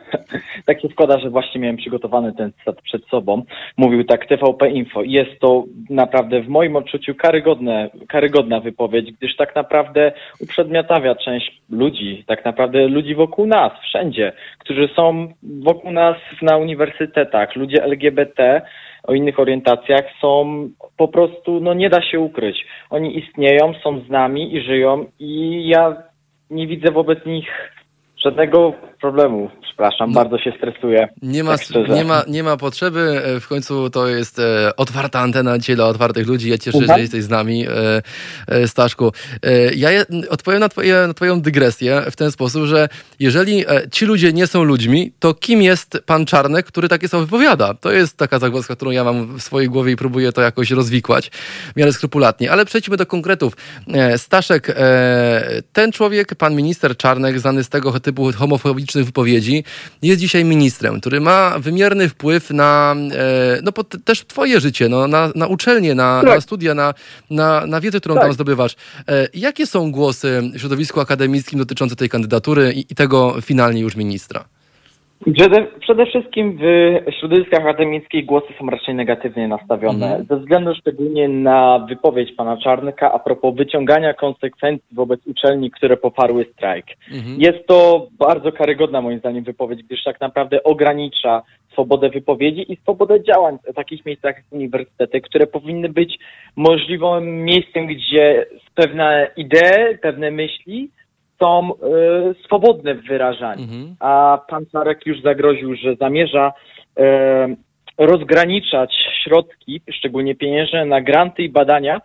tak 0.67 0.81
się 0.81 0.89
składa, 0.89 1.19
że 1.19 1.31
właśnie 1.31 1.61
miałem 1.61 1.77
przygotowany 1.77 2.33
ten 2.33 2.53
cytat 2.59 2.83
przed 2.83 3.07
sobą. 3.07 3.43
Mówił 3.77 4.05
tak 4.05 4.27
TVP 4.27 4.71
Info. 4.71 5.03
Jest 5.03 5.41
to 5.41 5.65
naprawdę 5.91 6.43
w 6.43 6.49
moim 6.49 6.77
odczuciu 6.77 7.15
karygodne, 7.15 7.91
karygodna 8.09 8.61
wypowiedź, 8.61 9.13
gdyż 9.13 9.37
tak 9.37 9.55
naprawdę 9.55 10.13
uprzedmiotawia 10.41 11.15
część 11.15 11.63
ludzi, 11.71 12.25
tak 12.27 12.45
naprawdę 12.45 12.89
ludzi 12.89 13.15
wokół 13.15 13.47
nas, 13.47 13.73
wszędzie, 13.83 14.33
którzy 14.59 14.89
są 14.97 15.33
wokół 15.43 15.91
nas 15.91 16.17
na 16.43 16.57
uniwersytetach, 16.57 17.57
ludzie 17.57 17.85
LGBT, 17.85 18.63
o 19.09 19.15
innych 19.15 19.39
orientacjach 19.39 20.05
są 20.21 20.69
po 20.97 21.09
prostu, 21.09 21.61
no 21.61 21.75
nie 21.75 21.91
da 21.91 22.03
się 22.03 22.21
ukryć. 22.21 22.67
Oni 22.91 23.19
istnieją, 23.19 23.75
są 23.83 24.01
z 24.01 24.09
nami 24.09 24.55
i 24.55 24.61
żyją 24.61 25.07
i 25.19 25.63
ja 25.69 25.97
nie 26.51 26.67
widzę 26.67 26.93
wobec 26.93 27.27
nich 27.27 27.73
żadnego 28.25 28.73
problemu. 29.01 29.51
Przepraszam, 29.63 30.11
no, 30.11 30.15
bardzo 30.15 30.39
się 30.39 30.53
stresuję. 30.57 31.09
Nie 31.23 31.45
ma, 31.45 31.59
tak 31.59 31.89
nie, 31.89 32.05
ma, 32.05 32.23
nie 32.29 32.43
ma 32.43 32.57
potrzeby. 32.57 33.23
E, 33.25 33.41
w 33.41 33.49
końcu 33.49 33.91
to 33.91 34.09
jest 34.09 34.39
e, 34.39 34.77
otwarta 34.77 35.21
antena 35.21 35.59
dzisiaj 35.59 35.77
dla 35.77 35.87
otwartych 35.87 36.27
ludzi. 36.27 36.51
Ja 36.51 36.59
cieszę 36.59 36.79
się, 36.79 36.87
że 36.87 37.01
jesteś 37.01 37.23
z 37.23 37.29
nami, 37.29 37.67
e, 37.67 38.03
e, 38.49 38.69
Staszku. 38.69 39.13
Ja 39.77 39.91
je, 39.91 40.05
odpowiem 40.31 40.61
na, 40.61 40.69
twoje, 40.69 41.07
na 41.07 41.15
Twoją 41.15 41.41
dygresję 41.41 42.03
w 42.11 42.17
ten 42.17 42.31
sposób, 42.31 42.65
że 42.65 42.89
jeżeli 43.21 43.65
ci 43.93 44.07
ludzie 44.07 44.33
nie 44.33 44.47
są 44.47 44.63
ludźmi, 44.63 45.13
to 45.19 45.35
kim 45.35 45.63
jest 45.63 46.03
pan 46.07 46.27
Czarnek, 46.27 46.67
który 46.67 46.89
takie 46.89 47.09
słowa 47.09 47.25
wypowiada? 47.25 47.75
To 47.75 47.93
jest 47.93 48.17
taka 48.17 48.39
zagwozdka, 48.39 48.77
którą 48.77 48.91
ja 48.91 49.05
mam 49.05 49.39
w 49.39 49.43
swojej 49.43 49.69
głowie 49.69 49.93
i 49.93 49.97
próbuję 49.97 50.33
to 50.33 50.41
jakoś 50.41 50.71
rozwikłać 50.71 51.31
w 51.75 51.77
miarę 51.77 51.93
skrupulatnie. 51.93 52.53
Ale 52.53 52.65
przejdźmy 52.65 52.97
do 52.97 53.07
konkretów. 53.07 53.57
Staszek, 54.17 54.77
ten 55.73 55.93
człowiek, 55.93 56.35
pan 56.35 56.55
minister 56.55 56.97
Czarnek, 56.97 57.41
znany 57.41 57.65
z 57.65 57.69
tego 57.69 57.93
typu 58.09 58.33
homofobicznych 58.33 59.05
wypowiedzi, 59.05 59.65
jest 60.03 60.21
dzisiaj 60.21 60.45
ministrem, 60.45 61.01
który 61.01 61.21
ma 61.21 61.59
wymierny 61.59 62.09
wpływ 62.09 62.51
na 62.51 62.97
e, 63.13 63.61
no, 63.63 63.73
też 64.05 64.27
twoje 64.27 64.61
życie, 64.61 64.89
no, 64.89 65.09
na, 65.09 65.33
na 65.35 65.47
uczelnię, 65.47 65.95
na, 65.95 66.21
tak. 66.25 66.35
na 66.35 66.41
studia, 66.41 66.75
na, 66.75 66.95
na, 67.31 67.67
na 67.67 67.81
wiedzę, 67.81 68.01
którą 68.01 68.15
tak. 68.15 68.25
tam 68.25 68.33
zdobywasz. 68.33 68.77
E, 69.09 69.29
jakie 69.35 69.67
są 69.67 69.93
głosy 69.93 70.43
w 70.55 70.61
środowisku 70.61 71.01
akademickim 71.01 71.59
dotyczące 71.59 71.97
tej 71.97 72.09
kandydatury 72.09 72.73
i, 72.73 72.93
i 72.93 72.95
tego 72.95 73.41
finalnie 73.41 73.81
już 73.81 73.97
ministra? 73.97 74.45
Przede, 75.35 75.67
przede, 75.81 76.07
wszystkim 76.07 76.59
w 76.59 77.13
środowiskach 77.21 77.61
akademickich 77.61 78.27
głosy 78.27 78.47
są 78.59 78.67
raczej 78.67 78.95
negatywnie 78.95 79.49
nastawione, 79.49 80.07
mhm. 80.07 80.27
ze 80.27 80.37
względu 80.37 80.75
szczególnie 80.75 81.29
na 81.29 81.87
wypowiedź 81.89 82.33
pana 82.37 82.57
Czarnka 82.57 83.13
a 83.13 83.19
propos 83.19 83.55
wyciągania 83.57 84.15
konsekwencji 84.15 84.89
wobec 84.93 85.27
uczelni, 85.27 85.71
które 85.71 85.97
poparły 85.97 86.47
strajk. 86.53 86.87
Mhm. 87.13 87.41
Jest 87.41 87.67
to 87.67 88.07
bardzo 88.19 88.53
karygodna 88.53 89.01
moim 89.01 89.19
zdaniem 89.19 89.45
wypowiedź, 89.45 89.83
gdyż 89.83 90.05
tak 90.05 90.21
naprawdę 90.21 90.63
ogranicza 90.63 91.43
swobodę 91.73 92.11
wypowiedzi 92.11 92.73
i 92.73 92.77
swobodę 92.77 93.25
działań 93.25 93.59
w 93.73 93.75
takich 93.75 94.07
miejscach 94.07 94.37
jak 94.37 94.45
uniwersytety, 94.51 95.21
które 95.21 95.47
powinny 95.47 95.89
być 95.89 96.19
możliwym 96.57 97.45
miejscem, 97.45 97.87
gdzie 97.87 98.47
pewne 98.75 99.31
idee, 99.37 99.99
pewne 100.03 100.31
myśli 100.31 100.91
są 101.41 101.71
e, 101.75 101.79
swobodne 102.45 102.95
w 102.95 103.07
wyrażaniu. 103.07 103.63
Mhm. 103.63 103.97
A 104.01 104.39
pan 104.49 104.67
Czarek 104.73 105.07
już 105.07 105.23
zagroził, 105.23 105.77
że 105.77 105.97
zamierza 105.97 106.53
e, 106.99 107.57
rozgraniczać 107.99 108.95
środki, 109.25 109.81
szczególnie 109.93 110.35
pieniężne, 110.35 110.85
na 110.85 111.01
granty 111.01 111.43
i 111.43 111.49
badania, 111.49 112.01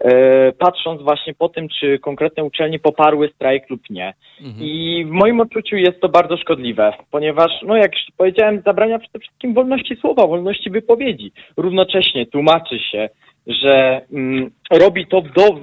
e, 0.00 0.52
patrząc 0.52 1.02
właśnie 1.02 1.34
po 1.34 1.48
tym, 1.48 1.68
czy 1.68 1.98
konkretne 1.98 2.44
uczelnie 2.44 2.78
poparły 2.78 3.28
strajk 3.34 3.70
lub 3.70 3.90
nie. 3.90 4.14
Mhm. 4.40 4.66
I 4.66 5.04
w 5.08 5.10
moim 5.10 5.40
odczuciu 5.40 5.76
jest 5.76 6.00
to 6.00 6.08
bardzo 6.08 6.36
szkodliwe, 6.36 6.92
ponieważ, 7.10 7.50
no 7.66 7.76
jak 7.76 7.92
już 7.92 8.02
powiedziałem, 8.16 8.62
zabrania 8.64 8.98
przede 8.98 9.18
wszystkim 9.18 9.54
wolności 9.54 9.96
słowa, 9.96 10.26
wolności 10.26 10.70
wypowiedzi. 10.70 11.32
Równocześnie 11.56 12.26
tłumaczy 12.26 12.78
się, 12.78 13.08
że 13.46 14.00
mm, 14.12 14.50
robi 14.70 15.06
to 15.06 15.22
do, 15.22 15.58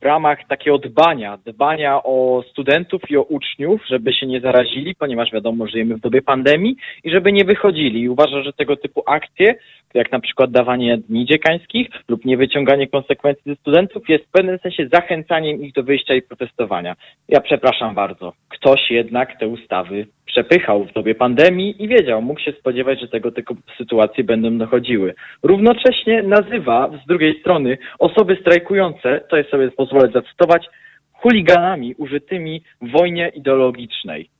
w 0.00 0.04
ramach 0.04 0.38
takiego 0.48 0.78
dbania, 0.78 1.38
dbania 1.46 2.02
o 2.04 2.44
studentów 2.50 3.10
i 3.10 3.16
o 3.16 3.22
uczniów, 3.22 3.80
żeby 3.86 4.12
się 4.12 4.26
nie 4.26 4.40
zarazili, 4.40 4.94
ponieważ 4.94 5.32
wiadomo, 5.32 5.66
żyjemy 5.66 5.96
w 5.96 6.00
dobie 6.00 6.22
pandemii 6.22 6.76
i 7.04 7.10
żeby 7.10 7.32
nie 7.32 7.44
wychodzili. 7.44 8.00
I 8.00 8.08
uważam, 8.08 8.42
że 8.42 8.52
tego 8.52 8.76
typu 8.76 9.02
akcje, 9.06 9.54
jak 9.94 10.12
na 10.12 10.20
przykład 10.20 10.50
dawanie 10.50 10.98
dni 10.98 11.26
dziekańskich 11.26 11.88
lub 12.08 12.24
niewyciąganie 12.24 12.86
konsekwencji 12.86 13.42
ze 13.46 13.56
studentów, 13.56 14.08
jest 14.08 14.24
w 14.24 14.30
pewnym 14.30 14.58
sensie 14.58 14.88
zachęcaniem 14.92 15.62
ich 15.62 15.72
do 15.72 15.82
wyjścia 15.82 16.14
i 16.14 16.22
protestowania. 16.22 16.96
Ja 17.28 17.40
przepraszam 17.40 17.94
bardzo. 17.94 18.32
Ktoś 18.48 18.90
jednak 18.90 19.38
te 19.38 19.48
ustawy 19.48 20.06
przepychał 20.28 20.84
w 20.84 20.92
dobie 20.92 21.14
pandemii 21.14 21.82
i 21.82 21.88
wiedział, 21.88 22.22
mógł 22.22 22.40
się 22.40 22.52
spodziewać, 22.52 23.00
że 23.00 23.08
tego 23.08 23.30
typu 23.30 23.56
sytuacje 23.76 24.24
będą 24.24 24.58
dochodziły. 24.58 25.14
Równocześnie 25.42 26.22
nazywa 26.22 26.90
z 27.04 27.06
drugiej 27.06 27.40
strony 27.40 27.78
osoby 27.98 28.38
strajkujące, 28.40 29.20
to 29.28 29.36
jest 29.36 29.50
sobie 29.50 29.70
pozwolę 29.88 30.12
zacytować, 30.12 30.66
chuliganami 31.12 31.94
użytymi 31.94 32.62
w 32.82 32.90
wojnie 32.90 33.32
ideologicznej. 33.34 34.30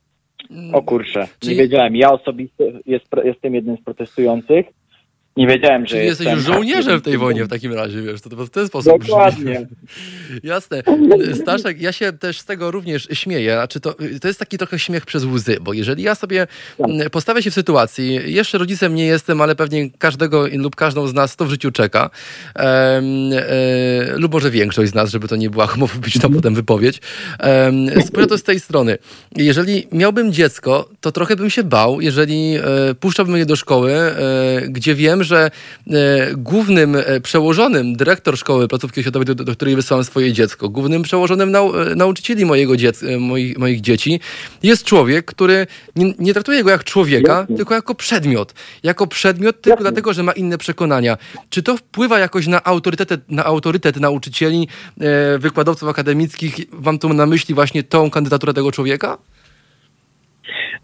O 0.73 0.81
kurczę, 0.81 1.27
nie 1.43 1.55
wiedziałem. 1.55 1.95
Ja 1.95 2.11
osobiście 2.11 2.63
jest, 2.85 3.05
jestem 3.23 3.55
jednym 3.55 3.77
z 3.77 3.81
protestujących 3.81 4.65
nie 5.39 5.47
wiedziałem, 5.47 5.85
że 5.85 5.95
Czyli 5.95 6.05
jesteś 6.05 6.27
już 6.27 6.43
żołnierzem 6.43 6.99
w 6.99 7.01
tej 7.01 7.17
wojnie 7.17 7.45
w 7.45 7.47
takim 7.47 7.73
razie, 7.73 8.01
wiesz, 8.01 8.21
to, 8.21 8.29
to 8.29 8.45
w 8.45 8.49
ten 8.49 8.67
sposób 8.67 9.03
Dokładnie. 9.03 9.53
Brzmi. 9.53 10.41
Jasne. 10.51 10.83
Staszek, 11.41 11.81
ja 11.81 11.91
się 11.91 12.13
też 12.13 12.39
z 12.39 12.45
tego 12.45 12.71
również 12.71 13.07
śmieję, 13.13 13.63
czy 13.69 13.79
to, 13.79 13.95
to 14.21 14.27
jest 14.27 14.39
taki 14.39 14.57
trochę 14.57 14.79
śmiech 14.79 15.05
przez 15.05 15.25
łzy, 15.25 15.57
bo 15.61 15.73
jeżeli 15.73 16.03
ja 16.03 16.15
sobie 16.15 16.47
tak. 16.77 17.09
postawię 17.09 17.43
się 17.43 17.51
w 17.51 17.53
sytuacji, 17.53 18.19
jeszcze 18.25 18.57
rodzicem 18.57 18.95
nie 18.95 19.05
jestem, 19.05 19.41
ale 19.41 19.55
pewnie 19.55 19.89
każdego 19.97 20.47
lub 20.53 20.75
każdą 20.75 21.07
z 21.07 21.13
nas 21.13 21.35
to 21.35 21.45
w 21.45 21.49
życiu 21.49 21.71
czeka, 21.71 22.09
e, 22.55 22.61
e, 22.61 23.01
lub 24.15 24.33
może 24.33 24.51
większość 24.51 24.91
z 24.91 24.95
nas, 24.95 25.09
żeby 25.09 25.27
to 25.27 25.35
nie 25.35 25.49
była 25.49 25.67
homofobiczna 25.67 26.25
mhm. 26.25 26.33
potem 26.33 26.55
wypowiedź, 26.55 27.01
e, 27.39 28.01
spojrzę 28.01 28.27
to 28.27 28.37
z 28.37 28.43
tej 28.43 28.59
strony. 28.59 28.97
Jeżeli 29.35 29.87
miałbym 29.91 30.33
dziecko, 30.33 30.89
to 31.01 31.11
trochę 31.11 31.35
bym 31.35 31.49
się 31.49 31.63
bał, 31.63 32.01
jeżeli 32.01 32.55
e, 32.55 32.61
puszczałbym 32.99 33.37
je 33.37 33.45
do 33.45 33.55
szkoły, 33.55 33.91
e, 33.91 34.15
gdzie 34.67 34.95
wiem, 34.95 35.23
że 35.23 35.28
e, 35.37 35.51
głównym 36.35 36.95
e, 36.95 37.21
przełożonym 37.21 37.95
dyrektor 37.95 38.37
szkoły 38.37 38.67
placówki 38.67 38.99
oświatowej, 38.99 39.25
do, 39.25 39.35
do 39.35 39.53
której 39.53 39.75
wysyłam 39.75 40.03
swoje 40.03 40.33
dziecko, 40.33 40.69
głównym 40.69 41.01
przełożonym 41.01 41.51
nau, 41.51 41.79
e, 41.79 41.95
nauczycieli 41.95 42.45
mojego 42.45 42.77
dziec, 42.77 43.03
moich, 43.19 43.57
moich 43.57 43.81
dzieci 43.81 44.19
jest 44.63 44.83
człowiek, 44.83 45.25
który 45.25 45.67
nie, 45.95 46.13
nie 46.19 46.33
traktuje 46.33 46.63
go 46.63 46.69
jak 46.69 46.83
człowieka, 46.83 47.33
Jasne. 47.39 47.57
tylko 47.57 47.73
jako 47.73 47.95
przedmiot. 47.95 48.53
Jako 48.83 49.07
przedmiot 49.07 49.61
tylko 49.61 49.69
Jasne. 49.69 49.91
dlatego, 49.91 50.13
że 50.13 50.23
ma 50.23 50.31
inne 50.31 50.57
przekonania. 50.57 51.17
Czy 51.49 51.63
to 51.63 51.77
wpływa 51.77 52.19
jakoś 52.19 52.47
na 52.47 52.63
autorytet, 52.63 53.09
na 53.29 53.45
autorytet 53.45 53.99
nauczycieli, 53.99 54.67
wykładowców 55.39 55.89
akademickich? 55.89 56.55
Wam 56.71 56.99
tu 56.99 57.13
na 57.13 57.25
myśli 57.25 57.55
właśnie 57.55 57.83
tą 57.83 58.09
kandydaturę 58.09 58.53
tego 58.53 58.71
człowieka? 58.71 59.17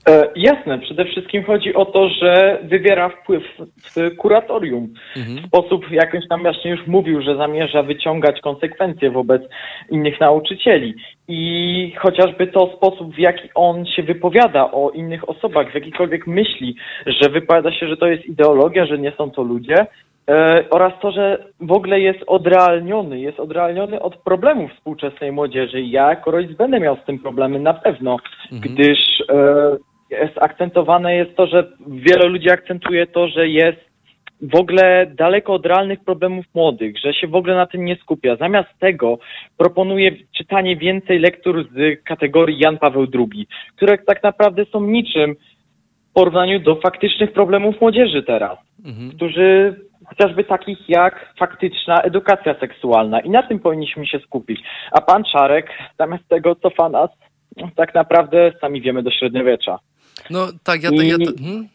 E, 0.09 0.27
jasne, 0.35 0.79
przede 0.79 1.05
wszystkim 1.05 1.43
chodzi 1.43 1.73
o 1.73 1.85
to, 1.85 2.09
że 2.09 2.59
wywiera 2.63 3.09
wpływ 3.09 3.43
w 3.83 4.15
kuratorium. 4.15 4.93
Mhm. 5.17 5.37
W 5.37 5.47
sposób, 5.47 5.91
jakimś 5.91 6.27
tam 6.27 6.41
właśnie 6.41 6.71
już 6.71 6.87
mówił, 6.87 7.21
że 7.21 7.35
zamierza 7.35 7.83
wyciągać 7.83 8.41
konsekwencje 8.41 9.11
wobec 9.11 9.41
innych 9.89 10.19
nauczycieli. 10.19 10.93
I 11.27 11.93
chociażby 11.97 12.47
to 12.47 12.73
sposób, 12.77 13.15
w 13.15 13.19
jaki 13.19 13.49
on 13.55 13.85
się 13.85 14.03
wypowiada 14.03 14.71
o 14.71 14.89
innych 14.89 15.29
osobach, 15.29 15.71
w 15.71 15.75
jakikolwiek 15.75 16.27
myśli, 16.27 16.75
że 17.05 17.29
wypowiada 17.29 17.71
się, 17.71 17.87
że 17.87 17.97
to 17.97 18.07
jest 18.07 18.25
ideologia, 18.25 18.85
że 18.85 18.97
nie 18.97 19.11
są 19.11 19.31
to 19.31 19.43
ludzie, 19.43 19.85
e, 20.29 20.65
oraz 20.69 20.93
to, 21.01 21.11
że 21.11 21.45
w 21.61 21.71
ogóle 21.71 21.99
jest 21.99 22.19
odrealniony, 22.27 23.19
jest 23.19 23.39
odrealniony 23.39 24.01
od 24.01 24.17
problemów 24.17 24.71
współczesnej 24.73 25.31
młodzieży. 25.31 25.81
Ja 25.81 26.09
jako 26.09 26.31
rodzic 26.31 26.57
będę 26.57 26.79
miał 26.79 26.97
z 26.97 27.05
tym 27.05 27.19
problemy 27.19 27.59
na 27.59 27.73
pewno, 27.73 28.17
gdyż 28.51 28.99
e, 29.29 29.77
jest 30.21 30.37
akcentowane 30.37 31.15
jest 31.15 31.35
to, 31.35 31.47
że 31.47 31.71
wiele 31.87 32.25
ludzi 32.25 32.51
akcentuje 32.51 33.07
to, 33.07 33.27
że 33.27 33.49
jest 33.49 33.77
w 34.41 34.55
ogóle 34.55 35.05
daleko 35.15 35.53
od 35.53 35.65
realnych 35.65 35.99
problemów 36.03 36.45
młodych, 36.53 36.99
że 36.99 37.13
się 37.13 37.27
w 37.27 37.35
ogóle 37.35 37.55
na 37.55 37.65
tym 37.65 37.85
nie 37.85 37.95
skupia. 37.95 38.35
Zamiast 38.35 38.69
tego 38.79 39.17
proponuje 39.57 40.11
czytanie 40.37 40.77
więcej 40.77 41.19
lektur 41.19 41.67
z 41.71 42.03
kategorii 42.03 42.59
Jan 42.59 42.77
Paweł 42.77 43.07
II, 43.13 43.47
które 43.75 43.97
tak 43.97 44.23
naprawdę 44.23 44.65
są 44.65 44.81
niczym 44.81 45.35
w 46.09 46.13
porównaniu 46.13 46.59
do 46.59 46.75
faktycznych 46.75 47.31
problemów 47.31 47.81
młodzieży 47.81 48.23
teraz, 48.23 48.57
Mhm. 48.85 49.11
którzy 49.11 49.75
chociażby 50.05 50.43
takich 50.43 50.89
jak 50.89 51.33
faktyczna 51.39 52.01
edukacja 52.01 52.55
seksualna 52.59 53.19
i 53.19 53.29
na 53.29 53.43
tym 53.43 53.59
powinniśmy 53.59 54.07
się 54.07 54.19
skupić. 54.19 54.59
A 54.91 55.01
pan 55.01 55.23
Czarek 55.23 55.69
zamiast 55.99 56.27
tego 56.27 56.55
cofa 56.55 56.89
nas 56.89 57.09
tak 57.75 57.95
naprawdę 57.95 58.51
sami 58.61 58.81
wiemy 58.81 59.03
do 59.03 59.11
średniowiecza. 59.11 59.79
No 60.29 60.51
tak, 60.63 60.83
ja, 60.83 60.91
ja, 60.91 61.03
ja, 61.03 61.17
I- 61.17 61.35
hmm? 61.37 61.69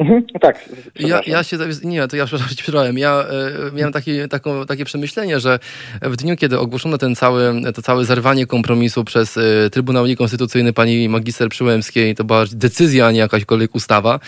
Mhm, 0.00 0.22
tak. 0.40 0.68
Ja, 1.00 1.20
ja 1.26 1.42
się, 1.42 1.56
nie, 1.84 2.08
to 2.08 2.16
ja 2.16 2.26
przepraszam. 2.26 2.98
Ja 2.98 3.24
e, 3.70 3.76
miałem 3.76 3.92
takie, 3.92 4.28
taką, 4.28 4.66
takie 4.66 4.84
przemyślenie, 4.84 5.40
że 5.40 5.58
w 6.02 6.16
dniu, 6.16 6.36
kiedy 6.36 6.58
ogłoszono 6.58 6.98
ten 6.98 7.16
cały, 7.16 7.52
to 7.74 7.82
całe 7.82 8.04
zerwanie 8.04 8.46
kompromisu 8.46 9.04
przez 9.04 9.36
e, 9.36 9.70
Trybunał 9.70 10.06
Niekonstytucyjny 10.06 10.72
pani 10.72 11.08
magister 11.08 11.48
Przyłębskiej, 11.48 12.14
to 12.14 12.24
była 12.24 12.44
decyzja, 12.52 13.06
a 13.06 13.12
nie 13.12 13.18
jakaśkolwiek 13.18 13.74
ustawa, 13.74 14.20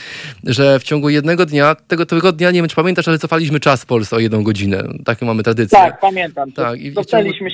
że 0.44 0.78
w 0.78 0.82
ciągu 0.82 1.08
jednego 1.08 1.46
dnia, 1.46 1.74
tego, 1.74 2.06
tego 2.06 2.32
dnia, 2.32 2.50
nie 2.50 2.60
wiem 2.60 2.68
czy 2.68 2.76
pamiętasz, 2.76 3.08
ale 3.08 3.18
cofaliśmy 3.18 3.60
czas 3.60 3.82
w 3.82 3.86
Polsce 3.86 4.16
o 4.16 4.18
jedną 4.18 4.42
godzinę. 4.42 4.82
Taką 5.04 5.26
mamy 5.26 5.42
tradycję. 5.42 5.78
Tak, 5.78 6.00
pamiętam. 6.00 6.52
Tak, 6.52 6.80
i 6.80 6.94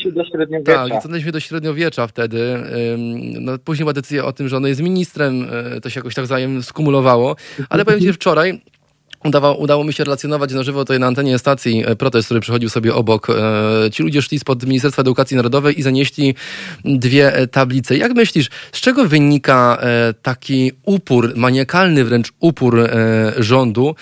się 0.03 0.13
do 0.13 0.25
średniowiecza. 0.25 0.89
Tak, 0.89 1.03
cofnęliśmy 1.03 1.33
do 1.33 1.41
średniowiecza 1.41 2.07
wtedy. 2.07 2.55
Ym, 2.95 3.45
No, 3.45 3.59
później 3.59 3.85
była 3.85 3.93
decyzja 3.93 4.25
o 4.25 4.33
tym, 4.33 4.49
że 4.49 4.57
on 4.57 4.67
jest 4.67 4.81
ministrem, 4.81 5.49
y, 5.77 5.81
to 5.81 5.91
się 5.91 6.01
jakoś 6.01 6.15
tak 6.15 6.25
wzajem 6.25 6.63
skumulowało. 6.63 7.37
Ale 7.69 7.85
powiem 7.85 8.01
ci, 8.01 8.08
że 8.09 8.13
wczoraj 8.13 8.61
Udało, 9.25 9.55
udało 9.55 9.85
mi 9.85 9.93
się 9.93 10.05
relacjonować 10.05 10.53
na 10.53 10.63
żywo 10.63 10.81
tutaj 10.81 10.99
na 10.99 11.07
antenie 11.07 11.39
stacji 11.39 11.83
e, 11.87 11.97
protest, 11.97 12.27
który 12.27 12.41
przychodził 12.41 12.69
sobie 12.69 12.95
obok. 12.95 13.31
E, 13.31 13.91
Ci 13.91 14.03
ludzie 14.03 14.23
szli 14.23 14.39
spod 14.39 14.67
Ministerstwa 14.67 15.03
Edukacji 15.03 15.37
Narodowej 15.37 15.81
i 15.81 15.83
zanieśli 15.83 16.35
dwie 16.85 17.35
e, 17.35 17.47
tablice. 17.47 17.97
Jak 17.97 18.15
myślisz, 18.15 18.51
z 18.73 18.81
czego 18.81 19.05
wynika 19.05 19.79
taki 20.23 20.73
upór, 20.85 21.33
maniakalny 21.37 22.05
wręcz 22.05 22.33
upór 22.41 22.89
rządu, 23.37 23.95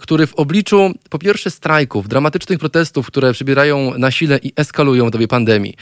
który 0.00 0.26
w 0.26 0.34
obliczu 0.34 0.94
po 1.10 1.18
pierwsze 1.18 1.50
strajków, 1.50 2.08
dramatycznych 2.08 2.58
protestów, 2.58 3.06
które 3.06 3.32
przybierają 3.32 3.98
na 3.98 4.10
sile 4.10 4.38
i 4.42 4.52
eskalują 4.56 5.06
w 5.06 5.10
dobie 5.10 5.28
pandemii. 5.28 5.74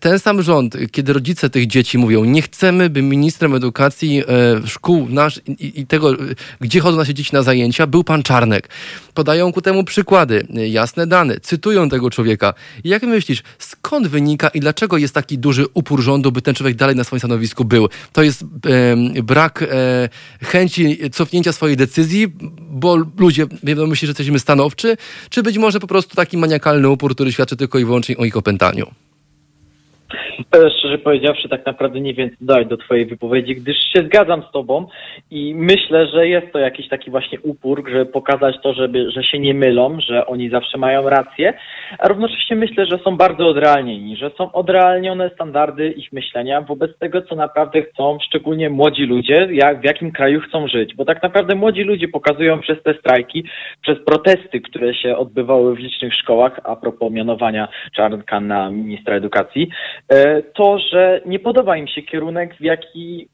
Ten 0.00 0.18
sam 0.18 0.42
rząd, 0.42 0.76
kiedy 0.92 1.12
rodzice 1.12 1.50
tych 1.50 1.66
dzieci 1.66 1.98
mówią, 1.98 2.24
nie 2.24 2.42
chcemy, 2.42 2.90
by 2.90 3.02
ministrem 3.02 3.54
edukacji 3.54 4.22
szkół 4.66 5.08
nasz 5.08 5.40
i, 5.58 5.86
tego, 5.86 6.16
gdzie 6.60 6.80
chodzą 6.80 6.98
nasze 6.98 7.14
dzieci 7.14 7.30
na 7.32 7.42
zajęcia, 7.42 7.69
był 7.86 8.04
pan 8.04 8.22
Czarnek. 8.22 8.68
Podają 9.14 9.52
ku 9.52 9.62
temu 9.62 9.84
przykłady, 9.84 10.46
jasne 10.50 11.06
dane, 11.06 11.40
cytują 11.40 11.88
tego 11.88 12.10
człowieka. 12.10 12.54
Jak 12.84 13.02
myślisz, 13.02 13.42
skąd 13.58 14.08
wynika 14.08 14.48
i 14.48 14.60
dlaczego 14.60 14.96
jest 14.96 15.14
taki 15.14 15.38
duży 15.38 15.64
upór 15.74 16.02
rządu, 16.02 16.32
by 16.32 16.42
ten 16.42 16.54
człowiek 16.54 16.76
dalej 16.76 16.96
na 16.96 17.04
swoim 17.04 17.20
stanowisku 17.20 17.64
był? 17.64 17.88
To 18.12 18.22
jest 18.22 18.42
e, 18.42 19.22
brak 19.22 19.62
e, 19.62 19.66
chęci 20.42 21.10
cofnięcia 21.10 21.52
swojej 21.52 21.76
decyzji, 21.76 22.32
bo 22.70 22.96
ludzie 23.18 23.46
będą 23.62 23.86
myśleć, 23.86 24.06
że 24.06 24.10
jesteśmy 24.10 24.38
stanowczy, 24.38 24.96
czy 25.30 25.42
być 25.42 25.58
może 25.58 25.80
po 25.80 25.86
prostu 25.86 26.16
taki 26.16 26.36
maniakalny 26.36 26.88
upór, 26.88 27.14
który 27.14 27.32
świadczy 27.32 27.56
tylko 27.56 27.78
i 27.78 27.84
wyłącznie 27.84 28.16
o 28.16 28.24
ich 28.24 28.36
opętaniu? 28.36 28.86
Szczerze 30.78 30.98
powiedziawszy, 30.98 31.48
tak 31.48 31.66
naprawdę 31.66 32.00
nie 32.00 32.14
wiem, 32.14 32.30
co 32.30 32.36
dodać 32.40 32.68
do 32.68 32.76
Twojej 32.76 33.06
wypowiedzi, 33.06 33.54
gdyż 33.54 33.76
się 33.76 34.02
zgadzam 34.02 34.42
z 34.42 34.52
Tobą 34.52 34.86
i 35.30 35.54
myślę, 35.54 36.06
że 36.06 36.28
jest 36.28 36.52
to 36.52 36.58
jakiś 36.58 36.88
taki 36.88 37.10
właśnie 37.10 37.40
upór, 37.40 37.84
żeby 37.90 38.06
pokazać 38.06 38.54
to, 38.62 38.74
żeby, 38.74 39.10
że 39.10 39.22
się 39.22 39.38
nie 39.38 39.54
mylą, 39.54 40.00
że 40.00 40.26
oni 40.26 40.50
zawsze 40.50 40.78
mają 40.78 41.08
rację, 41.08 41.52
a 41.98 42.08
równocześnie 42.08 42.56
myślę, 42.56 42.86
że 42.86 42.98
są 42.98 43.16
bardzo 43.16 43.48
odrealnieni, 43.48 44.16
że 44.16 44.30
są 44.38 44.52
odrealnione 44.52 45.30
standardy 45.34 45.90
ich 45.90 46.12
myślenia 46.12 46.60
wobec 46.60 46.98
tego, 46.98 47.22
co 47.22 47.34
naprawdę 47.34 47.82
chcą, 47.82 48.18
szczególnie 48.26 48.70
młodzi 48.70 49.02
ludzie, 49.02 49.48
jak, 49.50 49.80
w 49.80 49.84
jakim 49.84 50.12
kraju 50.12 50.40
chcą 50.40 50.68
żyć, 50.68 50.94
bo 50.94 51.04
tak 51.04 51.22
naprawdę 51.22 51.54
młodzi 51.54 51.82
ludzie 51.82 52.08
pokazują 52.08 52.60
przez 52.60 52.82
te 52.82 52.94
strajki, 52.94 53.44
przez 53.82 53.98
protesty, 54.04 54.60
które 54.60 54.94
się 54.94 55.16
odbywały 55.16 55.74
w 55.74 55.78
licznych 55.78 56.14
szkołach, 56.14 56.60
a 56.64 56.76
propos 56.76 57.12
mianowania 57.12 57.68
Czarnka 57.92 58.40
na 58.40 58.70
ministra 58.70 59.14
edukacji, 59.14 59.68
e, 60.08 60.29
to, 60.54 60.78
że 60.78 61.20
nie 61.26 61.38
podoba 61.38 61.76
im 61.76 61.86
się 61.88 62.02
kierunek, 62.02 62.54
w 62.54 62.60
jaki, 62.60 63.28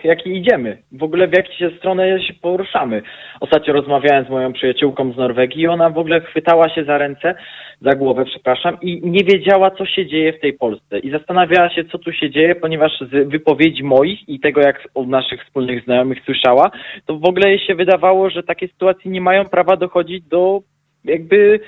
w 0.00 0.04
jaki 0.04 0.36
idziemy, 0.36 0.78
w 0.92 1.02
ogóle 1.02 1.28
w 1.28 1.32
się 1.58 1.70
stronę 1.78 2.22
się 2.22 2.34
poruszamy. 2.34 3.02
Ostatnio 3.40 3.72
rozmawiałem 3.72 4.24
z 4.24 4.28
moją 4.28 4.52
przyjaciółką 4.52 5.12
z 5.12 5.16
Norwegii 5.16 5.62
i 5.62 5.68
ona 5.68 5.90
w 5.90 5.98
ogóle 5.98 6.20
chwytała 6.20 6.68
się 6.68 6.84
za 6.84 6.98
ręce, 6.98 7.34
za 7.80 7.94
głowę, 7.94 8.24
przepraszam, 8.24 8.80
i 8.82 9.00
nie 9.04 9.24
wiedziała, 9.24 9.70
co 9.70 9.86
się 9.86 10.06
dzieje 10.06 10.32
w 10.32 10.40
tej 10.40 10.52
Polsce. 10.52 10.98
I 10.98 11.10
zastanawiała 11.10 11.70
się, 11.70 11.84
co 11.84 11.98
tu 11.98 12.12
się 12.12 12.30
dzieje, 12.30 12.54
ponieważ 12.54 12.92
z 13.00 13.28
wypowiedzi 13.28 13.84
moich 13.84 14.28
i 14.28 14.40
tego, 14.40 14.60
jak 14.60 14.88
od 14.94 15.08
naszych 15.08 15.44
wspólnych 15.44 15.84
znajomych 15.84 16.18
słyszała, 16.24 16.70
to 17.06 17.18
w 17.18 17.24
ogóle 17.24 17.48
jej 17.48 17.58
się 17.58 17.74
wydawało, 17.74 18.30
że 18.30 18.42
takie 18.42 18.68
sytuacje 18.68 19.10
nie 19.10 19.20
mają 19.20 19.44
prawa 19.44 19.76
dochodzić 19.76 20.24
do 20.24 20.60
jakby 21.04 21.60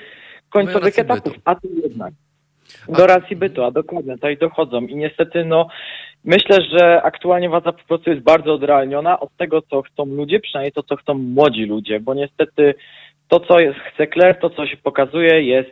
końcowych 0.49 0.99
etapów, 0.99 1.33
a 1.45 1.55
tu 1.55 1.67
jednak. 1.83 2.13
Do 2.89 3.07
racji 3.07 3.35
bytu, 3.35 3.63
a 3.63 3.71
dokładnie, 3.71 4.13
tutaj 4.13 4.37
dochodzą. 4.37 4.81
I 4.81 4.95
niestety, 4.95 5.45
no, 5.45 5.67
myślę, 6.23 6.57
że 6.61 7.01
aktualnie 7.03 7.49
władza 7.49 7.71
po 7.71 7.83
prostu 7.87 8.09
jest 8.09 8.23
bardzo 8.23 8.53
odrealniona 8.53 9.19
od 9.19 9.29
tego, 9.37 9.61
co 9.61 9.81
chcą 9.81 10.05
ludzie, 10.05 10.39
przynajmniej 10.39 10.71
to, 10.71 10.83
co 10.83 10.95
chcą 10.95 11.13
młodzi 11.13 11.65
ludzie, 11.65 11.99
bo 11.99 12.13
niestety 12.13 12.73
to, 13.27 13.39
co 13.39 13.59
jest, 13.59 13.79
chce 13.79 14.07
Kler, 14.07 14.39
to, 14.39 14.49
co 14.49 14.67
się 14.67 14.77
pokazuje, 14.77 15.41
jest 15.41 15.71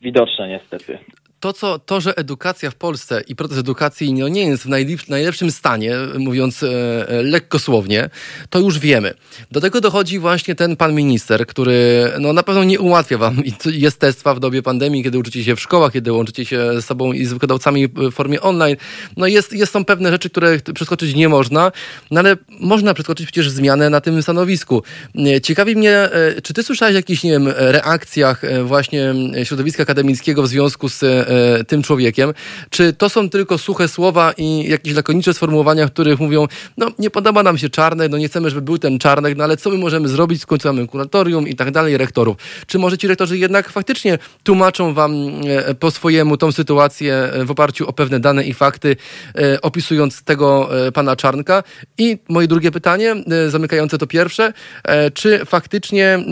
widoczne 0.00 0.48
niestety. 0.48 0.98
To, 1.40 1.52
co, 1.52 1.78
to, 1.78 2.00
że 2.00 2.16
edukacja 2.16 2.70
w 2.70 2.74
Polsce 2.74 3.22
i 3.28 3.36
proces 3.36 3.58
edukacji 3.58 4.12
no, 4.12 4.28
nie 4.28 4.46
jest 4.46 4.62
w 4.62 4.66
najlep- 4.66 5.10
najlepszym 5.10 5.50
stanie, 5.50 5.96
mówiąc 6.18 6.62
e, 6.62 6.68
e, 7.08 7.22
lekkosłownie, 7.22 8.10
to 8.50 8.58
już 8.58 8.78
wiemy. 8.78 9.14
Do 9.50 9.60
tego 9.60 9.80
dochodzi 9.80 10.18
właśnie 10.18 10.54
ten 10.54 10.76
pan 10.76 10.94
minister, 10.94 11.46
który 11.46 12.10
no, 12.20 12.32
na 12.32 12.42
pewno 12.42 12.64
nie 12.64 12.80
ułatwia 12.80 13.18
wam 13.18 13.42
jestestwa 13.66 14.34
w 14.34 14.40
dobie 14.40 14.62
pandemii, 14.62 15.04
kiedy 15.04 15.18
uczycie 15.18 15.44
się 15.44 15.56
w 15.56 15.60
szkołach, 15.60 15.92
kiedy 15.92 16.12
łączycie 16.12 16.44
się 16.44 16.82
z 16.82 16.84
sobą 16.84 17.12
i 17.12 17.24
z 17.24 17.32
wykładowcami 17.32 17.88
w 17.88 18.12
formie 18.12 18.40
online. 18.40 18.76
No 19.16 19.26
jest, 19.26 19.52
jest 19.52 19.72
są 19.72 19.84
pewne 19.84 20.10
rzeczy, 20.10 20.30
które 20.30 20.58
przeskoczyć 20.74 21.14
nie 21.14 21.28
można, 21.28 21.72
no 22.10 22.20
ale 22.20 22.36
można 22.60 22.94
przeskoczyć 22.94 23.26
przecież 23.26 23.50
zmianę 23.50 23.90
na 23.90 24.00
tym 24.00 24.22
stanowisku. 24.22 24.82
E, 25.16 25.40
Ciekawi 25.40 25.76
mnie, 25.76 25.92
e, 25.92 26.42
czy 26.42 26.54
ty 26.54 26.62
słyszałeś 26.62 26.94
o 26.94 26.96
jakichś, 26.96 27.22
nie 27.22 27.30
wiem, 27.30 27.48
reakcjach 27.56 28.42
właśnie 28.64 29.14
środowiska 29.44 29.82
akademickiego 29.82 30.42
w 30.42 30.48
związku 30.48 30.88
z 30.88 31.27
tym 31.68 31.82
człowiekiem? 31.82 32.32
Czy 32.70 32.92
to 32.92 33.08
są 33.08 33.30
tylko 33.30 33.58
suche 33.58 33.88
słowa 33.88 34.32
i 34.36 34.68
jakieś 34.68 34.94
lakonicze 34.94 35.34
sformułowania, 35.34 35.86
w 35.86 35.90
których 35.90 36.20
mówią, 36.20 36.46
no 36.76 36.86
nie 36.98 37.10
podoba 37.10 37.42
nam 37.42 37.58
się 37.58 37.68
Czarnek, 37.68 38.10
no 38.10 38.18
nie 38.18 38.28
chcemy, 38.28 38.50
żeby 38.50 38.62
był 38.62 38.78
ten 38.78 38.98
Czarnek, 38.98 39.36
no 39.36 39.44
ale 39.44 39.56
co 39.56 39.70
my 39.70 39.78
możemy 39.78 40.08
zrobić, 40.08 40.42
w 40.42 40.46
końcu 40.46 40.68
mamy 40.68 40.86
kuratorium 40.86 41.48
i 41.48 41.54
tak 41.54 41.70
dalej, 41.70 41.96
rektorów. 41.96 42.36
Czy 42.66 42.78
może 42.78 42.98
ci 42.98 43.08
rektorzy 43.08 43.38
jednak 43.38 43.70
faktycznie 43.70 44.18
tłumaczą 44.42 44.94
wam 44.94 45.12
e, 45.46 45.74
po 45.74 45.90
swojemu 45.90 46.36
tą 46.36 46.52
sytuację 46.52 47.14
e, 47.14 47.44
w 47.44 47.50
oparciu 47.50 47.88
o 47.88 47.92
pewne 47.92 48.20
dane 48.20 48.44
i 48.44 48.54
fakty, 48.54 48.96
e, 49.34 49.60
opisując 49.60 50.22
tego 50.22 50.68
e, 50.86 50.92
pana 50.92 51.16
Czarnka? 51.16 51.62
I 51.98 52.18
moje 52.28 52.48
drugie 52.48 52.70
pytanie, 52.70 53.12
e, 53.12 53.50
zamykające 53.50 53.98
to 53.98 54.06
pierwsze, 54.06 54.52
e, 54.84 55.10
czy 55.10 55.44
faktycznie 55.46 56.06
e, 56.06 56.24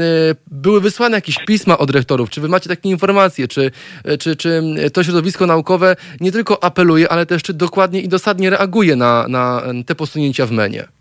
były 0.47 0.80
wysłane 0.80 1.16
jakieś 1.16 1.38
pisma 1.47 1.78
od 1.78 1.90
rektorów? 1.90 2.30
Czy 2.30 2.40
wy 2.40 2.49
macie 2.49 2.68
takie 2.68 2.88
informacje? 2.88 3.49
Czy, 3.49 3.70
e, 4.05 4.18
czy, 4.18 4.36
czy 4.36 4.62
to 4.91 5.05
środowisko 5.05 5.47
naukowe 5.47 5.97
nie 6.20 6.32
tylko 6.32 6.64
apeluje, 6.64 7.09
ale 7.09 7.26
też 7.26 7.43
czy 7.43 7.55
dokładnie 7.55 8.01
i 8.01 8.09
dosadnie 8.09 8.51
reaguje 8.51 8.97
na, 8.97 9.28
na 9.28 9.62
te 9.87 9.95
posunięcia 9.95 10.47
w 10.47 10.51
menie? 10.51 10.95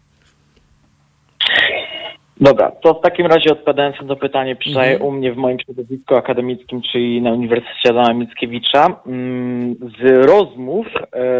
Dobra, 2.42 2.72
to 2.72 2.94
w 2.94 3.02
takim 3.02 3.26
razie 3.26 3.52
odpowiadając 3.52 4.02
na 4.02 4.08
to 4.08 4.16
pytanie, 4.16 4.56
przynajmniej 4.56 4.94
Mhm. 4.96 5.10
u 5.10 5.18
mnie 5.18 5.34
w 5.34 5.38
moim 5.38 5.60
środowisku 5.60 6.16
akademickim, 6.16 6.82
czyli 6.92 7.22
na 7.22 7.32
Uniwersytecie 7.32 7.90
Adama 7.90 8.14
Mickiewicza, 8.14 9.02
mm, 9.08 9.76
z 9.76 10.26
rozmów 10.26 10.88
e, 10.88 11.00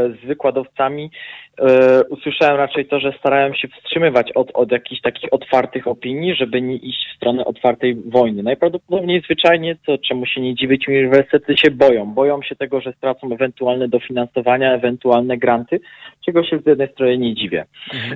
z 0.10 0.26
wykładowcami 0.28 1.12
e, 1.60 2.04
usłyszałem 2.10 2.58
raczej 2.58 2.86
to, 2.86 3.00
że 3.00 3.14
starają 3.20 3.54
się 3.54 3.68
wstrzymywać 3.68 4.32
od, 4.32 4.52
od 4.54 4.72
jakichś 4.72 5.02
takich 5.02 5.34
otwartych 5.34 5.88
opinii, 5.88 6.36
żeby 6.36 6.62
nie 6.62 6.76
iść 6.76 7.08
w 7.12 7.16
stronę 7.16 7.46
otwartej 7.46 7.96
wojny. 7.96 8.44
Najprawdopodobniej 8.44 9.22
zwyczajnie, 9.22 9.76
to 9.86 9.98
czemu 9.98 10.26
się 10.26 10.42
nie 10.42 10.56
dziwić, 10.56 10.88
uniwersytety 10.88 11.58
się 11.58 11.72
boją. 11.72 12.06
Boją 12.14 12.42
się 12.42 12.56
tego, 12.56 12.82
że 12.82 12.94
stracą 12.94 13.32
ewentualne 13.34 13.88
dofinansowania, 13.88 14.74
ewentualne 14.74 15.38
granty, 15.38 15.80
czego 16.26 16.44
się 16.44 16.60
z 16.60 16.66
jednej 16.68 16.88
strony 16.88 17.18
nie 17.18 17.36
dziwię. 17.36 17.66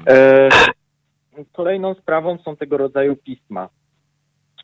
E, 0.07 0.49
kolejną 1.53 1.93
sprawą 1.93 2.37
są 2.37 2.55
tego 2.55 2.77
rodzaju 2.77 3.15
pisma. 3.15 3.69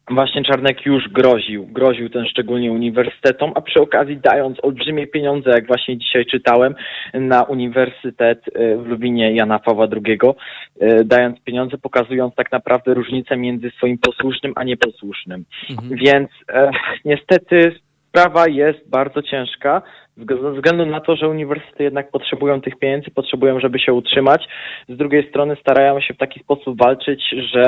Właśnie 0.09 0.43
Czarnek 0.43 0.85
już 0.85 1.09
groził, 1.09 1.67
groził 1.67 2.09
ten 2.09 2.25
szczególnie 2.25 2.71
uniwersytetom, 2.71 3.51
a 3.55 3.61
przy 3.61 3.81
okazji 3.81 4.17
dając 4.17 4.63
olbrzymie 4.63 5.07
pieniądze, 5.07 5.49
jak 5.49 5.67
właśnie 5.67 5.97
dzisiaj 5.97 6.25
czytałem, 6.25 6.75
na 7.13 7.43
Uniwersytet 7.43 8.41
e, 8.55 8.77
w 8.77 8.85
Lubinie 8.85 9.35
Jana 9.35 9.59
Pawła 9.59 9.87
II, 10.07 10.19
e, 10.79 11.03
dając 11.03 11.39
pieniądze, 11.39 11.77
pokazując 11.77 12.35
tak 12.35 12.51
naprawdę 12.51 12.93
różnicę 12.93 13.37
między 13.37 13.71
swoim 13.77 13.97
posłusznym 13.97 14.53
a 14.55 14.63
nieposłusznym. 14.63 15.45
Mhm. 15.69 15.95
Więc 15.95 16.29
e, 16.49 16.71
niestety 17.05 17.75
sprawa 18.15 18.47
jest 18.47 18.89
bardzo 18.89 19.21
ciężka 19.21 19.81
ze 20.17 20.51
względu 20.51 20.85
na 20.85 20.99
to, 20.99 21.15
że 21.15 21.29
uniwersytety 21.29 21.83
jednak 21.83 22.11
potrzebują 22.11 22.61
tych 22.61 22.79
pieniędzy, 22.79 23.11
potrzebują, 23.11 23.59
żeby 23.59 23.79
się 23.79 23.93
utrzymać. 23.93 24.47
Z 24.89 24.97
drugiej 24.97 25.29
strony 25.29 25.55
starają 25.61 26.01
się 26.01 26.13
w 26.13 26.17
taki 26.17 26.39
sposób 26.39 26.77
walczyć, 26.77 27.23
że 27.53 27.65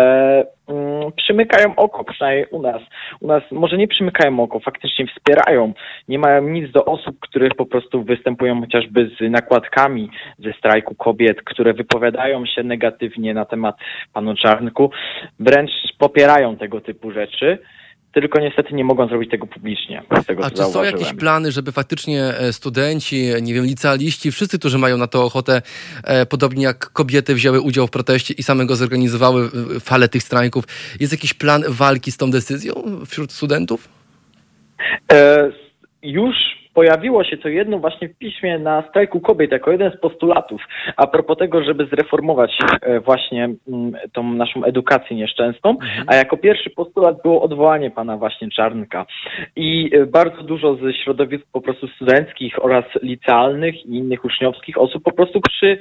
mm, 0.68 1.12
przymykają 1.12 1.76
oko, 1.76 2.04
przynajmniej 2.04 2.46
u 2.52 2.62
nas. 2.62 2.82
U 3.20 3.28
nas 3.28 3.44
może 3.52 3.78
nie 3.78 3.88
przymykają 3.88 4.40
oko, 4.40 4.60
faktycznie 4.60 5.06
wspierają. 5.08 5.74
Nie 6.08 6.20
mają 6.20 6.42
nic 6.42 6.72
do 6.72 6.86
osób, 6.86 7.20
których 7.20 7.56
po 7.56 7.66
prostu 7.66 8.04
występują 8.04 8.62
chociażby 8.62 9.10
z 9.20 9.32
nakładkami 9.32 10.10
ze 10.40 10.54
strajku 10.54 10.96
kobiet, 10.96 11.42
które 11.42 11.74
wypowiadają 11.74 12.46
się 12.46 12.64
negatywnie 12.64 13.34
na 13.34 13.46
temat 13.46 13.76
panu 14.14 14.36
Czarnku. 14.36 14.92
Wręcz 15.40 15.72
popierają 15.98 16.58
tego 16.58 16.82
typu 16.82 17.12
rzeczy 17.12 17.58
tylko 18.22 18.40
niestety 18.40 18.74
nie 18.76 18.84
mogą 18.84 19.08
zrobić 19.08 19.32
tego 19.32 19.48
publicznie. 19.48 20.04
Tego, 20.28 20.46
A 20.46 20.50
czy 20.50 20.64
są 20.64 20.84
jakieś 20.84 21.14
plany, 21.14 21.52
żeby 21.52 21.72
faktycznie 21.72 22.24
e, 22.24 22.54
studenci, 22.54 23.24
nie 23.42 23.54
wiem, 23.54 23.66
licealiści, 23.66 24.32
wszyscy, 24.32 24.60
którzy 24.60 24.78
mają 24.78 24.98
na 24.98 25.08
to 25.08 25.24
ochotę, 25.24 25.62
e, 26.04 26.26
podobnie 26.26 26.64
jak 26.64 26.92
kobiety 26.92 27.36
wzięły 27.36 27.62
udział 27.62 27.88
w 27.88 27.92
proteście 27.92 28.34
i 28.34 28.44
samego 28.44 28.76
zorganizowały 28.76 29.50
e, 29.76 29.80
falę 29.80 30.10
tych 30.10 30.24
strajków, 30.24 30.64
jest 31.00 31.14
jakiś 31.14 31.34
plan 31.34 31.64
walki 31.68 32.12
z 32.12 32.18
tą 32.18 32.32
decyzją 32.32 32.74
wśród 33.06 33.32
studentów? 33.32 33.90
E, 35.12 35.52
już 36.04 36.36
pojawiło 36.78 37.24
się 37.24 37.38
to 37.38 37.50
jedno 37.50 37.80
właśnie 37.80 38.10
w 38.10 38.18
piśmie 38.18 38.60
na 38.60 38.84
strajku 38.90 39.20
kobiet 39.20 39.52
jako 39.52 39.72
jeden 39.72 39.92
z 39.92 40.00
postulatów 40.00 40.62
a 40.98 41.08
propos 41.08 41.38
tego, 41.38 41.64
żeby 41.64 41.86
zreformować 41.86 42.58
e, 42.82 43.00
właśnie 43.00 43.44
mm, 43.46 43.94
tą 44.14 44.34
naszą 44.34 44.64
edukację 44.64 45.18
nieszczęsną, 45.18 45.70
mhm. 45.70 46.06
a 46.08 46.16
jako 46.16 46.38
pierwszy 46.38 46.70
postulat 46.70 47.22
było 47.24 47.42
odwołanie 47.42 47.92
pana 47.92 48.18
właśnie 48.18 48.50
Czarnka. 48.50 49.06
I 49.56 49.90
e, 49.94 50.06
bardzo 50.06 50.44
dużo 50.44 50.76
ze 50.76 50.94
środowisk 50.94 51.46
po 51.52 51.62
prostu 51.62 51.88
studenckich 51.88 52.66
oraz 52.66 52.86
licealnych 53.02 53.86
i 53.86 53.90
innych 53.90 54.26
uczniowskich 54.26 54.78
osób 54.78 55.04
po 55.04 55.12
prostu 55.12 55.42
przy 55.42 55.78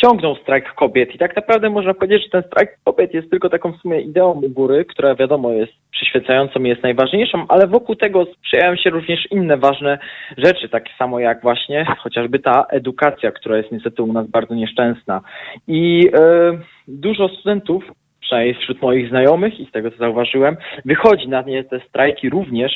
ciągną 0.00 0.34
strajk 0.34 0.74
kobiet. 0.74 1.14
I 1.14 1.18
tak 1.18 1.36
naprawdę 1.36 1.70
można 1.70 1.94
powiedzieć, 1.94 2.22
że 2.22 2.30
ten 2.30 2.42
strajk 2.42 2.70
kobiet 2.84 3.14
jest 3.14 3.30
tylko 3.30 3.48
taką 3.48 3.72
w 3.72 3.76
sumie 3.76 4.00
ideą 4.00 4.30
u 4.30 4.50
góry, 4.50 4.84
która 4.84 5.14
wiadomo 5.14 5.52
jest 5.52 5.72
przyświecającą 5.90 6.60
i 6.60 6.68
jest 6.68 6.82
najważniejszą, 6.82 7.44
ale 7.48 7.66
wokół 7.66 7.96
tego 7.96 8.24
sprzyjają 8.24 8.76
się 8.76 8.90
również 8.90 9.26
inne 9.30 9.56
ważne 9.56 9.98
rzeczy, 10.36 10.68
takie 10.68 10.92
samo 10.98 11.20
jak 11.20 11.42
właśnie 11.42 11.86
chociażby 11.98 12.38
ta 12.38 12.64
edukacja, 12.70 13.32
która 13.32 13.56
jest 13.56 13.72
niestety 13.72 14.02
u 14.02 14.12
nas 14.12 14.26
bardzo 14.26 14.54
nieszczęsna. 14.54 15.20
I 15.68 15.98
yy, 15.98 16.58
dużo 16.88 17.28
studentów 17.28 17.84
przynajmniej 18.20 18.54
wśród 18.54 18.82
moich 18.82 19.08
znajomych 19.08 19.60
i 19.60 19.66
z 19.66 19.70
tego 19.70 19.90
co 19.90 19.96
zauważyłem, 19.96 20.56
wychodzi 20.84 21.28
na 21.28 21.42
nie 21.42 21.64
te 21.64 21.80
strajki 21.80 22.30
również 22.30 22.72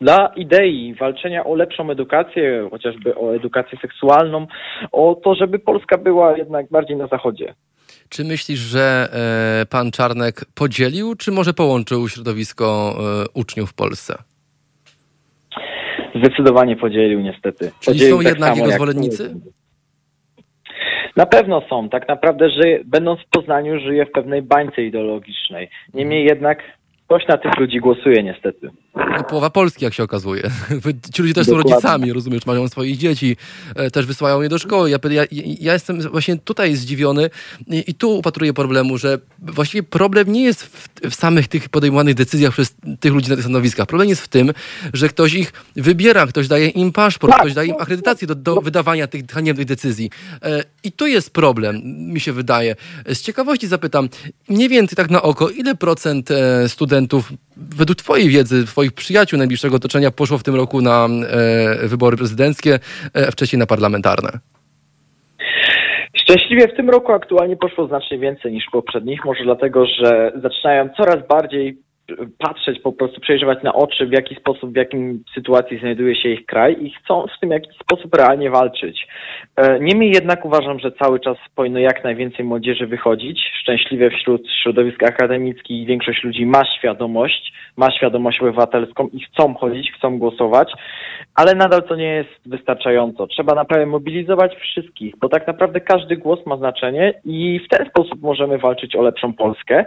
dla 0.00 0.32
idei 0.36 0.94
walczenia 0.94 1.44
o 1.44 1.54
lepszą 1.54 1.90
edukację, 1.90 2.68
chociażby 2.70 3.16
o 3.16 3.34
edukację 3.34 3.78
seksualną, 3.82 4.46
o 4.92 5.14
to, 5.24 5.34
żeby 5.34 5.58
Polska 5.58 5.98
była 5.98 6.36
jednak 6.36 6.70
bardziej 6.70 6.96
na 6.96 7.06
zachodzie. 7.06 7.54
Czy 8.08 8.24
myślisz, 8.24 8.58
że 8.58 9.08
e, 9.62 9.66
pan 9.66 9.90
Czarnek 9.90 10.44
podzielił, 10.54 11.14
czy 11.14 11.32
może 11.32 11.52
połączył 11.52 12.08
środowisko 12.08 12.96
e, 12.98 13.24
uczniów 13.34 13.70
w 13.70 13.74
Polsce? 13.74 14.14
Zdecydowanie 16.14 16.76
podzielił, 16.76 17.20
niestety. 17.20 17.70
Czyli 17.80 17.98
podzielił 17.98 18.16
są 18.16 18.22
tak 18.22 18.32
jednak 18.32 18.56
jego 18.56 18.70
zwolennicy? 18.70 19.34
Na 21.16 21.26
pewno 21.26 21.62
są. 21.70 21.88
Tak 21.88 22.08
naprawdę, 22.08 22.50
że 22.50 22.62
będąc 22.84 23.20
w 23.20 23.28
Poznaniu, 23.30 23.80
żyje 23.80 24.06
w 24.06 24.12
pewnej 24.12 24.42
bańce 24.42 24.82
ideologicznej. 24.82 25.70
Niemniej 25.94 26.24
jednak 26.24 26.58
ktoś 27.06 27.26
na 27.28 27.36
tych 27.36 27.58
ludzi 27.58 27.78
głosuje, 27.78 28.22
niestety. 28.22 28.70
No, 28.98 29.24
połowa 29.24 29.50
Polski, 29.50 29.84
jak 29.84 29.94
się 29.94 30.02
okazuje. 30.02 30.42
Ci 31.14 31.22
ludzie 31.22 31.34
też 31.34 31.46
Dokładnie. 31.46 31.70
są 31.70 31.74
rodzicami, 31.74 32.12
rozumiesz, 32.12 32.46
mają 32.46 32.68
swoich 32.68 32.96
dzieci, 32.96 33.36
e, 33.74 33.90
też 33.90 34.06
wysyłają 34.06 34.42
je 34.42 34.48
do 34.48 34.58
szkoły. 34.58 34.90
Ja, 34.90 34.98
ja, 35.10 35.24
ja 35.60 35.72
jestem 35.72 36.00
właśnie 36.00 36.38
tutaj 36.38 36.76
zdziwiony 36.76 37.30
i, 37.66 37.84
i, 37.86 37.94
tu 37.94 38.18
upatruję 38.18 38.52
problemu, 38.52 38.98
że 38.98 39.18
właściwie 39.38 39.82
problem 39.82 40.32
nie 40.32 40.42
jest 40.42 40.62
w, 40.62 40.88
w, 41.10 41.14
samych 41.14 41.48
tych 41.48 41.68
podejmowanych 41.68 42.14
decyzjach 42.14 42.52
przez 42.52 42.74
tych 43.00 43.12
ludzi 43.12 43.30
na 43.30 43.36
tych 43.36 43.44
stanowiskach. 43.44 43.86
Problem 43.86 44.08
jest 44.08 44.22
w 44.22 44.28
tym, 44.28 44.52
że 44.92 45.08
ktoś 45.08 45.34
ich 45.34 45.52
wybiera, 45.76 46.26
ktoś 46.26 46.48
daje 46.48 46.68
im 46.68 46.92
paszport, 46.92 47.32
tak. 47.32 47.40
ktoś 47.40 47.54
daje 47.54 47.68
im 47.68 47.76
akredytację 47.78 48.26
do, 48.26 48.34
do 48.34 48.60
wydawania 48.60 49.06
tych 49.06 49.26
haniebnych 49.26 49.66
decyzji. 49.66 50.10
E, 50.42 50.64
I 50.84 50.92
tu 50.92 51.06
jest 51.06 51.30
problem, 51.30 51.82
mi 51.84 52.20
się 52.20 52.32
wydaje. 52.32 52.76
Z 53.06 53.20
ciekawości 53.20 53.66
zapytam, 53.66 54.08
mniej 54.48 54.68
więcej 54.68 54.96
tak 54.96 55.10
na 55.10 55.22
oko, 55.22 55.50
ile 55.50 55.74
procent 55.74 56.30
e, 56.30 56.68
studentów 56.68 57.32
według 57.58 57.98
Twojej 57.98 58.28
wiedzy, 58.28 58.64
Twoich 58.64 58.87
przyjaciół 58.92 59.38
najbliższego 59.38 59.76
otoczenia 59.76 60.10
poszło 60.10 60.38
w 60.38 60.42
tym 60.42 60.54
roku 60.54 60.80
na 60.80 61.06
e, 61.06 61.88
wybory 61.88 62.16
prezydenckie, 62.16 62.78
e, 63.14 63.32
wcześniej 63.32 63.60
na 63.60 63.66
parlamentarne? 63.66 64.30
Szczęśliwie 66.16 66.68
w 66.68 66.76
tym 66.76 66.90
roku 66.90 67.12
aktualnie 67.12 67.56
poszło 67.56 67.86
znacznie 67.86 68.18
więcej 68.18 68.52
niż 68.52 68.64
w 68.66 68.70
poprzednich, 68.70 69.24
może 69.24 69.44
dlatego, 69.44 69.86
że 69.86 70.32
zaczynają 70.42 70.88
coraz 70.96 71.28
bardziej 71.28 71.87
patrzeć, 72.38 72.80
po 72.80 72.92
prostu 72.92 73.20
przejrzewać 73.20 73.62
na 73.62 73.74
oczy, 73.74 74.06
w 74.06 74.12
jaki 74.12 74.34
sposób, 74.34 74.72
w 74.72 74.76
jakim 74.76 75.24
sytuacji 75.34 75.78
znajduje 75.78 76.16
się 76.16 76.28
ich 76.28 76.46
kraj 76.46 76.76
i 76.80 76.90
chcą 76.90 77.26
w 77.36 77.40
tym 77.40 77.50
jakiś 77.50 77.76
sposób 77.82 78.14
realnie 78.14 78.50
walczyć. 78.50 79.08
E, 79.56 79.80
niemniej 79.80 80.10
jednak 80.10 80.44
uważam, 80.44 80.78
że 80.78 80.92
cały 80.92 81.20
czas 81.20 81.36
powinno 81.54 81.78
jak 81.78 82.04
najwięcej 82.04 82.44
młodzieży 82.44 82.86
wychodzić. 82.86 83.40
Szczęśliwie 83.60 84.10
wśród 84.10 84.42
środowisk 84.62 85.02
akademickich 85.02 85.86
większość 85.86 86.24
ludzi 86.24 86.46
ma 86.46 86.64
świadomość, 86.78 87.52
ma 87.76 87.90
świadomość 87.90 88.40
obywatelską 88.40 89.08
i 89.12 89.20
chcą 89.20 89.54
chodzić, 89.54 89.92
chcą 89.92 90.18
głosować, 90.18 90.72
ale 91.34 91.54
nadal 91.54 91.82
to 91.82 91.96
nie 91.96 92.14
jest 92.14 92.40
wystarczająco. 92.46 93.26
Trzeba 93.26 93.54
naprawdę 93.54 93.86
mobilizować 93.86 94.56
wszystkich, 94.56 95.14
bo 95.20 95.28
tak 95.28 95.46
naprawdę 95.46 95.80
każdy 95.80 96.16
głos 96.16 96.46
ma 96.46 96.56
znaczenie 96.56 97.14
i 97.24 97.60
w 97.66 97.68
ten 97.68 97.88
sposób 97.88 98.22
możemy 98.22 98.58
walczyć 98.58 98.96
o 98.96 99.02
lepszą 99.02 99.32
Polskę. 99.32 99.84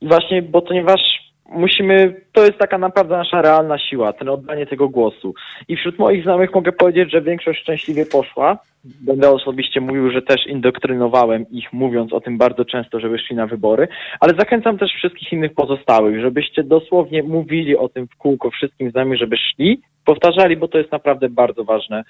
I 0.00 0.08
właśnie, 0.08 0.42
bo 0.42 0.62
ponieważ 0.62 1.31
musimy, 1.54 2.20
to 2.32 2.44
jest 2.44 2.58
taka 2.58 2.78
naprawdę 2.78 3.16
nasza 3.16 3.42
realna 3.42 3.78
siła, 3.78 4.12
ten 4.12 4.28
oddanie 4.28 4.66
tego 4.66 4.88
głosu. 4.88 5.34
I 5.68 5.76
wśród 5.76 5.98
moich 5.98 6.22
znajomych 6.22 6.54
mogę 6.54 6.72
powiedzieć, 6.72 7.12
że 7.12 7.22
większość 7.22 7.60
szczęśliwie 7.60 8.06
poszła. 8.06 8.58
Będę 8.84 9.30
osobiście 9.30 9.80
mówił, 9.80 10.10
że 10.10 10.22
też 10.22 10.46
indoktrynowałem 10.46 11.50
ich, 11.50 11.72
mówiąc 11.72 12.12
o 12.12 12.20
tym 12.20 12.38
bardzo 12.38 12.64
często, 12.64 13.00
żeby 13.00 13.18
szli 13.18 13.36
na 13.36 13.46
wybory, 13.46 13.88
ale 14.20 14.34
zachęcam 14.38 14.78
też 14.78 14.92
wszystkich 14.92 15.32
innych 15.32 15.54
pozostałych, 15.54 16.20
żebyście 16.20 16.64
dosłownie 16.64 17.22
mówili 17.22 17.76
o 17.76 17.88
tym 17.88 18.08
w 18.08 18.16
kółko 18.16 18.50
wszystkim 18.50 18.90
znajomym, 18.90 19.18
żeby 19.18 19.36
szli, 19.36 19.80
powtarzali, 20.04 20.56
bo 20.56 20.68
to 20.68 20.78
jest 20.78 20.92
naprawdę 20.92 21.28
bardzo 21.28 21.64
ważne, 21.64 22.04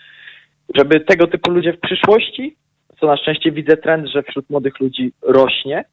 żeby 0.75 1.01
tego 1.01 1.27
typu 1.27 1.51
ludzie 1.51 1.73
w 1.73 1.81
przyszłości, 1.81 2.57
co 3.01 3.07
na 3.07 3.17
szczęście 3.17 3.53
widzę 3.53 3.77
trend, 3.77 4.07
że 4.07 4.23
wśród 4.23 4.51
młodych 4.51 4.81
ludzi 4.81 5.13
rośnie, 5.23 5.85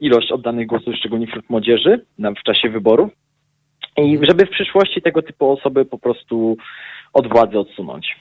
ilość 0.00 0.32
oddanych 0.32 0.66
głosów, 0.66 0.94
szczególnie 0.96 1.26
wśród 1.26 1.50
młodzieży 1.50 2.04
w 2.18 2.42
czasie 2.42 2.68
wyborów. 2.68 3.10
I 3.96 4.18
żeby 4.22 4.46
w 4.46 4.50
przyszłości 4.50 5.02
tego 5.02 5.22
typu 5.22 5.50
osoby 5.50 5.84
po 5.84 5.98
prostu 5.98 6.56
od 7.12 7.28
władzy 7.28 7.58
odsunąć. 7.58 8.16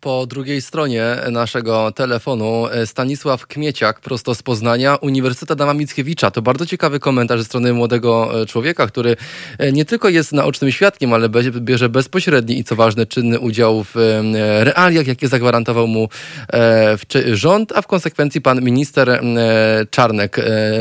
Po 0.00 0.26
drugiej 0.26 0.62
stronie 0.62 1.16
naszego 1.30 1.92
telefonu 1.92 2.66
e, 2.66 2.86
Stanisław 2.86 3.46
Kmieciak, 3.46 4.00
prosto 4.00 4.34
z 4.34 4.42
Poznania, 4.42 4.96
Uniwersytet 4.96 5.50
Adama 5.50 5.74
Mickiewicza. 5.74 6.30
To 6.30 6.42
bardzo 6.42 6.66
ciekawy 6.66 7.00
komentarz 7.00 7.40
ze 7.40 7.44
strony 7.44 7.72
młodego 7.72 8.42
e, 8.42 8.46
człowieka, 8.46 8.86
który 8.86 9.16
e, 9.58 9.72
nie 9.72 9.84
tylko 9.84 10.08
jest 10.08 10.32
naocznym 10.32 10.72
świadkiem, 10.72 11.12
ale 11.12 11.28
bierze 11.60 11.88
bezpośredni 11.88 12.58
i 12.58 12.64
co 12.64 12.76
ważne, 12.76 13.06
czynny 13.06 13.40
udział 13.40 13.84
w 13.84 14.20
realiach, 14.60 15.06
jakie 15.06 15.28
zagwarantował 15.28 15.86
mu 15.86 16.08
rząd, 17.32 17.72
a 17.72 17.82
w 17.82 17.86
konsekwencji 17.86 18.40
pan 18.40 18.62
minister 18.62 19.22
Czarnek. 19.90 20.36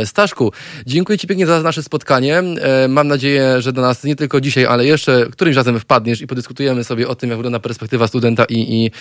Staszku, 0.05 0.51
dziękuję 0.85 1.17
Ci 1.17 1.27
pięknie 1.27 1.45
za 1.45 1.61
nasze 1.61 1.83
spotkanie. 1.83 2.43
Mam 2.89 3.07
nadzieję, 3.07 3.61
że 3.61 3.73
do 3.73 3.81
nas 3.81 4.03
nie 4.03 4.15
tylko 4.15 4.41
dzisiaj, 4.41 4.65
ale 4.65 4.85
jeszcze 4.85 5.25
którymś 5.31 5.57
razem 5.57 5.79
wpadniesz 5.79 6.21
i 6.21 6.27
podyskutujemy 6.27 6.83
sobie 6.83 7.07
o 7.07 7.15
tym, 7.15 7.29
jak 7.29 7.37
wygląda 7.37 7.59
perspektywa 7.59 8.07
studenta 8.07 8.45
i, 8.45 8.83
i 8.85 8.91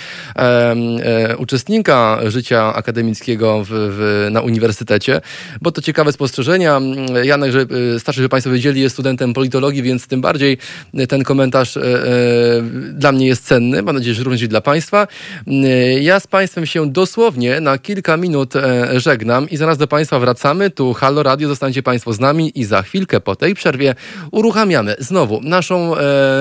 uczestnika 1.39 2.21
życia 2.27 2.75
akademickiego 2.75 3.65
w, 3.65 3.69
w, 3.71 4.29
na 4.31 4.41
uniwersytecie, 4.41 5.21
bo 5.63 5.73
to 5.73 5.83
ciekawe 5.83 6.13
spostrzeżenia. 6.13 6.81
Janek, 7.23 7.53
że 7.53 7.67
starszy, 7.99 8.23
że 8.23 8.29
Państwo 8.29 8.51
wiedzieli, 8.51 8.81
jest 8.81 8.95
studentem 8.95 9.35
politologii, 9.35 9.83
więc 9.83 10.07
tym 10.07 10.21
bardziej 10.21 10.59
ten 11.09 11.25
komentarz 11.25 11.77
e, 11.77 11.81
e, 11.83 12.63
dla 12.93 13.13
mnie 13.13 13.27
jest 13.27 13.45
cenny. 13.45 13.83
Mam 13.83 13.95
nadzieję, 13.97 14.15
że 14.15 14.23
również 14.23 14.43
i 14.43 14.49
dla 14.49 14.61
Państwa. 14.61 15.07
Ja 16.01 16.21
z 16.21 16.27
Państwem 16.27 16.67
się 16.67 16.91
dosłownie 16.91 17.61
na 17.61 17.79
kilka 17.79 18.17
minut 18.17 18.57
e, 18.57 19.01
żegnam 19.01 19.51
i 19.51 19.57
zaraz 19.57 19.79
do 19.79 19.87
Państwa 19.87 20.19
wracamy. 20.19 20.71
Tu 20.71 20.95
Halo 20.95 21.23
Radio, 21.23 21.49
zostańcie 21.49 21.83
Państwo 21.83 22.13
z 22.13 22.21
nami 22.21 22.53
i 22.55 22.65
za 22.65 22.83
chwilkę 22.83 23.21
po 23.21 23.37
tej 23.37 23.55
przerwie 23.55 23.95
uruchamiamy 24.33 24.97
znowu 24.99 25.41
naszą 25.43 25.95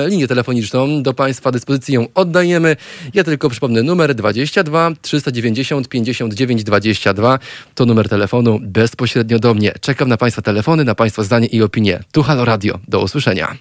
linię 0.06 0.28
telefoniczną. 0.28 1.02
Do 1.02 1.14
Państwa 1.14 1.52
dyspozycji 1.52 1.94
ją 1.94 2.06
oddajemy. 2.14 2.76
Ja 3.14 3.24
tylko 3.24 3.48
przypomnę 3.58 3.82
numer 3.82 4.14
22 4.14 4.90
390 5.02 5.88
59 5.88 6.64
22. 6.64 7.38
To 7.74 7.86
numer 7.86 8.08
telefonu 8.08 8.58
bezpośrednio 8.62 9.38
do 9.38 9.54
mnie. 9.54 9.72
Czekam 9.80 10.08
na 10.08 10.16
Państwa 10.16 10.42
telefony, 10.42 10.84
na 10.84 10.94
Państwa 10.94 11.22
zdanie 11.22 11.46
i 11.46 11.62
opinie. 11.62 12.00
Tu 12.12 12.22
Halo 12.22 12.44
Radio. 12.44 12.78
Do 12.88 13.00
usłyszenia. 13.00 13.56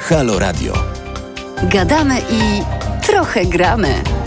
Halo 0.00 0.38
Radio. 0.38 0.72
Gadamy 1.62 2.18
i 2.18 2.62
trochę 3.06 3.46
gramy. 3.46 4.21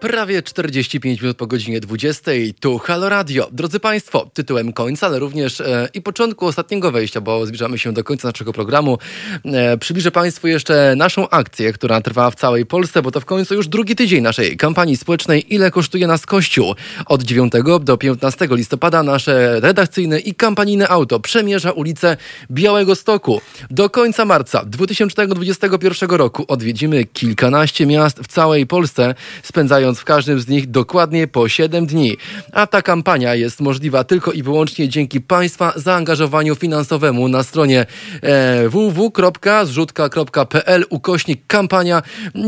Prawie 0.00 0.42
45 0.42 1.22
minut 1.22 1.36
po 1.36 1.46
godzinie 1.46 1.80
20. 1.80 2.30
Tu 2.60 2.78
Halo 2.78 3.08
Radio. 3.08 3.48
Drodzy 3.52 3.80
Państwo, 3.80 4.30
tytułem 4.34 4.72
końca, 4.72 5.06
ale 5.06 5.18
również 5.18 5.60
e, 5.60 5.88
i 5.94 6.02
początku 6.02 6.46
ostatniego 6.46 6.92
wejścia, 6.92 7.20
bo 7.20 7.46
zbliżamy 7.46 7.78
się 7.78 7.92
do 7.92 8.04
końca 8.04 8.28
naszego 8.28 8.52
programu, 8.52 8.98
e, 9.44 9.78
przybliżę 9.78 10.10
Państwu 10.10 10.48
jeszcze 10.48 10.94
naszą 10.96 11.28
akcję, 11.28 11.72
która 11.72 12.00
trwa 12.00 12.30
w 12.30 12.34
całej 12.34 12.66
Polsce, 12.66 13.02
bo 13.02 13.10
to 13.10 13.20
w 13.20 13.24
końcu 13.24 13.54
już 13.54 13.68
drugi 13.68 13.96
tydzień 13.96 14.22
naszej 14.22 14.56
kampanii 14.56 14.96
społecznej 14.96 15.54
Ile 15.54 15.70
kosztuje 15.70 16.06
nas 16.06 16.26
Kościół? 16.26 16.74
Od 17.06 17.22
9 17.22 17.52
do 17.80 17.96
15 17.96 18.48
listopada 18.50 19.02
nasze 19.02 19.60
redakcyjne 19.60 20.18
i 20.18 20.34
kampanijne 20.34 20.88
auto 20.88 21.20
przemierza 21.20 21.72
ulicę 21.72 22.16
Białego 22.50 22.94
Stoku. 22.94 23.40
Do 23.70 23.90
końca 23.90 24.24
marca 24.24 24.64
2021 24.64 26.10
roku 26.10 26.44
odwiedzimy 26.48 27.04
kilkanaście 27.04 27.86
miast 27.86 28.20
w 28.20 28.26
całej 28.26 28.66
Polsce, 28.66 29.14
spędzając 29.42 29.87
w 29.96 30.04
każdym 30.04 30.40
z 30.40 30.48
nich 30.48 30.70
dokładnie 30.70 31.26
po 31.26 31.48
7 31.48 31.86
dni. 31.86 32.16
A 32.52 32.66
ta 32.66 32.82
kampania 32.82 33.34
jest 33.34 33.60
możliwa 33.60 34.04
tylko 34.04 34.32
i 34.32 34.42
wyłącznie 34.42 34.88
dzięki 34.88 35.20
Państwa 35.20 35.72
zaangażowaniu 35.76 36.54
finansowemu 36.54 37.28
na 37.28 37.42
stronie 37.42 37.86
e, 38.22 38.68
www.zrzutka.pl 38.68 40.84
ukośnik 40.90 41.46
kampania. 41.46 42.02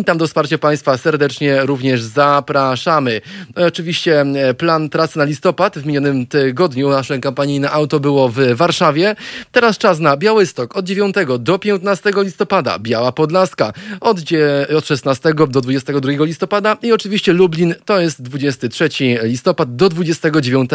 Tam 0.07 0.19
do 0.19 0.27
wsparcia 0.27 0.59
Państwa 0.59 0.97
serdecznie 0.97 1.67
również 1.67 2.03
zapraszamy. 2.03 3.21
Oczywiście 3.55 4.21
e, 4.21 4.55
plan 4.55 4.89
trasy 4.89 5.19
na 5.19 5.25
listopad 5.25 5.79
w 5.79 5.87
minionym 5.87 6.27
tygodniu 6.27 6.89
nasze 6.89 7.19
kampanijne 7.19 7.71
auto 7.71 8.01
było 8.01 8.29
w 8.29 8.55
Warszawie. 8.55 9.17
Teraz 9.53 9.79
czas 9.79 9.99
na 9.99 10.17
Białystok 10.17 10.77
od 10.77 10.85
9 10.85 11.17
do 11.39 11.59
15 11.59 12.12
listopada, 12.17 12.79
Biała 12.79 13.12
Podlaska 13.12 13.73
od, 14.01 14.19
od 14.77 14.87
16 14.87 15.35
do 15.35 15.61
22 15.61 16.25
listopada 16.25 16.77
i 16.83 16.93
oczywiście 16.93 17.30
Lublin 17.32 17.74
to 17.85 18.01
jest 18.01 18.23
23 18.23 18.89
listopad 19.23 19.77
do 19.77 19.89
29. 19.89 20.70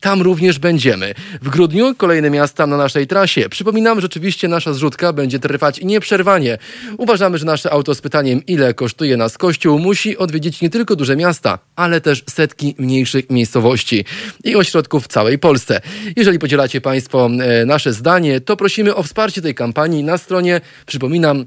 Tam 0.00 0.22
również 0.22 0.58
będziemy. 0.58 1.14
W 1.42 1.48
grudniu 1.48 1.94
kolejne 1.94 2.30
miasta 2.30 2.66
na 2.66 2.76
naszej 2.76 3.06
trasie. 3.06 3.48
Przypominam, 3.48 4.00
że 4.00 4.06
oczywiście 4.06 4.48
nasza 4.48 4.72
zrzutka 4.72 5.12
będzie 5.12 5.38
trwać 5.38 5.80
nieprzerwanie. 5.82 6.58
Uważamy, 6.98 7.38
że 7.38 7.46
nasze 7.46 7.70
auto 7.70 7.94
z 7.94 8.00
pytaniem, 8.00 8.46
ile 8.46 8.74
kosztuje 8.74 9.16
nas 9.16 9.38
kościół, 9.38 9.78
musi 9.78 10.18
odwiedzić 10.18 10.60
nie 10.60 10.70
tylko 10.70 10.96
duże 10.96 11.16
miasta, 11.16 11.58
ale 11.76 12.00
też 12.00 12.24
setki 12.30 12.74
mniejszych 12.78 13.30
miejscowości 13.30 14.04
i 14.44 14.56
ośrodków 14.56 15.04
w 15.04 15.08
całej 15.08 15.38
Polsce. 15.38 15.80
Jeżeli 16.16 16.38
podzielacie 16.38 16.80
Państwo 16.80 17.30
e, 17.40 17.66
nasze 17.66 17.92
zdanie, 17.92 18.40
to 18.40 18.56
prosimy 18.56 18.94
o 18.94 19.02
wsparcie 19.02 19.42
tej 19.42 19.54
kampanii 19.54 20.04
na 20.04 20.18
stronie, 20.18 20.60
przypominam, 20.86 21.46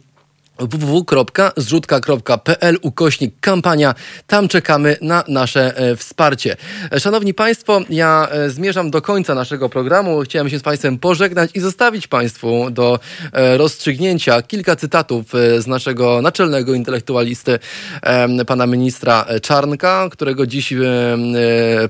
www.zrzutka.pl 0.59 2.77
ukośnik 2.81 3.39
kampania. 3.39 3.95
Tam 4.27 4.47
czekamy 4.47 4.97
na 5.01 5.23
nasze 5.27 5.77
e, 5.77 5.95
wsparcie. 5.95 6.57
E, 6.91 6.99
szanowni 6.99 7.34
Państwo, 7.34 7.81
ja 7.89 8.27
e, 8.31 8.49
zmierzam 8.49 8.91
do 8.91 9.01
końca 9.01 9.35
naszego 9.35 9.69
programu. 9.69 10.21
Chciałem 10.21 10.49
się 10.49 10.59
z 10.59 10.61
Państwem 10.61 10.97
pożegnać 10.97 11.51
i 11.53 11.59
zostawić 11.59 12.07
Państwu 12.07 12.71
do 12.71 12.99
rozstrzygnięcia 13.34 14.41
kilka 14.41 14.75
cytatów 14.75 15.25
z 15.59 15.67
naszego 15.67 16.21
naczelnego 16.21 16.73
intelektualisty, 16.73 17.59
pana 18.47 18.67
ministra 18.67 19.25
Czarnka, 19.41 20.09
którego 20.11 20.47
dziś 20.47 20.73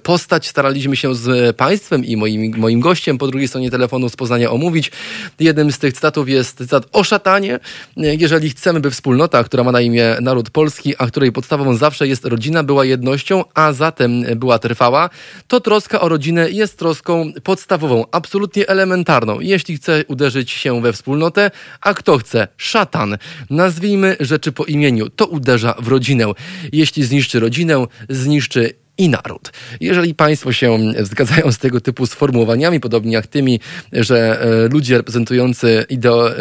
postać 0.03 0.48
staraliśmy 0.48 0.95
się 0.95 1.15
z 1.15 1.57
Państwem 1.57 2.06
i 2.06 2.18
moim, 2.18 2.57
moim 2.57 2.80
gościem 2.80 3.18
po 3.18 3.27
drugiej 3.27 3.48
stronie 3.48 3.72
telefonu 3.72 4.10
z 4.10 4.15
Poznania 4.15 4.52
omówić. 4.52 4.91
Jednym 5.40 5.72
z 5.72 5.80
tych 5.80 5.94
cytatów 5.94 6.30
jest 6.30 6.57
cytat 6.57 6.84
o 6.91 7.03
szatanie. 7.03 7.60
Jeżeli 7.98 8.52
chcemy, 8.55 8.80
by 8.80 8.91
wspólnota, 8.91 9.43
która 9.43 9.63
ma 9.63 9.71
na 9.71 9.81
imię 9.81 10.17
naród 10.21 10.49
polski, 10.49 10.93
a 10.97 11.07
której 11.07 11.31
podstawą 11.31 11.75
zawsze 11.75 12.07
jest 12.07 12.25
rodzina, 12.25 12.63
była 12.63 12.85
jednością, 12.85 13.43
a 13.53 13.73
zatem 13.73 14.21
była 14.35 14.59
trwała, 14.59 15.09
to 15.47 15.59
troska 15.59 16.01
o 16.01 16.09
rodzinę 16.09 16.49
jest 16.51 16.77
troską 16.77 17.31
podstawową, 17.43 18.05
absolutnie 18.11 18.67
elementarną. 18.67 19.39
Jeśli 19.39 19.77
chce 19.77 20.03
uderzyć 20.07 20.51
się 20.51 20.81
we 20.81 20.93
wspólnotę, 20.93 21.51
a 21.81 21.93
kto 21.93 22.17
chce? 22.17 22.47
Szatan. 22.57 23.17
Nazwijmy 23.49 24.15
rzeczy 24.19 24.51
po 24.51 24.65
imieniu. 24.65 25.09
To 25.09 25.25
uderza 25.25 25.75
w 25.80 25.88
rodzinę. 25.88 26.25
Jeśli 26.71 27.03
zniszczy 27.03 27.39
rodzinę, 27.39 27.85
zniszczy 28.09 28.82
i 29.03 29.09
naród. 29.09 29.51
Jeżeli 29.80 30.15
Państwo 30.15 30.53
się 30.53 30.80
zgadzają 30.99 31.51
z 31.51 31.57
tego 31.57 31.81
typu 31.81 32.05
sformułowaniami, 32.05 32.80
podobnie 32.80 33.13
jak 33.13 33.27
tymi, 33.27 33.59
że 33.93 34.41
e, 34.41 34.67
ludzie 34.67 34.97
reprezentujący, 34.97 35.85
ideo, 35.89 36.31
e, 36.31 36.35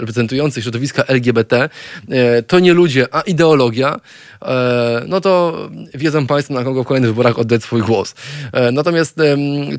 reprezentujący 0.00 0.62
środowiska 0.62 1.04
LGBT 1.04 1.68
e, 2.08 2.42
to 2.42 2.58
nie 2.58 2.72
ludzie, 2.72 3.06
a 3.10 3.20
ideologia, 3.20 4.00
no 5.08 5.20
to 5.20 5.68
wiedzą 5.94 6.26
Państwo, 6.26 6.54
na 6.54 6.64
kogo 6.64 6.84
w 6.84 6.86
kolejnych 6.86 7.10
wyborach 7.10 7.38
oddać 7.38 7.62
swój 7.62 7.82
głos. 7.82 8.14
Natomiast 8.72 9.16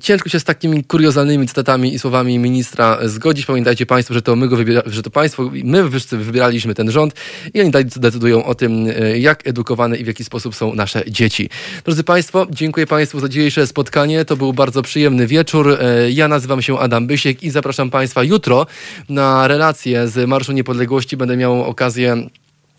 ciężko 0.01 0.29
się 0.29 0.39
z 0.39 0.43
takimi 0.43 0.83
kuriozalnymi 0.83 1.47
cytatami 1.47 1.93
i 1.93 1.99
słowami 1.99 2.39
ministra 2.39 2.97
zgodzić. 3.03 3.45
Pamiętajcie 3.45 3.85
Państwo, 3.85 4.13
że 4.13 4.21
to 4.21 4.35
my 4.35 4.47
go 4.47 4.55
wybiera, 4.55 4.81
że 4.85 5.03
to 5.03 5.09
Państwo, 5.09 5.51
my 5.63 5.83
wybieraliśmy 6.11 6.75
ten 6.75 6.91
rząd 6.91 7.13
i 7.53 7.61
oni 7.61 7.71
decydują 7.95 8.45
o 8.45 8.55
tym, 8.55 8.87
jak 9.15 9.47
edukowane 9.47 9.97
i 9.97 10.03
w 10.03 10.07
jaki 10.07 10.23
sposób 10.23 10.55
są 10.55 10.75
nasze 10.75 11.03
dzieci. 11.07 11.49
Drodzy 11.83 12.03
Państwo, 12.03 12.47
dziękuję 12.49 12.87
Państwu 12.87 13.19
za 13.19 13.29
dzisiejsze 13.29 13.67
spotkanie. 13.67 14.25
To 14.25 14.37
był 14.37 14.53
bardzo 14.53 14.81
przyjemny 14.81 15.27
wieczór. 15.27 15.77
E, 15.81 16.11
ja 16.11 16.27
nazywam 16.27 16.61
się 16.61 16.79
Adam 16.79 17.07
Bysiek 17.07 17.43
i 17.43 17.49
zapraszam 17.49 17.89
Państwa 17.89 18.23
jutro 18.23 18.65
na 19.09 19.47
relację 19.47 20.07
z 20.07 20.29
Marszu 20.29 20.51
Niepodległości. 20.51 21.17
Będę 21.17 21.37
miał 21.37 21.63
okazję 21.63 22.27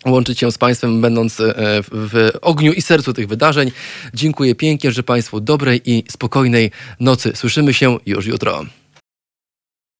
łączyć 0.05 0.39
się 0.39 0.51
z 0.51 0.57
Państwem, 0.57 1.01
będąc 1.01 1.39
e, 1.39 1.53
w 1.91 2.31
ogniu 2.41 2.73
i 2.73 2.81
sercu 2.81 3.13
tych 3.13 3.27
wydarzeń. 3.27 3.71
Dziękuję 4.13 4.55
pięknie, 4.55 4.91
że 4.91 5.03
Państwu 5.03 5.39
dobrej 5.39 5.81
i 5.85 6.03
spokojnej 6.09 6.71
nocy. 6.99 7.31
Słyszymy 7.35 7.73
się 7.73 7.97
już 8.05 8.25
jutro. 8.25 8.65